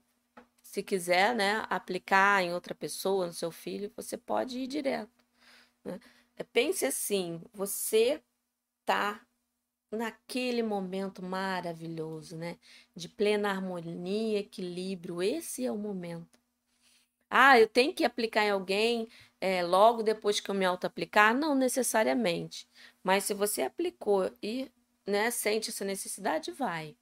se 0.61 0.83
quiser, 0.83 1.35
né, 1.35 1.65
aplicar 1.67 2.43
em 2.43 2.53
outra 2.53 2.75
pessoa, 2.75 3.25
no 3.25 3.33
seu 3.33 3.49
filho, 3.51 3.91
você 3.95 4.17
pode 4.17 4.59
ir 4.59 4.67
direto. 4.67 5.09
Né? 5.83 5.99
Pense 6.51 6.85
assim, 6.85 7.41
você 7.53 8.21
tá 8.85 9.25
naquele 9.91 10.63
momento 10.63 11.23
maravilhoso, 11.23 12.37
né? 12.37 12.57
De 12.95 13.09
plena 13.09 13.49
harmonia, 13.49 14.39
equilíbrio. 14.39 15.21
Esse 15.21 15.65
é 15.65 15.71
o 15.71 15.77
momento. 15.77 16.39
Ah, 17.29 17.59
eu 17.59 17.67
tenho 17.67 17.93
que 17.93 18.03
aplicar 18.03 18.43
em 18.45 18.51
alguém 18.51 19.07
é, 19.39 19.63
logo 19.63 20.03
depois 20.03 20.39
que 20.39 20.51
eu 20.51 20.55
me 20.55 20.65
auto-aplicar? 20.65 21.33
Não 21.33 21.55
necessariamente. 21.55 22.67
Mas 23.03 23.23
se 23.25 23.33
você 23.33 23.61
aplicou 23.63 24.31
e 24.43 24.69
né, 25.07 25.31
sente 25.31 25.69
essa 25.69 25.85
necessidade, 25.85 26.51
vai. 26.51 26.95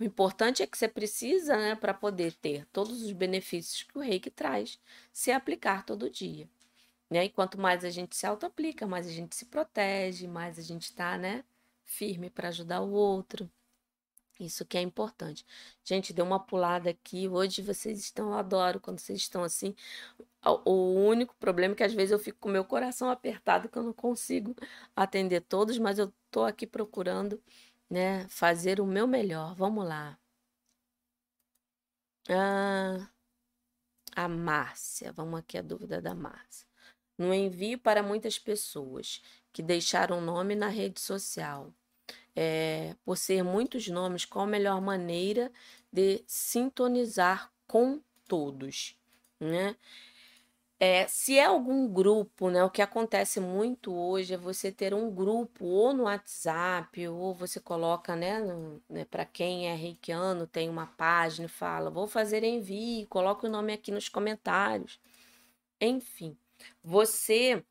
O 0.00 0.04
importante 0.04 0.62
é 0.62 0.66
que 0.66 0.78
você 0.78 0.88
precisa, 0.88 1.56
né, 1.56 1.74
para 1.76 1.94
poder 1.94 2.32
ter 2.34 2.66
todos 2.72 3.02
os 3.02 3.12
benefícios 3.12 3.82
que 3.84 3.98
o 3.98 4.00
reiki 4.00 4.30
traz, 4.30 4.78
se 5.12 5.30
aplicar 5.32 5.84
todo 5.84 6.10
dia. 6.10 6.48
Né? 7.10 7.24
E 7.26 7.30
quanto 7.30 7.58
mais 7.60 7.84
a 7.84 7.90
gente 7.90 8.16
se 8.16 8.26
auto-aplica, 8.26 8.86
mais 8.86 9.06
a 9.06 9.10
gente 9.10 9.34
se 9.36 9.46
protege, 9.46 10.26
mais 10.28 10.58
a 10.58 10.62
gente 10.62 10.84
está, 10.84 11.16
né? 11.18 11.44
firme 11.88 12.30
para 12.30 12.48
ajudar 12.48 12.82
o 12.82 12.90
outro. 12.92 13.50
Isso 14.40 14.64
que 14.64 14.78
é 14.78 14.82
importante. 14.82 15.44
Gente, 15.84 16.12
deu 16.12 16.24
uma 16.24 16.38
pulada 16.40 16.90
aqui. 16.90 17.28
Hoje 17.28 17.62
vocês 17.62 17.98
estão, 17.98 18.28
eu 18.28 18.34
adoro 18.34 18.80
quando 18.80 19.00
vocês 19.00 19.18
estão 19.18 19.42
assim. 19.42 19.74
O 20.64 20.94
único 21.08 21.34
problema 21.36 21.74
é 21.74 21.76
que 21.76 21.82
às 21.84 21.94
vezes 21.94 22.12
eu 22.12 22.18
fico 22.18 22.38
com 22.40 22.48
meu 22.48 22.64
coração 22.64 23.10
apertado 23.10 23.68
que 23.68 23.78
eu 23.78 23.82
não 23.82 23.92
consigo 23.92 24.54
atender 24.96 25.40
todos, 25.42 25.78
mas 25.78 25.98
eu 25.98 26.12
tô 26.30 26.44
aqui 26.44 26.66
procurando, 26.66 27.42
né, 27.90 28.28
fazer 28.28 28.80
o 28.80 28.86
meu 28.86 29.06
melhor. 29.08 29.54
Vamos 29.56 29.86
lá. 29.86 30.18
Ah, 32.30 33.08
a 34.14 34.28
Márcia, 34.28 35.12
vamos 35.12 35.40
aqui 35.40 35.58
a 35.58 35.62
dúvida 35.62 36.00
da 36.00 36.14
Márcia. 36.14 36.67
No 37.18 37.34
envio 37.34 37.78
para 37.78 38.02
muitas 38.02 38.38
pessoas 38.38 39.22
que 39.52 39.62
deixaram 39.62 40.20
nome 40.20 40.54
na 40.54 40.68
rede 40.68 41.00
social 41.00 41.72
é, 42.40 42.94
por 43.04 43.16
ser 43.16 43.42
muitos 43.42 43.88
nomes, 43.88 44.24
qual 44.24 44.44
a 44.44 44.48
melhor 44.48 44.80
maneira 44.80 45.50
de 45.92 46.22
sintonizar 46.24 47.50
com 47.66 48.00
todos, 48.28 48.96
né? 49.40 49.74
É, 50.80 51.08
se 51.08 51.36
é 51.36 51.46
algum 51.46 51.88
grupo, 51.92 52.50
né, 52.50 52.62
o 52.62 52.70
que 52.70 52.80
acontece 52.80 53.40
muito 53.40 53.92
hoje 53.92 54.34
é 54.34 54.36
você 54.36 54.70
ter 54.70 54.94
um 54.94 55.10
grupo 55.10 55.64
ou 55.64 55.92
no 55.92 56.04
WhatsApp, 56.04 57.08
ou 57.08 57.34
você 57.34 57.58
coloca, 57.58 58.14
né, 58.14 58.40
né 58.88 59.04
para 59.04 59.24
quem 59.24 59.68
é 59.68 59.74
reikiano, 59.74 60.46
tem 60.46 60.68
uma 60.68 60.86
página 60.86 61.46
e 61.46 61.48
fala, 61.48 61.90
vou 61.90 62.06
fazer 62.06 62.44
envio, 62.44 63.08
coloca 63.08 63.48
o 63.48 63.50
nome 63.50 63.72
aqui 63.72 63.90
nos 63.90 64.08
comentários. 64.08 65.00
Enfim, 65.80 66.36
você, 66.82 67.64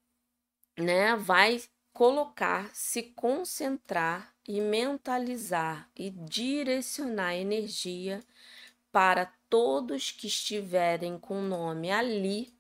né, 0.78 1.16
vai 1.16 1.62
colocar, 1.94 2.70
se 2.76 3.04
concentrar 3.04 4.34
e 4.48 4.62
mentalizar 4.62 5.90
e 5.96 6.10
direcionar 6.10 7.36
energia 7.36 8.24
para 8.92 9.26
todos 9.50 10.12
que 10.12 10.28
estiverem 10.28 11.18
com 11.20 11.40
o 11.40 11.48
nome 11.48 11.92
ali, 11.92 12.56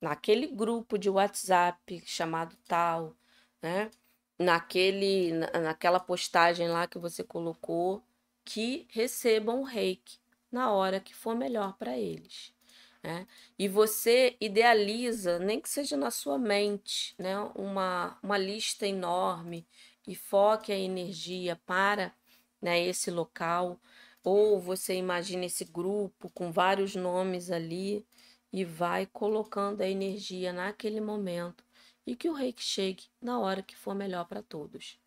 naquele 0.00 0.46
grupo 0.46 0.98
de 0.98 1.10
WhatsApp 1.10 2.02
chamado 2.06 2.56
tal, 2.66 3.14
né? 3.60 3.90
Naquele, 4.38 5.32
naquela 5.32 5.98
postagem 5.98 6.68
lá 6.68 6.86
que 6.86 6.98
você 6.98 7.24
colocou, 7.24 8.02
que 8.44 8.86
recebam 8.90 9.60
o 9.60 9.64
reiki 9.64 10.18
na 10.50 10.70
hora 10.70 11.00
que 11.00 11.14
for 11.14 11.34
melhor 11.34 11.76
para 11.76 11.98
eles. 11.98 12.54
Né? 13.02 13.26
E 13.58 13.68
você 13.68 14.36
idealiza, 14.40 15.38
nem 15.38 15.60
que 15.60 15.68
seja 15.68 15.96
na 15.96 16.10
sua 16.10 16.38
mente, 16.38 17.14
né? 17.18 17.38
uma, 17.54 18.18
uma 18.22 18.36
lista 18.36 18.86
enorme 18.86 19.66
e 20.06 20.14
foque 20.14 20.72
a 20.72 20.78
energia 20.78 21.56
para 21.64 22.12
né, 22.60 22.80
esse 22.80 23.10
local. 23.10 23.80
Ou 24.24 24.60
você 24.60 24.94
imagina 24.94 25.44
esse 25.44 25.64
grupo 25.64 26.28
com 26.30 26.50
vários 26.50 26.96
nomes 26.96 27.50
ali 27.50 28.04
e 28.52 28.64
vai 28.64 29.06
colocando 29.06 29.80
a 29.80 29.88
energia 29.88 30.52
naquele 30.52 31.00
momento 31.00 31.64
e 32.06 32.16
que 32.16 32.28
o 32.28 32.32
reiki 32.32 32.62
chegue 32.62 33.04
na 33.20 33.38
hora 33.38 33.62
que 33.62 33.76
for 33.76 33.94
melhor 33.94 34.24
para 34.24 34.42
todos. 34.42 34.98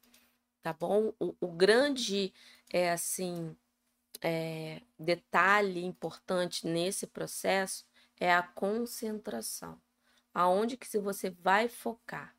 Tá 0.62 0.72
bom? 0.72 1.12
O, 1.20 1.36
o 1.42 1.48
grande 1.48 2.32
é 2.72 2.92
assim 2.92 3.56
é, 4.22 4.82
detalhe 5.00 5.84
importante 5.84 6.68
nesse 6.68 7.08
processo 7.08 7.86
é 8.20 8.32
a 8.34 8.44
concentração. 8.44 9.82
Aonde 10.34 10.78
que 10.78 10.88
se 10.88 11.00
você 11.00 11.30
vai 11.30 11.68
focar? 11.68 12.36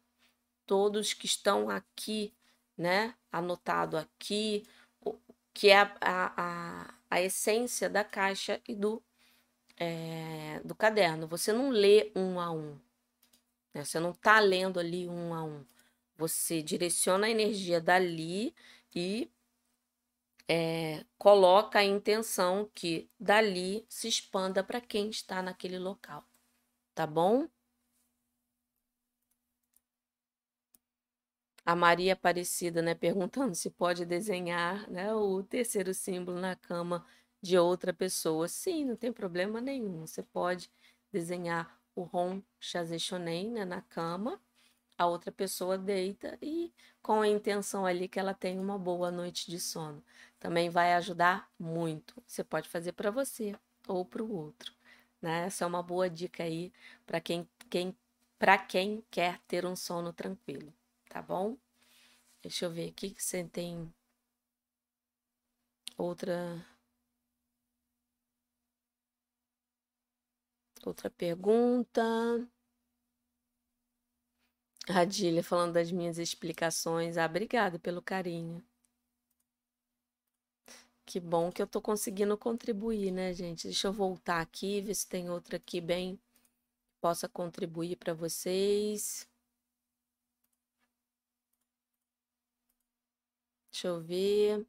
Todos 0.64 1.12
que 1.12 1.26
estão 1.26 1.68
aqui, 1.68 2.32
né? 2.78 3.14
Anotado 3.30 3.96
aqui, 3.96 4.64
que 5.52 5.70
é 5.70 5.80
a, 5.80 5.92
a, 6.00 6.94
a 7.10 7.20
essência 7.20 7.90
da 7.90 8.04
caixa 8.04 8.60
e 8.66 8.74
do, 8.74 9.02
é, 9.76 10.60
do 10.64 10.74
caderno. 10.74 11.26
Você 11.26 11.52
não 11.52 11.70
lê 11.70 12.12
um 12.14 12.40
a 12.40 12.50
um. 12.50 12.78
Né? 13.74 13.84
Você 13.84 13.98
não 13.98 14.10
está 14.12 14.38
lendo 14.40 14.78
ali 14.78 15.08
um 15.08 15.34
a 15.34 15.42
um. 15.42 15.64
Você 16.16 16.62
direciona 16.62 17.26
a 17.26 17.30
energia 17.30 17.80
dali 17.80 18.54
e 18.94 19.30
é, 20.48 21.04
coloca 21.18 21.78
a 21.78 21.84
intenção 21.84 22.70
que 22.74 23.10
dali 23.18 23.86
se 23.88 24.08
expanda 24.08 24.62
para 24.64 24.80
quem 24.80 25.10
está 25.10 25.42
naquele 25.42 25.78
local, 25.78 26.24
tá 26.94 27.06
bom? 27.06 27.48
A 31.64 31.76
Maria 31.76 32.14
Aparecida, 32.14 32.82
né, 32.82 32.94
perguntando 32.94 33.54
se 33.54 33.70
pode 33.70 34.04
desenhar, 34.04 34.88
né, 34.90 35.14
o 35.14 35.42
terceiro 35.44 35.94
símbolo 35.94 36.40
na 36.40 36.56
cama 36.56 37.04
de 37.40 37.56
outra 37.58 37.92
pessoa. 37.92 38.48
Sim, 38.48 38.84
não 38.84 38.96
tem 38.96 39.12
problema 39.12 39.60
nenhum. 39.60 40.06
Você 40.06 40.22
pode 40.22 40.70
desenhar 41.12 41.80
o 41.94 42.02
Ron 42.02 42.42
Chazé 42.60 42.96
né, 43.50 43.64
na 43.64 43.80
cama 43.82 44.40
a 44.96 45.06
outra 45.06 45.32
pessoa 45.32 45.76
deita 45.78 46.38
e 46.40 46.72
com 47.02 47.20
a 47.20 47.28
intenção 47.28 47.84
ali 47.84 48.08
que 48.08 48.18
ela 48.20 48.34
tenha 48.34 48.60
uma 48.60 48.78
boa 48.78 49.10
noite 49.10 49.50
de 49.50 49.58
sono. 49.58 50.02
Também 50.42 50.68
vai 50.68 50.92
ajudar 50.94 51.48
muito. 51.56 52.20
Você 52.26 52.42
pode 52.42 52.68
fazer 52.68 52.90
para 52.94 53.12
você 53.12 53.54
ou 53.86 54.04
para 54.04 54.24
o 54.24 54.32
outro. 54.34 54.74
Né? 55.20 55.46
Essa 55.46 55.62
é 55.62 55.66
uma 55.68 55.84
boa 55.84 56.10
dica 56.10 56.42
aí 56.42 56.72
para 57.06 57.20
quem, 57.20 57.48
quem, 57.70 57.96
quem 58.68 59.04
quer 59.08 59.38
ter 59.46 59.64
um 59.64 59.76
sono 59.76 60.12
tranquilo, 60.12 60.74
tá 61.08 61.22
bom? 61.22 61.56
Deixa 62.42 62.64
eu 62.64 62.72
ver 62.72 62.88
aqui 62.88 63.10
que 63.10 63.22
você 63.22 63.44
tem 63.44 63.94
outra 65.96 66.66
outra 70.84 71.08
pergunta. 71.10 72.02
Radilha 74.88 75.42
falando 75.42 75.72
das 75.72 75.90
minhas 75.90 76.18
explicações. 76.18 77.16
Ah, 77.18 77.26
obrigada 77.26 77.80
pelo 77.80 78.00
carinho. 78.00 78.62
Que 81.12 81.20
bom 81.20 81.52
que 81.52 81.60
eu 81.60 81.66
tô 81.66 81.78
conseguindo 81.82 82.38
contribuir, 82.38 83.10
né, 83.10 83.34
gente? 83.34 83.64
Deixa 83.64 83.86
eu 83.86 83.92
voltar 83.92 84.40
aqui, 84.40 84.80
ver 84.80 84.94
se 84.94 85.06
tem 85.06 85.28
outra 85.28 85.58
aqui 85.58 85.78
bem 85.78 86.18
possa 87.02 87.28
contribuir 87.28 87.96
para 87.96 88.14
vocês. 88.14 89.28
Deixa 93.70 93.88
eu 93.88 94.00
ver. 94.00 94.66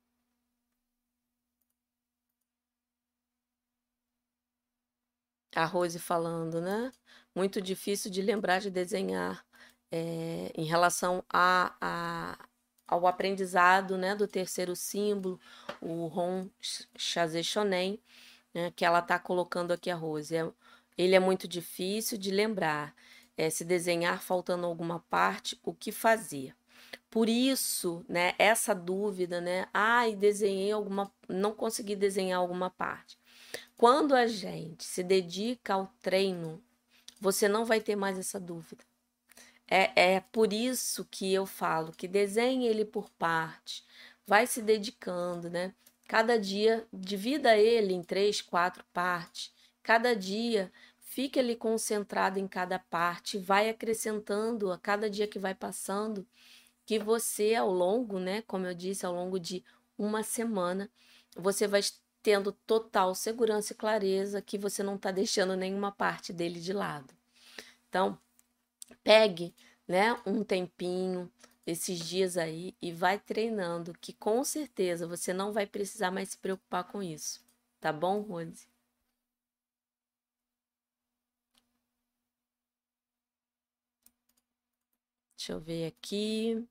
A 5.55 5.65
Rose 5.65 5.97
falando, 5.99 6.59
né? 6.61 6.91
Muito 7.35 7.61
difícil 7.61 8.11
de 8.11 8.21
lembrar 8.21 8.59
de 8.59 8.69
desenhar 8.69 9.45
é, 9.91 10.51
em 10.55 10.65
relação 10.65 11.23
a, 11.29 11.75
a, 11.79 12.37
ao 12.93 13.07
aprendizado 13.07 13.97
né, 13.97 14.15
do 14.15 14.27
terceiro 14.27 14.75
símbolo, 14.75 15.39
o 15.81 16.07
Ron 16.07 16.49
Chazé 16.97 17.43
Shonen, 17.43 17.99
né, 18.53 18.71
que 18.75 18.85
ela 18.85 18.99
está 18.99 19.19
colocando 19.19 19.71
aqui 19.71 19.89
a 19.89 19.95
Rose. 19.95 20.35
É, 20.35 20.49
ele 20.97 21.15
é 21.15 21.19
muito 21.19 21.47
difícil 21.47 22.17
de 22.17 22.31
lembrar. 22.31 22.95
É, 23.35 23.49
se 23.49 23.65
desenhar 23.65 24.21
faltando 24.21 24.65
alguma 24.67 24.99
parte, 25.09 25.59
o 25.63 25.73
que 25.73 25.91
fazer? 25.91 26.55
por 27.09 27.29
isso, 27.29 28.03
né, 28.09 28.33
essa 28.39 28.73
dúvida, 28.73 29.39
né? 29.39 29.67
Ai, 29.71 30.15
desenhei 30.15 30.71
alguma, 30.71 31.11
não 31.29 31.53
consegui 31.53 31.95
desenhar 31.95 32.39
alguma 32.39 32.71
parte. 32.71 33.19
Quando 33.77 34.15
a 34.15 34.25
gente 34.25 34.83
se 34.83 35.03
dedica 35.03 35.75
ao 35.75 35.93
treino, 36.01 36.59
você 37.21 37.47
não 37.47 37.65
vai 37.65 37.79
ter 37.79 37.95
mais 37.95 38.17
essa 38.17 38.39
dúvida. 38.39 38.83
É, 39.67 40.15
é 40.15 40.19
por 40.19 40.51
isso 40.53 41.05
que 41.09 41.33
eu 41.33 41.45
falo 41.45 41.91
que 41.91 42.07
desenhe 42.07 42.67
ele 42.67 42.85
por 42.85 43.09
parte, 43.11 43.83
vai 44.25 44.45
se 44.45 44.61
dedicando, 44.61 45.49
né? 45.49 45.73
Cada 46.07 46.37
dia, 46.37 46.85
divida 46.91 47.57
ele 47.57 47.93
em 47.93 48.03
três, 48.03 48.41
quatro 48.41 48.83
partes. 48.93 49.51
Cada 49.81 50.15
dia, 50.15 50.71
fique 50.99 51.39
ali 51.39 51.55
concentrado 51.55 52.39
em 52.39 52.47
cada 52.47 52.77
parte, 52.77 53.37
vai 53.37 53.69
acrescentando 53.69 54.71
a 54.71 54.77
cada 54.77 55.09
dia 55.09 55.27
que 55.27 55.39
vai 55.39 55.55
passando 55.55 56.27
que 56.85 56.99
você, 56.99 57.55
ao 57.55 57.71
longo, 57.71 58.19
né, 58.19 58.41
como 58.43 58.65
eu 58.65 58.73
disse, 58.73 59.05
ao 59.05 59.13
longo 59.13 59.39
de 59.39 59.63
uma 59.97 60.23
semana, 60.23 60.89
você 61.35 61.67
vai 61.67 61.81
tendo 62.21 62.51
total 62.51 63.13
segurança 63.15 63.73
e 63.73 63.75
clareza 63.75 64.41
que 64.41 64.57
você 64.57 64.81
não 64.83 64.95
está 64.95 65.11
deixando 65.11 65.55
nenhuma 65.55 65.91
parte 65.91 66.33
dele 66.33 66.59
de 66.59 66.73
lado. 66.73 67.13
Então, 67.89 68.17
pegue, 68.93 69.53
né, 69.87 70.13
um 70.25 70.43
tempinho 70.43 71.31
esses 71.65 71.99
dias 71.99 72.37
aí 72.37 72.75
e 72.81 72.91
vai 72.91 73.19
treinando, 73.19 73.93
que 73.99 74.13
com 74.13 74.43
certeza 74.43 75.07
você 75.07 75.33
não 75.33 75.51
vai 75.53 75.65
precisar 75.65 76.11
mais 76.11 76.29
se 76.29 76.37
preocupar 76.37 76.85
com 76.85 77.01
isso. 77.01 77.41
Tá 77.79 77.91
bom, 77.93 78.21
Rose? 78.21 78.67
Deixa 85.37 85.51
eu 85.53 85.59
ver 85.59 85.85
aqui. 85.85 86.67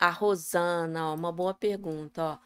A 0.00 0.10
Rosana, 0.10 1.06
ó, 1.10 1.14
uma 1.14 1.30
boa 1.32 1.54
pergunta, 1.54 2.20
ó. 2.22 2.38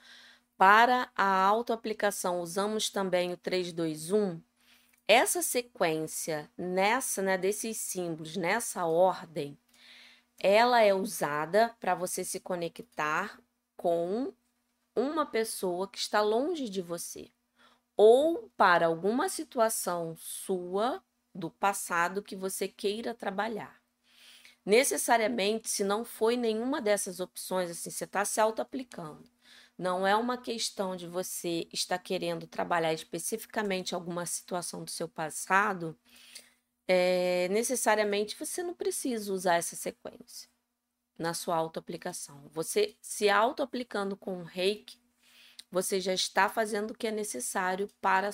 Para 0.57 1.11
a 1.17 1.25
autoaplicação, 1.45 2.41
usamos 2.41 2.91
também 2.91 3.33
o 3.33 3.37
321? 3.39 4.41
Essa 5.15 5.43
sequência 5.43 6.51
nessa, 6.57 7.21
né, 7.21 7.37
desses 7.37 7.77
símbolos, 7.77 8.35
nessa 8.35 8.87
ordem, 8.87 9.59
ela 10.39 10.81
é 10.81 10.95
usada 10.95 11.77
para 11.79 11.95
você 11.95 12.25
se 12.25 12.41
conectar 12.41 13.39
com 13.77 14.33
uma 14.97 15.27
pessoa 15.27 15.87
que 15.87 15.99
está 15.99 16.23
longe 16.23 16.67
de 16.67 16.81
você 16.81 17.31
ou 17.95 18.51
para 18.57 18.87
alguma 18.87 19.29
situação 19.29 20.17
sua 20.17 21.05
do 21.35 21.51
passado 21.51 22.23
que 22.23 22.35
você 22.35 22.67
queira 22.67 23.15
trabalhar. 23.15 23.83
Necessariamente, 24.65 25.69
se 25.69 25.85
não 25.85 26.07
foi 26.07 26.39
nenhuma 26.39 26.81
dessas 26.81 27.21
opções, 27.21 27.71
assim, 27.71 27.91
você 27.91 28.05
está 28.05 28.25
se 28.25 28.41
auto-aplicando. 28.41 29.32
Não 29.83 30.07
é 30.07 30.15
uma 30.15 30.39
questão 30.39 30.95
de 30.95 31.09
você 31.09 31.67
estar 31.73 31.99
querendo 31.99 32.47
trabalhar 32.47 32.93
especificamente 32.93 33.97
alguma 33.97 34.25
situação 34.25 34.85
do 34.85 34.91
seu 34.93 35.09
passado, 35.09 35.99
é, 36.87 37.49
necessariamente 37.49 38.39
você 38.39 38.63
não 38.63 38.75
precisa 38.75 39.33
usar 39.33 39.57
essa 39.57 39.75
sequência 39.75 40.49
na 41.19 41.35
sua 41.35 41.57
auto-aplicação. 41.57 42.49
Você 42.53 42.97
se 43.03 43.29
auto-aplicando 43.29 44.17
com 44.17 44.41
o 44.41 44.45
reiki, 44.45 45.02
você 45.73 45.99
já 45.99 46.13
está 46.13 46.51
fazendo 46.51 46.91
o 46.91 46.95
que 46.95 47.07
é 47.07 47.11
necessário 47.11 47.89
para, 47.99 48.29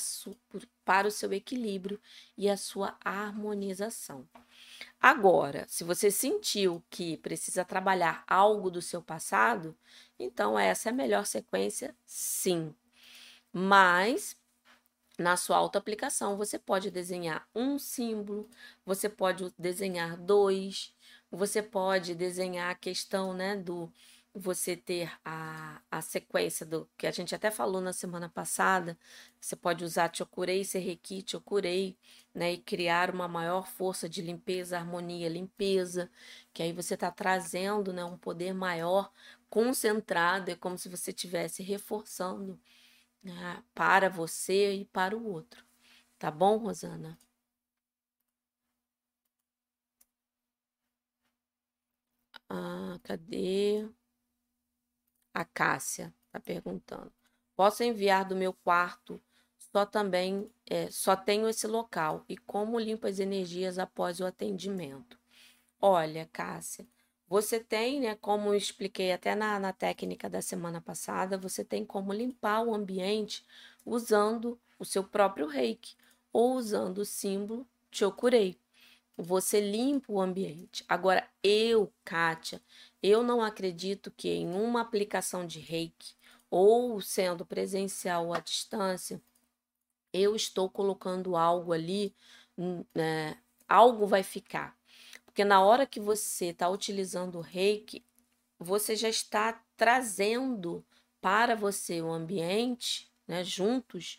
para 0.85 1.07
o 1.07 1.11
seu 1.11 1.33
equilíbrio 1.33 2.01
e 2.37 2.51
a 2.51 2.57
sua 2.57 2.99
harmonização. 3.05 4.29
Agora, 5.01 5.65
se 5.69 5.85
você 5.85 6.11
sentiu 6.11 6.83
que 6.91 7.17
precisa 7.19 7.65
trabalhar 7.65 8.25
algo 8.27 8.73
do 8.73 8.83
seu 8.83 9.01
passado, 9.01 9.77
então 10.19 10.59
essa 10.59 10.89
é 10.89 10.93
a 10.93 10.95
melhor 10.95 11.25
sequência, 11.25 11.95
sim. 12.05 12.75
Mas 13.53 14.37
na 15.17 15.37
sua 15.37 15.59
auto-aplicação, 15.59 16.37
você 16.37 16.59
pode 16.59 16.91
desenhar 16.91 17.49
um 17.55 17.79
símbolo, 17.79 18.49
você 18.85 19.09
pode 19.09 19.53
desenhar 19.57 20.17
dois, 20.17 20.93
você 21.31 21.63
pode 21.63 22.17
desenhar 22.17 22.71
a 22.71 22.75
questão 22.75 23.33
né, 23.33 23.57
do 23.57 23.93
você 24.35 24.77
ter 24.77 25.11
a, 25.25 25.83
a 25.91 26.01
sequência 26.03 26.65
do 26.67 26.89
que 26.97 27.07
a 27.07 27.11
gente 27.11 27.35
até 27.35 27.51
falou 27.51 27.81
na 27.81 27.93
semana 27.93 28.29
passada, 28.29 28.99
você 29.41 29.57
pode 29.57 29.85
usar 29.85 30.15
Chokurei, 30.15 30.65
Serreki, 30.65 31.25
Chokurei, 31.27 31.99
né, 32.35 32.53
e 32.55 32.59
criar 32.59 33.11
uma 33.13 33.27
maior 33.29 33.67
força 33.67 34.09
de 34.09 34.23
limpeza, 34.23 34.79
harmonia, 34.79 35.29
limpeza, 35.29 36.11
que 36.53 36.63
aí 36.63 36.73
você 36.73 36.95
está 36.95 37.11
trazendo, 37.11 37.93
né, 37.93 38.05
um 38.05 38.17
poder 38.19 38.53
maior, 38.55 39.13
concentrado, 39.51 40.51
é 40.51 40.55
como 40.57 40.79
se 40.79 40.89
você 40.89 41.11
estivesse 41.11 41.63
reforçando 41.63 42.61
né, 43.23 43.63
para 43.75 44.09
você 44.11 44.75
e 44.75 44.85
para 44.87 45.17
o 45.17 45.27
outro. 45.27 45.65
Tá 46.19 46.31
bom, 46.31 46.59
Rosana? 46.59 47.19
Ah, 52.51 52.99
cadê? 53.05 53.89
A 55.33 55.45
Cássia 55.45 56.13
está 56.27 56.41
perguntando. 56.41 57.13
Posso 57.57 57.83
enviar 57.83 58.25
do 58.25 58.37
meu 58.37 58.53
quarto? 58.53 59.21
Só 59.59 59.85
também 59.85 60.51
é, 60.67 60.91
só 60.91 61.15
tenho 61.17 61.49
esse 61.49 61.67
local. 61.67 62.25
E 62.29 62.37
como 62.37 62.79
limpo 62.79 63.07
as 63.07 63.19
energias 63.19 63.79
após 63.79 64.21
o 64.21 64.27
atendimento? 64.27 65.19
Olha, 65.81 66.29
Cássia, 66.33 66.87
você 67.29 67.61
tem, 67.61 68.01
né? 68.01 68.15
Como 68.17 68.55
expliquei 68.55 69.13
até 69.13 69.35
na, 69.35 69.59
na 69.61 69.73
técnica 69.73 70.31
da 70.31 70.41
semana 70.41 70.81
passada, 70.81 71.37
você 71.37 71.65
tem 71.65 71.85
como 71.85 72.13
limpar 72.13 72.63
o 72.63 72.75
ambiente 72.75 73.45
usando 73.85 74.59
o 74.79 74.85
seu 74.85 75.05
próprio 75.05 75.47
reiki 75.47 75.97
ou 76.33 76.55
usando 76.55 76.99
o 76.99 77.05
símbolo 77.05 77.67
Chokurei. 77.91 78.59
Você 79.21 79.61
limpa 79.61 80.13
o 80.13 80.21
ambiente. 80.21 80.85
Agora, 80.89 81.29
eu, 81.43 81.93
Kátia, 82.05 82.63
eu 83.03 83.21
não 83.23 83.43
acredito 83.43 84.13
que 84.13 84.29
em 84.29 84.55
uma 84.55 84.81
aplicação 84.81 85.45
de 85.45 85.59
reiki, 85.59 86.15
ou 86.49 87.01
sendo 87.01 87.45
presencial 87.45 88.29
ou 88.29 88.35
à 88.35 88.39
distância, 88.39 89.21
eu 90.13 90.37
estou 90.37 90.71
colocando 90.71 91.37
algo 91.37 91.73
ali, 91.73 92.15
hum, 92.57 92.85
né, 92.95 93.37
algo 93.69 94.07
vai 94.07 94.23
ficar. 94.23 94.79
Porque 95.27 95.45
na 95.45 95.63
hora 95.63 95.85
que 95.85 95.99
você 95.99 96.47
está 96.47 96.69
utilizando 96.69 97.39
o 97.39 97.43
reiki, 97.43 98.05
você 98.57 98.95
já 98.95 99.09
está 99.09 99.65
trazendo 99.77 100.85
para 101.21 101.57
você 101.57 102.01
o 102.01 102.11
ambiente, 102.11 103.11
né, 103.27 103.43
juntos, 103.43 104.19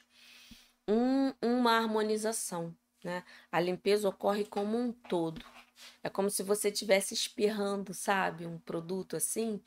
um, 0.87 1.33
uma 1.41 1.77
harmonização. 1.77 2.75
Né? 3.03 3.23
A 3.51 3.59
limpeza 3.59 4.09
ocorre 4.09 4.45
como 4.45 4.77
um 4.77 4.91
todo. 4.91 5.43
É 6.03 6.09
como 6.09 6.29
se 6.29 6.43
você 6.43 6.69
estivesse 6.69 7.13
espirrando, 7.13 7.93
sabe? 7.93 8.45
Um 8.45 8.59
produto 8.59 9.15
assim. 9.15 9.61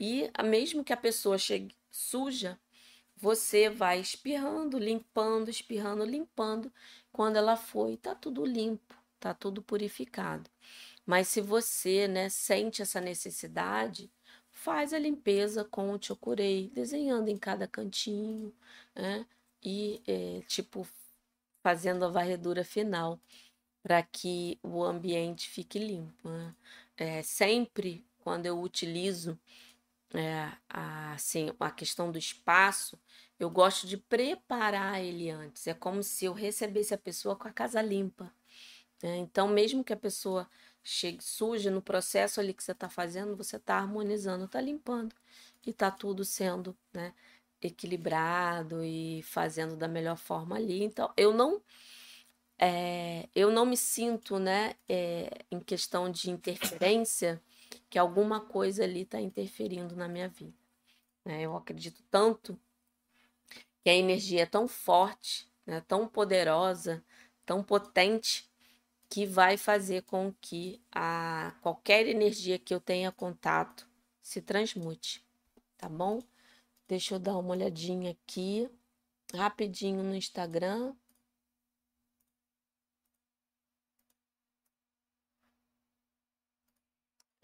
E 0.00 0.30
mesmo 0.44 0.84
que 0.84 0.92
a 0.92 0.96
pessoa 0.96 1.36
chegue 1.36 1.74
suja, 1.90 2.58
você 3.16 3.68
vai 3.68 4.00
espirrando, 4.00 4.78
limpando, 4.78 5.50
espirrando, 5.50 6.04
limpando. 6.04 6.72
Quando 7.12 7.36
ela 7.36 7.56
foi, 7.56 7.96
tá 7.96 8.14
tudo 8.14 8.44
limpo, 8.44 8.94
tá 9.18 9.34
tudo 9.34 9.62
purificado. 9.62 10.48
Mas 11.04 11.28
se 11.28 11.40
você, 11.40 12.06
né, 12.06 12.28
sente 12.28 12.82
essa 12.82 13.00
necessidade, 13.00 14.10
faz 14.50 14.92
a 14.92 14.98
limpeza 14.98 15.64
com 15.64 15.92
o 15.92 16.02
chokurei, 16.02 16.70
desenhando 16.74 17.28
em 17.28 17.36
cada 17.36 17.66
cantinho, 17.66 18.54
né? 18.94 19.26
E, 19.62 20.02
é, 20.06 20.42
tipo, 20.46 20.86
fazendo 21.68 22.02
a 22.06 22.08
varredura 22.08 22.64
final 22.64 23.20
para 23.82 24.02
que 24.02 24.58
o 24.62 24.82
ambiente 24.82 25.50
fique 25.50 25.78
limpo. 25.78 26.26
Né? 26.26 26.54
É, 26.96 27.22
sempre 27.22 28.06
quando 28.24 28.46
eu 28.46 28.58
utilizo 28.58 29.38
é, 30.14 30.50
a, 30.66 31.12
assim, 31.12 31.52
a 31.60 31.70
questão 31.70 32.10
do 32.10 32.16
espaço, 32.16 32.98
eu 33.38 33.50
gosto 33.50 33.86
de 33.86 33.98
preparar 33.98 35.04
ele 35.04 35.28
antes. 35.28 35.66
É 35.66 35.74
como 35.74 36.02
se 36.02 36.24
eu 36.24 36.32
recebesse 36.32 36.94
a 36.94 36.98
pessoa 36.98 37.36
com 37.36 37.46
a 37.46 37.52
casa 37.52 37.82
limpa. 37.82 38.32
Né? 39.02 39.18
Então, 39.18 39.46
mesmo 39.46 39.84
que 39.84 39.92
a 39.92 39.96
pessoa 39.96 40.48
chegue 40.82 41.22
suja 41.22 41.70
no 41.70 41.82
processo 41.82 42.40
ali 42.40 42.54
que 42.54 42.64
você 42.64 42.72
está 42.72 42.88
fazendo, 42.88 43.36
você 43.36 43.56
está 43.56 43.76
harmonizando, 43.76 44.46
está 44.46 44.58
limpando 44.58 45.14
e 45.66 45.68
está 45.68 45.90
tudo 45.90 46.24
sendo 46.24 46.74
né, 46.94 47.12
equilibrado 47.60 48.84
e 48.84 49.22
fazendo 49.22 49.76
da 49.76 49.88
melhor 49.88 50.16
forma 50.16 50.56
ali. 50.56 50.82
Então, 50.82 51.12
eu 51.16 51.32
não 51.32 51.60
é, 52.58 53.28
eu 53.34 53.52
não 53.52 53.64
me 53.64 53.76
sinto, 53.76 54.38
né, 54.38 54.74
é, 54.88 55.44
em 55.50 55.60
questão 55.60 56.10
de 56.10 56.30
interferência, 56.30 57.40
que 57.88 57.98
alguma 57.98 58.40
coisa 58.40 58.82
ali 58.82 59.02
está 59.02 59.20
interferindo 59.20 59.94
na 59.94 60.08
minha 60.08 60.28
vida. 60.28 60.56
Né? 61.24 61.42
Eu 61.42 61.56
acredito 61.56 62.02
tanto 62.10 62.58
que 63.82 63.90
a 63.90 63.94
energia 63.94 64.42
é 64.42 64.46
tão 64.46 64.66
forte, 64.66 65.48
né, 65.64 65.80
tão 65.86 66.08
poderosa, 66.08 67.04
tão 67.46 67.62
potente, 67.62 68.48
que 69.08 69.24
vai 69.24 69.56
fazer 69.56 70.02
com 70.02 70.34
que 70.40 70.82
a 70.92 71.54
qualquer 71.62 72.06
energia 72.06 72.58
que 72.58 72.74
eu 72.74 72.80
tenha 72.80 73.10
contato 73.10 73.88
se 74.20 74.42
transmute, 74.42 75.24
tá 75.78 75.88
bom? 75.88 76.22
Deixa 76.88 77.14
eu 77.14 77.18
dar 77.18 77.36
uma 77.36 77.50
olhadinha 77.50 78.10
aqui 78.12 78.68
rapidinho 79.34 80.02
no 80.02 80.14
Instagram. 80.14 80.94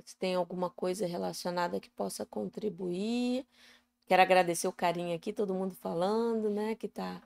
Se 0.04 0.16
tem 0.16 0.34
alguma 0.34 0.70
coisa 0.70 1.06
relacionada 1.06 1.80
que 1.80 1.90
possa 1.90 2.26
contribuir. 2.26 3.46
Quero 4.06 4.22
agradecer 4.22 4.68
o 4.68 4.72
carinho 4.72 5.16
aqui, 5.16 5.32
todo 5.32 5.54
mundo 5.54 5.74
falando, 5.74 6.50
né? 6.50 6.74
Que 6.74 6.88
tá. 6.88 7.22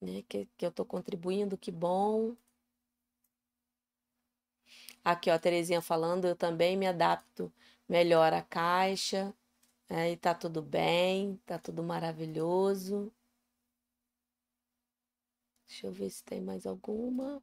Né, 0.00 0.22
que, 0.28 0.46
que 0.56 0.66
eu 0.66 0.72
tô 0.72 0.84
contribuindo, 0.84 1.56
que 1.56 1.70
bom. 1.70 2.36
Aqui, 5.04 5.30
ó, 5.30 5.34
a 5.34 5.38
Terezinha 5.38 5.80
falando, 5.80 6.26
eu 6.26 6.36
também 6.36 6.76
me 6.76 6.86
adapto 6.86 7.52
melhor 7.88 8.32
à 8.32 8.42
caixa. 8.42 9.34
É, 9.92 10.10
e 10.10 10.16
tá 10.16 10.34
tudo 10.34 10.60
bem, 10.62 11.36
tá 11.46 11.56
tudo 11.58 11.82
maravilhoso. 11.84 13.12
Deixa 15.66 15.88
eu 15.88 15.92
ver 15.92 16.08
se 16.08 16.22
tem 16.22 16.40
mais 16.40 16.66
alguma. 16.66 17.42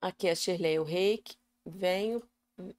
Aqui 0.00 0.28
é 0.28 0.32
a 0.32 0.34
Shirley, 0.34 0.78
o 0.78 0.84
reiki. 0.84 1.36
Venho, 1.66 2.22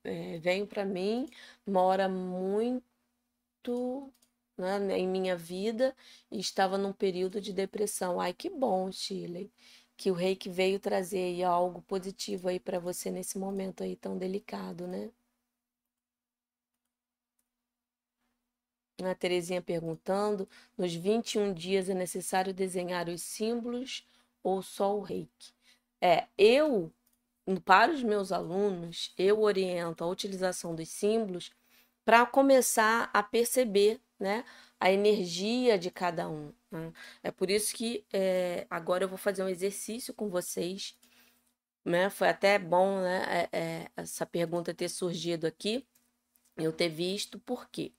é, 0.04 0.40
venho 0.40 0.66
para 0.68 0.86
mim, 0.86 1.28
mora 1.66 2.10
muito 2.10 4.12
né, 4.60 4.98
em 4.98 5.08
minha 5.08 5.36
vida 5.36 5.96
e 6.32 6.40
estava 6.40 6.78
num 6.78 6.94
período 6.94 7.42
de 7.42 7.54
depressão. 7.54 8.20
Ai, 8.20 8.34
que 8.34 8.50
bom, 8.50 8.92
Shirley, 8.92 9.52
que 9.98 10.12
o 10.12 10.14
reiki 10.14 10.50
veio 10.50 10.80
trazer 10.80 11.20
aí 11.20 11.44
algo 11.44 11.82
positivo 11.84 12.50
aí 12.50 12.60
para 12.60 12.80
você 12.80 13.12
nesse 13.12 13.38
momento 13.38 13.84
aí 13.84 13.96
tão 13.96 14.18
delicado, 14.18 14.88
né? 14.88 15.12
A 19.04 19.16
Terezinha 19.16 19.62
perguntando: 19.62 20.48
nos 20.78 20.94
21 20.94 21.54
dias 21.54 21.90
é 21.90 21.94
necessário 21.94 22.54
desenhar 22.54 23.08
os 23.10 23.22
símbolos 23.22 24.06
ou 24.44 24.62
só 24.62 24.96
o 24.98 25.02
reiki? 25.02 25.54
É, 26.02 26.28
eu 26.38 26.92
para 27.66 27.92
os 27.92 28.04
meus 28.04 28.32
alunos, 28.32 29.14
eu 29.18 29.42
oriento 29.42 30.04
a 30.04 30.08
utilização 30.08 30.76
dos 30.76 30.90
símbolos 30.90 31.52
para 32.06 32.26
começar 32.26 33.10
a 33.14 33.24
perceber 33.24 34.00
né, 34.20 34.44
a 34.80 34.92
energia 34.92 35.78
de 35.78 35.90
cada 35.90 36.28
um. 36.28 36.52
Né? 36.72 36.92
É 37.24 37.32
por 37.32 37.50
isso 37.50 37.74
que 37.74 38.06
é, 38.12 38.68
agora 38.70 39.04
eu 39.04 39.10
vou 39.10 39.18
fazer 39.18 39.44
um 39.44 39.50
exercício 39.50 40.14
com 40.14 40.30
vocês. 40.30 40.98
Né? 41.86 42.10
Foi 42.10 42.28
até 42.28 42.60
bom 42.60 43.02
né, 43.02 43.48
é, 43.52 43.58
é, 43.58 43.92
essa 43.96 44.26
pergunta 44.26 44.74
ter 44.74 44.90
surgido 44.90 45.48
aqui, 45.48 45.86
eu 46.58 46.74
ter 46.74 46.90
visto, 46.90 47.40
por 47.40 47.70
quê? 47.70 47.94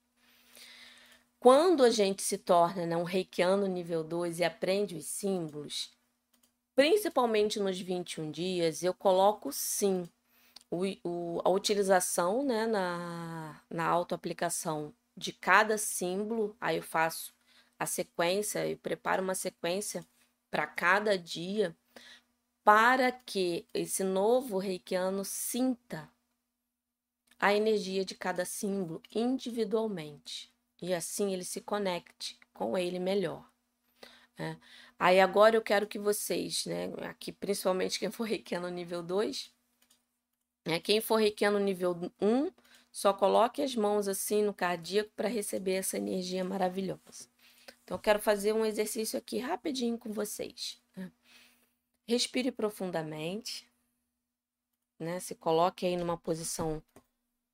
Quando 1.39 1.83
a 1.83 1.91
gente 1.91 2.23
se 2.23 2.37
torna 2.37 2.85
né, 2.85 2.95
um 2.97 3.03
reikiano 3.03 3.67
nível 3.67 4.05
2 4.05 4.41
e 4.41 4.45
aprende 4.45 4.95
os 4.95 5.07
símbolos, 5.07 5.91
principalmente 6.75 7.59
nos 7.59 7.81
21 7.81 8.31
dias, 8.31 8.83
eu 8.83 8.93
coloco 8.93 9.51
sim 9.51 10.07
o, 10.71 10.83
o, 11.03 11.41
a 11.43 11.49
utilização 11.49 12.45
né, 12.45 12.67
na, 12.67 13.61
na 13.71 13.87
autoaplicação 13.87 14.95
de 15.21 15.35
cada 15.35 15.77
símbolo, 15.77 16.57
aí 16.59 16.79
eu 16.79 16.83
faço 16.83 17.35
a 17.79 17.85
sequência, 17.85 18.67
eu 18.67 18.79
preparo 18.79 19.23
uma 19.23 19.35
sequência 19.35 20.05
para 20.51 20.67
cada 20.67 21.19
dia, 21.19 21.77
para 22.65 23.13
que 23.13 23.67
esse 23.75 24.03
novo 24.03 24.57
reikiano 24.57 25.23
sinta 25.23 26.11
a 27.39 27.53
energia 27.55 28.03
de 28.03 28.15
cada 28.15 28.47
símbolo 28.47 29.03
individualmente 29.15 30.51
e 30.81 30.95
assim 30.95 31.35
ele 31.35 31.45
se 31.45 31.61
conecte 31.61 32.39
com 32.55 32.77
ele 32.77 32.99
melhor. 32.99 33.47
Né? 34.39 34.59
Aí 34.99 35.21
agora 35.21 35.55
eu 35.55 35.63
quero 35.63 35.87
que 35.87 35.99
vocês, 35.99 36.65
né, 36.65 36.93
aqui 37.03 37.31
principalmente 37.31 37.99
quem 37.99 38.11
for 38.11 38.25
reikiano 38.25 38.71
nível 38.71 39.03
2, 39.03 39.53
né, 40.67 40.81
quem 40.81 41.01
for 41.03 41.17
reikiano 41.17 41.59
nível 41.59 42.11
1, 42.21 42.51
só 42.91 43.13
coloque 43.13 43.63
as 43.63 43.75
mãos 43.75 44.09
assim 44.09 44.43
no 44.43 44.55
cardíaco 44.55 45.11
para 45.17 45.29
receber 45.29 45.75
essa 45.75 45.97
energia 45.97 46.45
maravilhosa. 46.45 47.29
Então 47.85 47.97
eu 47.97 48.01
quero 48.01 48.21
fazer 48.21 48.53
um 48.53 48.65
exercício 48.65 49.19
aqui 49.19 49.39
rapidinho 49.39 49.99
com 49.99 50.13
vocês. 50.13 50.81
Né? 50.97 51.11
Respire 52.07 52.51
profundamente, 52.51 53.69
né? 54.99 55.21
Se 55.21 55.35
coloque 55.35 55.87
aí 55.87 55.97
numa 55.97 56.17
posição 56.17 56.83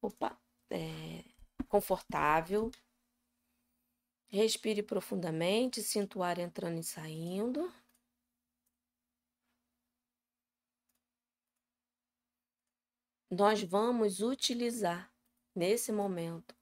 opa, 0.02 0.38
é, 0.70 1.22
confortável, 1.68 2.70
Respire 4.28 4.82
profundamente, 4.82 5.82
sinta 5.82 6.18
o 6.18 6.22
ar 6.22 6.38
entrando 6.38 6.78
e 6.78 6.84
saindo. 6.84 7.72
Nós 13.30 13.62
vamos 13.62 14.20
utilizar 14.20 15.12
nesse 15.56 15.90
momento 15.90 16.54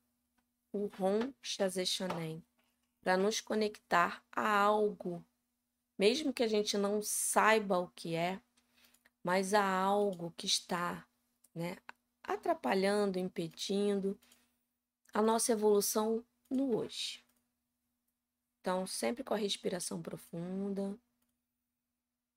o 0.73 0.87
Rom 0.87 1.33
Shazeshonen 1.43 2.43
para 3.03 3.17
nos 3.17 3.41
conectar 3.41 4.25
a 4.33 4.59
algo, 4.59 5.23
mesmo 5.99 6.33
que 6.33 6.43
a 6.43 6.49
gente 6.49 6.79
não 6.79 7.03
saiba 7.03 7.79
o 7.79 7.89
que 7.89 8.15
é, 8.15 8.41
mas 9.23 9.53
a 9.53 9.65
algo 9.65 10.33
que 10.37 10.47
está 10.47 11.07
né, 11.55 11.77
atrapalhando, 12.23 13.19
impedindo 13.19 14.19
a 15.13 15.21
nossa 15.21 15.53
evolução 15.53 16.25
no 16.49 16.77
hoje. 16.77 17.25
Então, 18.61 18.87
sempre 18.87 19.23
com 19.23 19.35
a 19.35 19.37
respiração 19.37 20.01
profunda. 20.01 20.83
O 20.91 20.99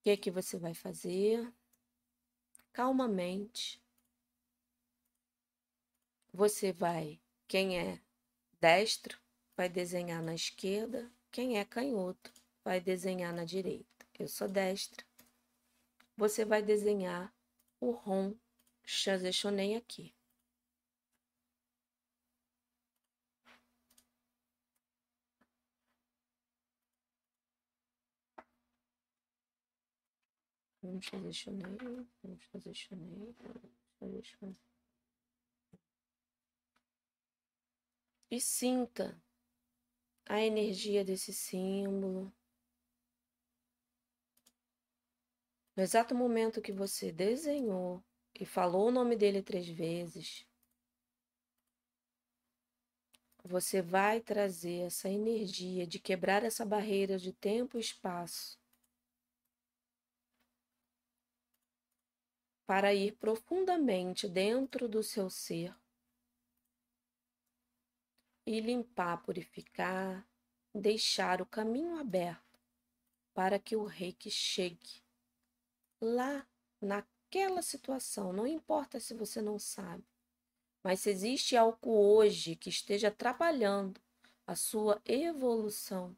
que 0.03 0.09
é 0.09 0.17
que 0.17 0.29
você 0.29 0.57
vai 0.57 0.73
fazer? 0.73 1.51
Calmamente. 2.73 3.81
Você 6.37 6.71
vai, 6.71 7.19
quem 7.47 7.79
é 7.79 7.99
destro, 8.61 9.19
vai 9.55 9.67
desenhar 9.67 10.21
na 10.21 10.35
esquerda, 10.35 11.11
quem 11.31 11.57
é 11.57 11.65
canhoto, 11.65 12.31
vai 12.63 12.79
desenhar 12.79 13.33
na 13.33 13.43
direita. 13.43 14.05
Eu 14.19 14.27
sou 14.27 14.47
destra. 14.47 15.03
Você 16.15 16.45
vai 16.45 16.61
desenhar 16.61 17.33
o 17.81 17.89
Rom 17.89 18.35
Shazeshonen 18.85 19.77
aqui. 19.77 20.13
Vamos 30.83 31.07
fazer 31.07 31.31
vamos 32.21 32.43
fazer 32.45 32.73
vamos 33.99 34.29
fazer. 34.39 34.66
E 38.29 38.41
sinta 38.41 39.17
a 40.25 40.41
energia 40.41 41.03
desse 41.05 41.31
símbolo. 41.33 42.31
No 45.73 45.83
exato 45.83 46.13
momento 46.13 46.61
que 46.61 46.73
você 46.73 47.11
desenhou 47.11 48.03
e 48.37 48.45
falou 48.45 48.89
o 48.89 48.91
nome 48.91 49.15
dele 49.15 49.41
três 49.41 49.69
vezes, 49.69 50.45
você 53.45 53.81
vai 53.81 54.19
trazer 54.19 54.81
essa 54.81 55.09
energia 55.09 55.87
de 55.87 55.97
quebrar 55.97 56.43
essa 56.43 56.65
barreira 56.65 57.17
de 57.17 57.31
tempo 57.31 57.77
e 57.77 57.81
espaço 57.81 58.59
para 62.65 62.93
ir 62.93 63.15
profundamente 63.15 64.27
dentro 64.27 64.89
do 64.89 65.01
seu 65.01 65.29
ser 65.29 65.73
e 68.47 68.61
limpar, 68.61 69.21
purificar, 69.21 70.25
deixar 70.73 71.41
o 71.41 71.45
caminho 71.45 71.99
aberto 71.99 72.59
para 73.33 73.59
que 73.59 73.75
o 73.75 73.83
reiki 73.83 74.31
chegue 74.31 75.03
lá 76.01 76.47
naquela 76.81 77.61
situação. 77.61 78.31
Não 78.31 78.47
importa 78.47 78.99
se 78.99 79.13
você 79.13 79.41
não 79.41 79.59
sabe, 79.59 80.03
mas 80.81 81.01
se 81.01 81.09
existe 81.09 81.57
algo 81.57 81.91
hoje 81.91 82.55
que 82.55 82.69
esteja 82.69 83.11
trabalhando 83.11 83.99
a 84.47 84.55
sua 84.55 85.01
evolução, 85.05 86.15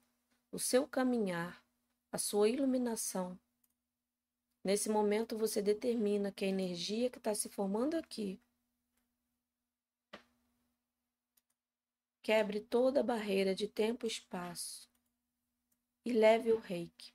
o 0.52 0.60
seu 0.60 0.88
caminhar, 0.88 1.66
a 2.12 2.18
sua 2.18 2.48
iluminação, 2.48 3.38
Nesse 4.64 4.90
momento, 4.90 5.38
você 5.38 5.62
determina 5.62 6.32
que 6.32 6.44
a 6.44 6.48
energia 6.48 7.10
que 7.10 7.18
está 7.18 7.34
se 7.34 7.48
formando 7.48 7.96
aqui 7.96 8.40
quebre 12.30 12.60
toda 12.60 13.02
barreira 13.02 13.56
de 13.56 13.68
tempo 13.68 14.06
e 14.06 14.08
espaço 14.08 14.88
e 16.06 16.14
leve 16.14 16.52
o 16.52 16.60
reiki 16.60 17.12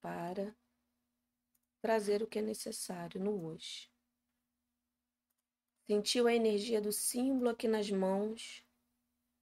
para 0.00 0.52
trazer 1.80 2.24
o 2.24 2.26
que 2.26 2.40
é 2.40 2.42
necessário 2.42 3.20
no 3.20 3.46
hoje. 3.46 3.88
Sentiu 5.86 6.26
a 6.26 6.34
energia 6.34 6.80
do 6.80 6.90
símbolo 6.90 7.50
aqui 7.50 7.68
nas 7.68 7.88
mãos? 7.88 8.66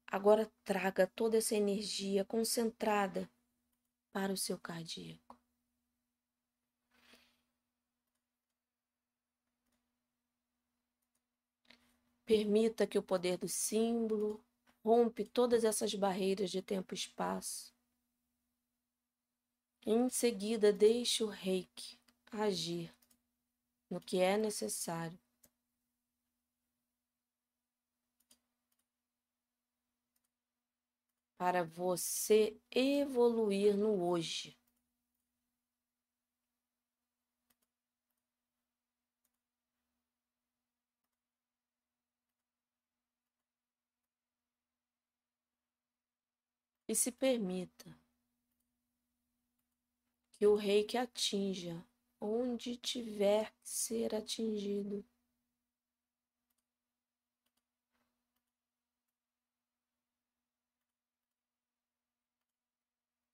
Agora 0.07 0.53
traga 0.63 1.07
toda 1.07 1.39
essa 1.39 1.55
energia 1.55 2.27
concentrada 2.27 3.27
para 4.13 4.35
o 4.35 4.37
seu 4.37 4.59
cardíaco. 4.59 5.38
Permita 12.29 12.87
que 12.87 12.99
o 12.99 13.03
poder 13.03 13.39
do 13.39 13.49
símbolo 13.49 14.39
rompe 14.85 15.25
todas 15.25 15.65
essas 15.65 15.95
barreiras 15.95 16.51
de 16.51 16.61
tempo 16.61 16.93
e 16.93 16.95
espaço. 16.95 17.75
Em 19.87 20.11
seguida, 20.11 20.71
deixe 20.71 21.25
o 21.25 21.29
reiki 21.29 21.99
agir 22.31 22.95
no 23.89 23.99
que 23.99 24.19
é 24.19 24.37
necessário. 24.37 25.19
Para 31.39 31.65
você 31.65 32.61
evoluir 32.71 33.75
no 33.75 34.07
hoje. 34.07 34.58
E 46.89 46.95
se 46.95 47.13
permita 47.13 47.95
que 50.33 50.47
o 50.47 50.55
rei 50.55 50.85
que 50.85 50.97
atinja 50.97 51.85
onde 52.19 52.77
tiver 52.77 53.53
que 53.63 53.69
ser 53.69 54.15
atingido. 54.15 55.05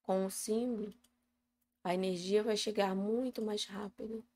Com 0.03 0.27
o 0.27 0.31
símbolo, 0.31 0.93
a 1.85 1.95
energia 1.95 2.43
vai 2.43 2.57
chegar 2.57 2.95
muito 2.95 3.41
mais 3.41 3.65
rápido. 3.65 4.27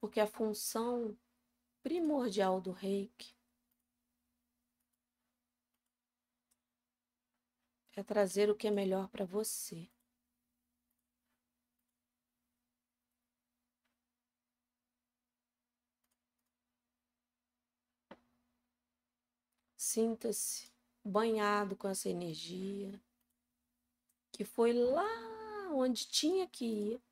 Porque 0.00 0.20
a 0.20 0.26
função 0.26 1.18
primordial 1.82 2.60
do 2.60 2.70
reiki 2.70 3.39
é 8.00 8.02
trazer 8.02 8.50
o 8.50 8.56
que 8.56 8.66
é 8.66 8.70
melhor 8.70 9.08
para 9.08 9.24
você. 9.24 9.88
Sinta-se 19.76 20.70
banhado 21.04 21.76
com 21.76 21.88
essa 21.88 22.08
energia 22.08 23.00
que 24.32 24.44
foi 24.44 24.72
lá 24.72 25.04
onde 25.74 26.06
tinha 26.06 26.46
que 26.46 26.64
ir. 26.64 27.02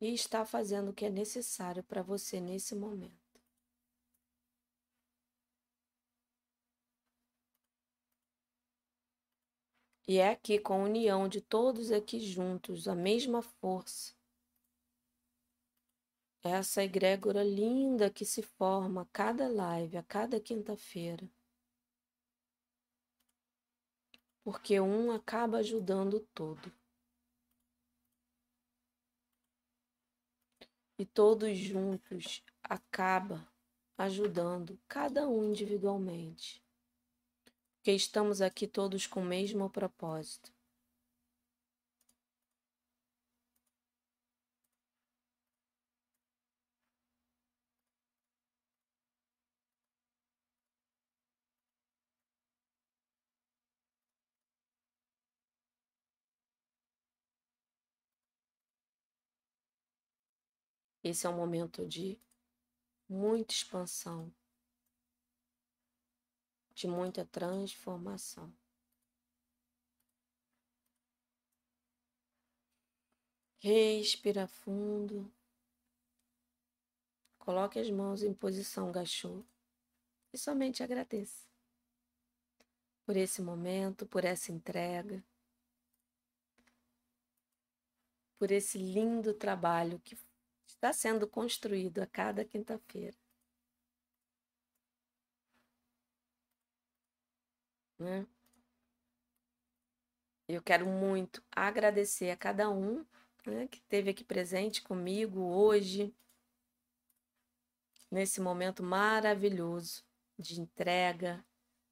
E 0.00 0.14
está 0.14 0.44
fazendo 0.44 0.90
o 0.90 0.94
que 0.94 1.04
é 1.04 1.10
necessário 1.10 1.82
para 1.82 2.02
você 2.02 2.40
nesse 2.40 2.74
momento. 2.74 3.27
E 10.08 10.16
é 10.16 10.30
aqui, 10.30 10.58
com 10.58 10.72
a 10.72 10.84
união 10.84 11.28
de 11.28 11.38
todos 11.38 11.92
aqui 11.92 12.18
juntos, 12.18 12.88
a 12.88 12.94
mesma 12.94 13.42
força. 13.42 14.14
Essa 16.42 16.82
egrégora 16.82 17.44
linda 17.44 18.08
que 18.08 18.24
se 18.24 18.40
forma 18.40 19.02
a 19.02 19.06
cada 19.12 19.46
live, 19.48 19.98
a 19.98 20.02
cada 20.02 20.40
quinta-feira. 20.40 21.30
Porque 24.42 24.80
um 24.80 25.12
acaba 25.12 25.58
ajudando 25.58 26.14
o 26.14 26.20
todo. 26.20 26.72
E 30.98 31.04
todos 31.04 31.54
juntos 31.58 32.42
acaba 32.62 33.46
ajudando 33.98 34.80
cada 34.88 35.28
um 35.28 35.44
individualmente 35.44 36.66
que 37.88 37.92
estamos 37.92 38.42
aqui 38.42 38.66
todos 38.66 39.06
com 39.06 39.22
o 39.22 39.24
mesmo 39.24 39.70
propósito. 39.70 40.52
Esse 61.02 61.26
é 61.26 61.30
um 61.30 61.36
momento 61.36 61.86
de 61.86 62.20
muita 63.08 63.54
expansão, 63.54 64.30
de 66.78 66.86
muita 66.86 67.24
transformação. 67.24 68.52
Respira 73.58 74.46
fundo. 74.46 75.28
Coloque 77.36 77.80
as 77.80 77.90
mãos 77.90 78.22
em 78.22 78.32
posição 78.32 78.92
gachô 78.92 79.44
e 80.32 80.38
somente 80.38 80.80
agradeça 80.80 81.48
por 83.04 83.16
esse 83.16 83.42
momento, 83.42 84.06
por 84.06 84.24
essa 84.24 84.52
entrega, 84.52 85.24
por 88.38 88.52
esse 88.52 88.78
lindo 88.78 89.34
trabalho 89.34 89.98
que 89.98 90.16
está 90.64 90.92
sendo 90.92 91.26
construído 91.26 91.98
a 91.98 92.06
cada 92.06 92.44
quinta-feira. 92.44 93.16
Né? 97.98 98.26
Eu 100.46 100.62
quero 100.62 100.86
muito 100.86 101.42
agradecer 101.50 102.30
a 102.30 102.36
cada 102.36 102.70
um 102.70 103.04
né, 103.44 103.66
que 103.68 103.78
esteve 103.78 104.10
aqui 104.10 104.24
presente 104.24 104.82
comigo 104.82 105.40
hoje, 105.40 106.14
nesse 108.10 108.40
momento 108.40 108.82
maravilhoso 108.82 110.04
de 110.38 110.60
entrega, 110.60 111.44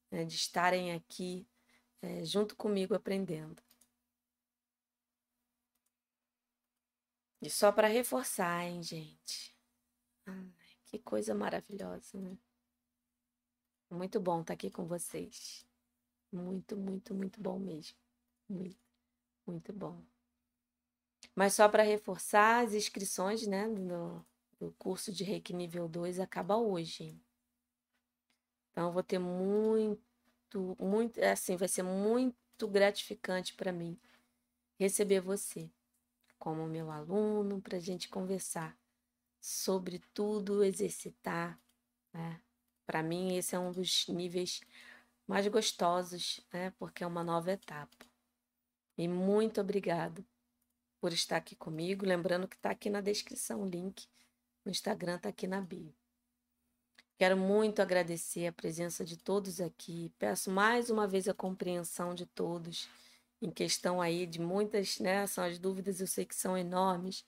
né, 0.09 0.23
de 0.25 0.35
estarem 0.35 0.93
aqui 0.93 1.47
é, 2.01 2.23
junto 2.23 2.55
comigo 2.55 2.95
aprendendo. 2.95 3.61
E 7.41 7.49
só 7.49 7.71
para 7.71 7.87
reforçar, 7.87 8.65
hein, 8.65 8.81
gente? 8.81 9.55
Que 10.85 10.97
coisa 10.97 11.35
maravilhosa, 11.35 12.19
né? 12.19 12.37
Muito 13.89 14.19
bom 14.19 14.41
estar 14.41 14.53
aqui 14.53 14.71
com 14.71 14.85
vocês. 14.85 15.65
Muito, 16.31 16.77
muito, 16.77 17.13
muito 17.13 17.41
bom 17.41 17.59
mesmo. 17.59 17.97
Muito, 18.49 18.77
muito 19.45 19.73
bom. 19.73 20.01
Mas 21.35 21.53
só 21.53 21.67
para 21.69 21.83
reforçar, 21.83 22.65
as 22.65 22.73
inscrições 22.73 23.45
né, 23.45 23.67
do, 23.67 24.25
do 24.59 24.71
curso 24.73 25.11
de 25.11 25.23
Reiki 25.23 25.53
nível 25.53 25.87
2 25.87 26.19
acaba 26.19 26.57
hoje. 26.57 27.19
Então, 28.71 28.87
eu 28.87 28.91
vou 28.93 29.03
ter 29.03 29.19
muito, 29.19 30.01
muito, 30.79 31.19
assim, 31.23 31.55
vai 31.55 31.67
ser 31.67 31.83
muito 31.83 32.67
gratificante 32.67 33.53
para 33.55 33.71
mim 33.71 33.99
receber 34.79 35.19
você 35.19 35.71
como 36.37 36.67
meu 36.67 36.91
aluno, 36.91 37.61
para 37.61 37.77
a 37.77 37.79
gente 37.79 38.07
conversar 38.09 38.77
sobre 39.41 39.99
tudo, 40.13 40.63
exercitar. 40.63 41.59
Né? 42.13 42.41
Para 42.85 43.01
mim, 43.01 43.35
esse 43.35 43.55
é 43.55 43.59
um 43.59 43.71
dos 43.71 44.07
níveis 44.07 44.61
mais 45.27 45.45
gostosos, 45.47 46.39
né? 46.53 46.71
Porque 46.79 47.03
é 47.03 47.07
uma 47.07 47.23
nova 47.23 47.51
etapa. 47.51 48.05
E 48.97 49.07
muito 49.07 49.61
obrigado 49.61 50.25
por 50.99 51.11
estar 51.11 51.37
aqui 51.37 51.55
comigo. 51.55 52.05
Lembrando 52.05 52.47
que 52.47 52.55
está 52.55 52.71
aqui 52.71 52.89
na 52.89 53.01
descrição 53.01 53.61
o 53.61 53.69
link. 53.69 54.07
No 54.63 54.71
Instagram 54.71 55.17
está 55.17 55.29
aqui 55.29 55.45
na 55.45 55.61
bio. 55.61 55.93
Quero 57.17 57.35
muito 57.35 57.81
agradecer 57.81 58.47
a 58.47 58.53
presença 58.53 59.03
de 59.03 59.17
todos 59.17 59.59
aqui. 59.59 60.13
Peço 60.17 60.49
mais 60.49 60.89
uma 60.89 61.07
vez 61.07 61.27
a 61.27 61.33
compreensão 61.33 62.15
de 62.15 62.25
todos 62.25 62.87
em 63.41 63.51
questão 63.51 64.01
aí 64.01 64.25
de 64.25 64.39
muitas, 64.39 64.99
né? 64.99 65.25
São 65.27 65.43
as 65.43 65.59
dúvidas, 65.59 65.99
eu 65.99 66.07
sei 66.07 66.25
que 66.25 66.35
são 66.35 66.57
enormes 66.57 67.25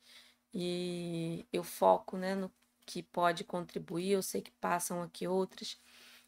e 0.54 1.46
eu 1.52 1.64
foco, 1.64 2.18
né, 2.18 2.34
no 2.36 2.52
que 2.86 3.04
pode 3.04 3.44
contribuir. 3.44 4.12
Eu 4.12 4.24
sei 4.24 4.42
que 4.42 4.52
passam 4.52 5.02
aqui 5.02 5.28
outras, 5.28 5.80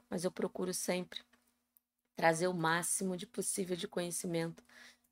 mas 0.10 0.24
eu 0.24 0.32
procuro 0.32 0.74
sempre 0.74 1.22
trazer 2.22 2.48
o 2.48 2.54
máximo 2.54 3.18
de 3.18 3.26
possível 3.26 3.76
de 3.76 3.88
conhecimento 3.88 4.64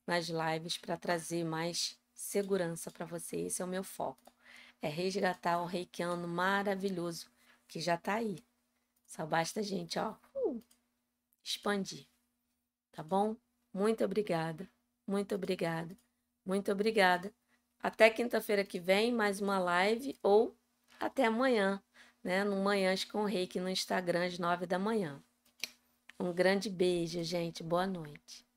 nas 0.05 0.27
lives 0.27 0.77
para 0.77 0.95
trazer 0.95 1.43
mais 1.43 1.99
segurança 2.13 2.91
para 2.91 3.03
você. 3.03 3.37
Esse 3.37 3.63
é 3.63 3.65
o 3.65 3.67
meu 3.67 3.83
foco. 3.83 4.31
É 4.79 4.87
resgatar 4.87 5.59
o 5.59 5.65
reikiano 5.65 6.27
maravilhoso 6.27 7.27
que 7.67 7.79
já 7.79 7.95
está 7.95 8.13
aí. 8.13 8.45
Só 9.07 9.25
basta 9.25 9.59
a 9.59 9.63
gente, 9.63 9.97
ó, 9.97 10.15
uh, 10.35 10.63
expandir. 11.43 12.05
Tá 12.91 13.01
bom? 13.01 13.35
Muito 13.73 14.05
obrigada. 14.05 14.69
Muito 15.07 15.33
obrigada. 15.33 15.97
Muito 16.45 16.71
obrigada. 16.71 17.33
Até 17.81 18.11
quinta-feira 18.11 18.63
que 18.63 18.79
vem, 18.79 19.11
mais 19.11 19.41
uma 19.41 19.57
live 19.57 20.15
ou 20.21 20.55
até 20.99 21.25
amanhã, 21.25 21.81
né? 22.23 22.43
No 22.43 22.57
Manhãs 22.57 23.03
com 23.03 23.25
Reiki 23.25 23.59
no 23.59 23.67
Instagram 23.67 24.27
às 24.27 24.37
nove 24.37 24.67
da 24.67 24.77
manhã. 24.77 25.19
Um 26.21 26.33
grande 26.33 26.69
beijo, 26.69 27.23
gente. 27.23 27.63
Boa 27.63 27.87
noite. 27.87 28.48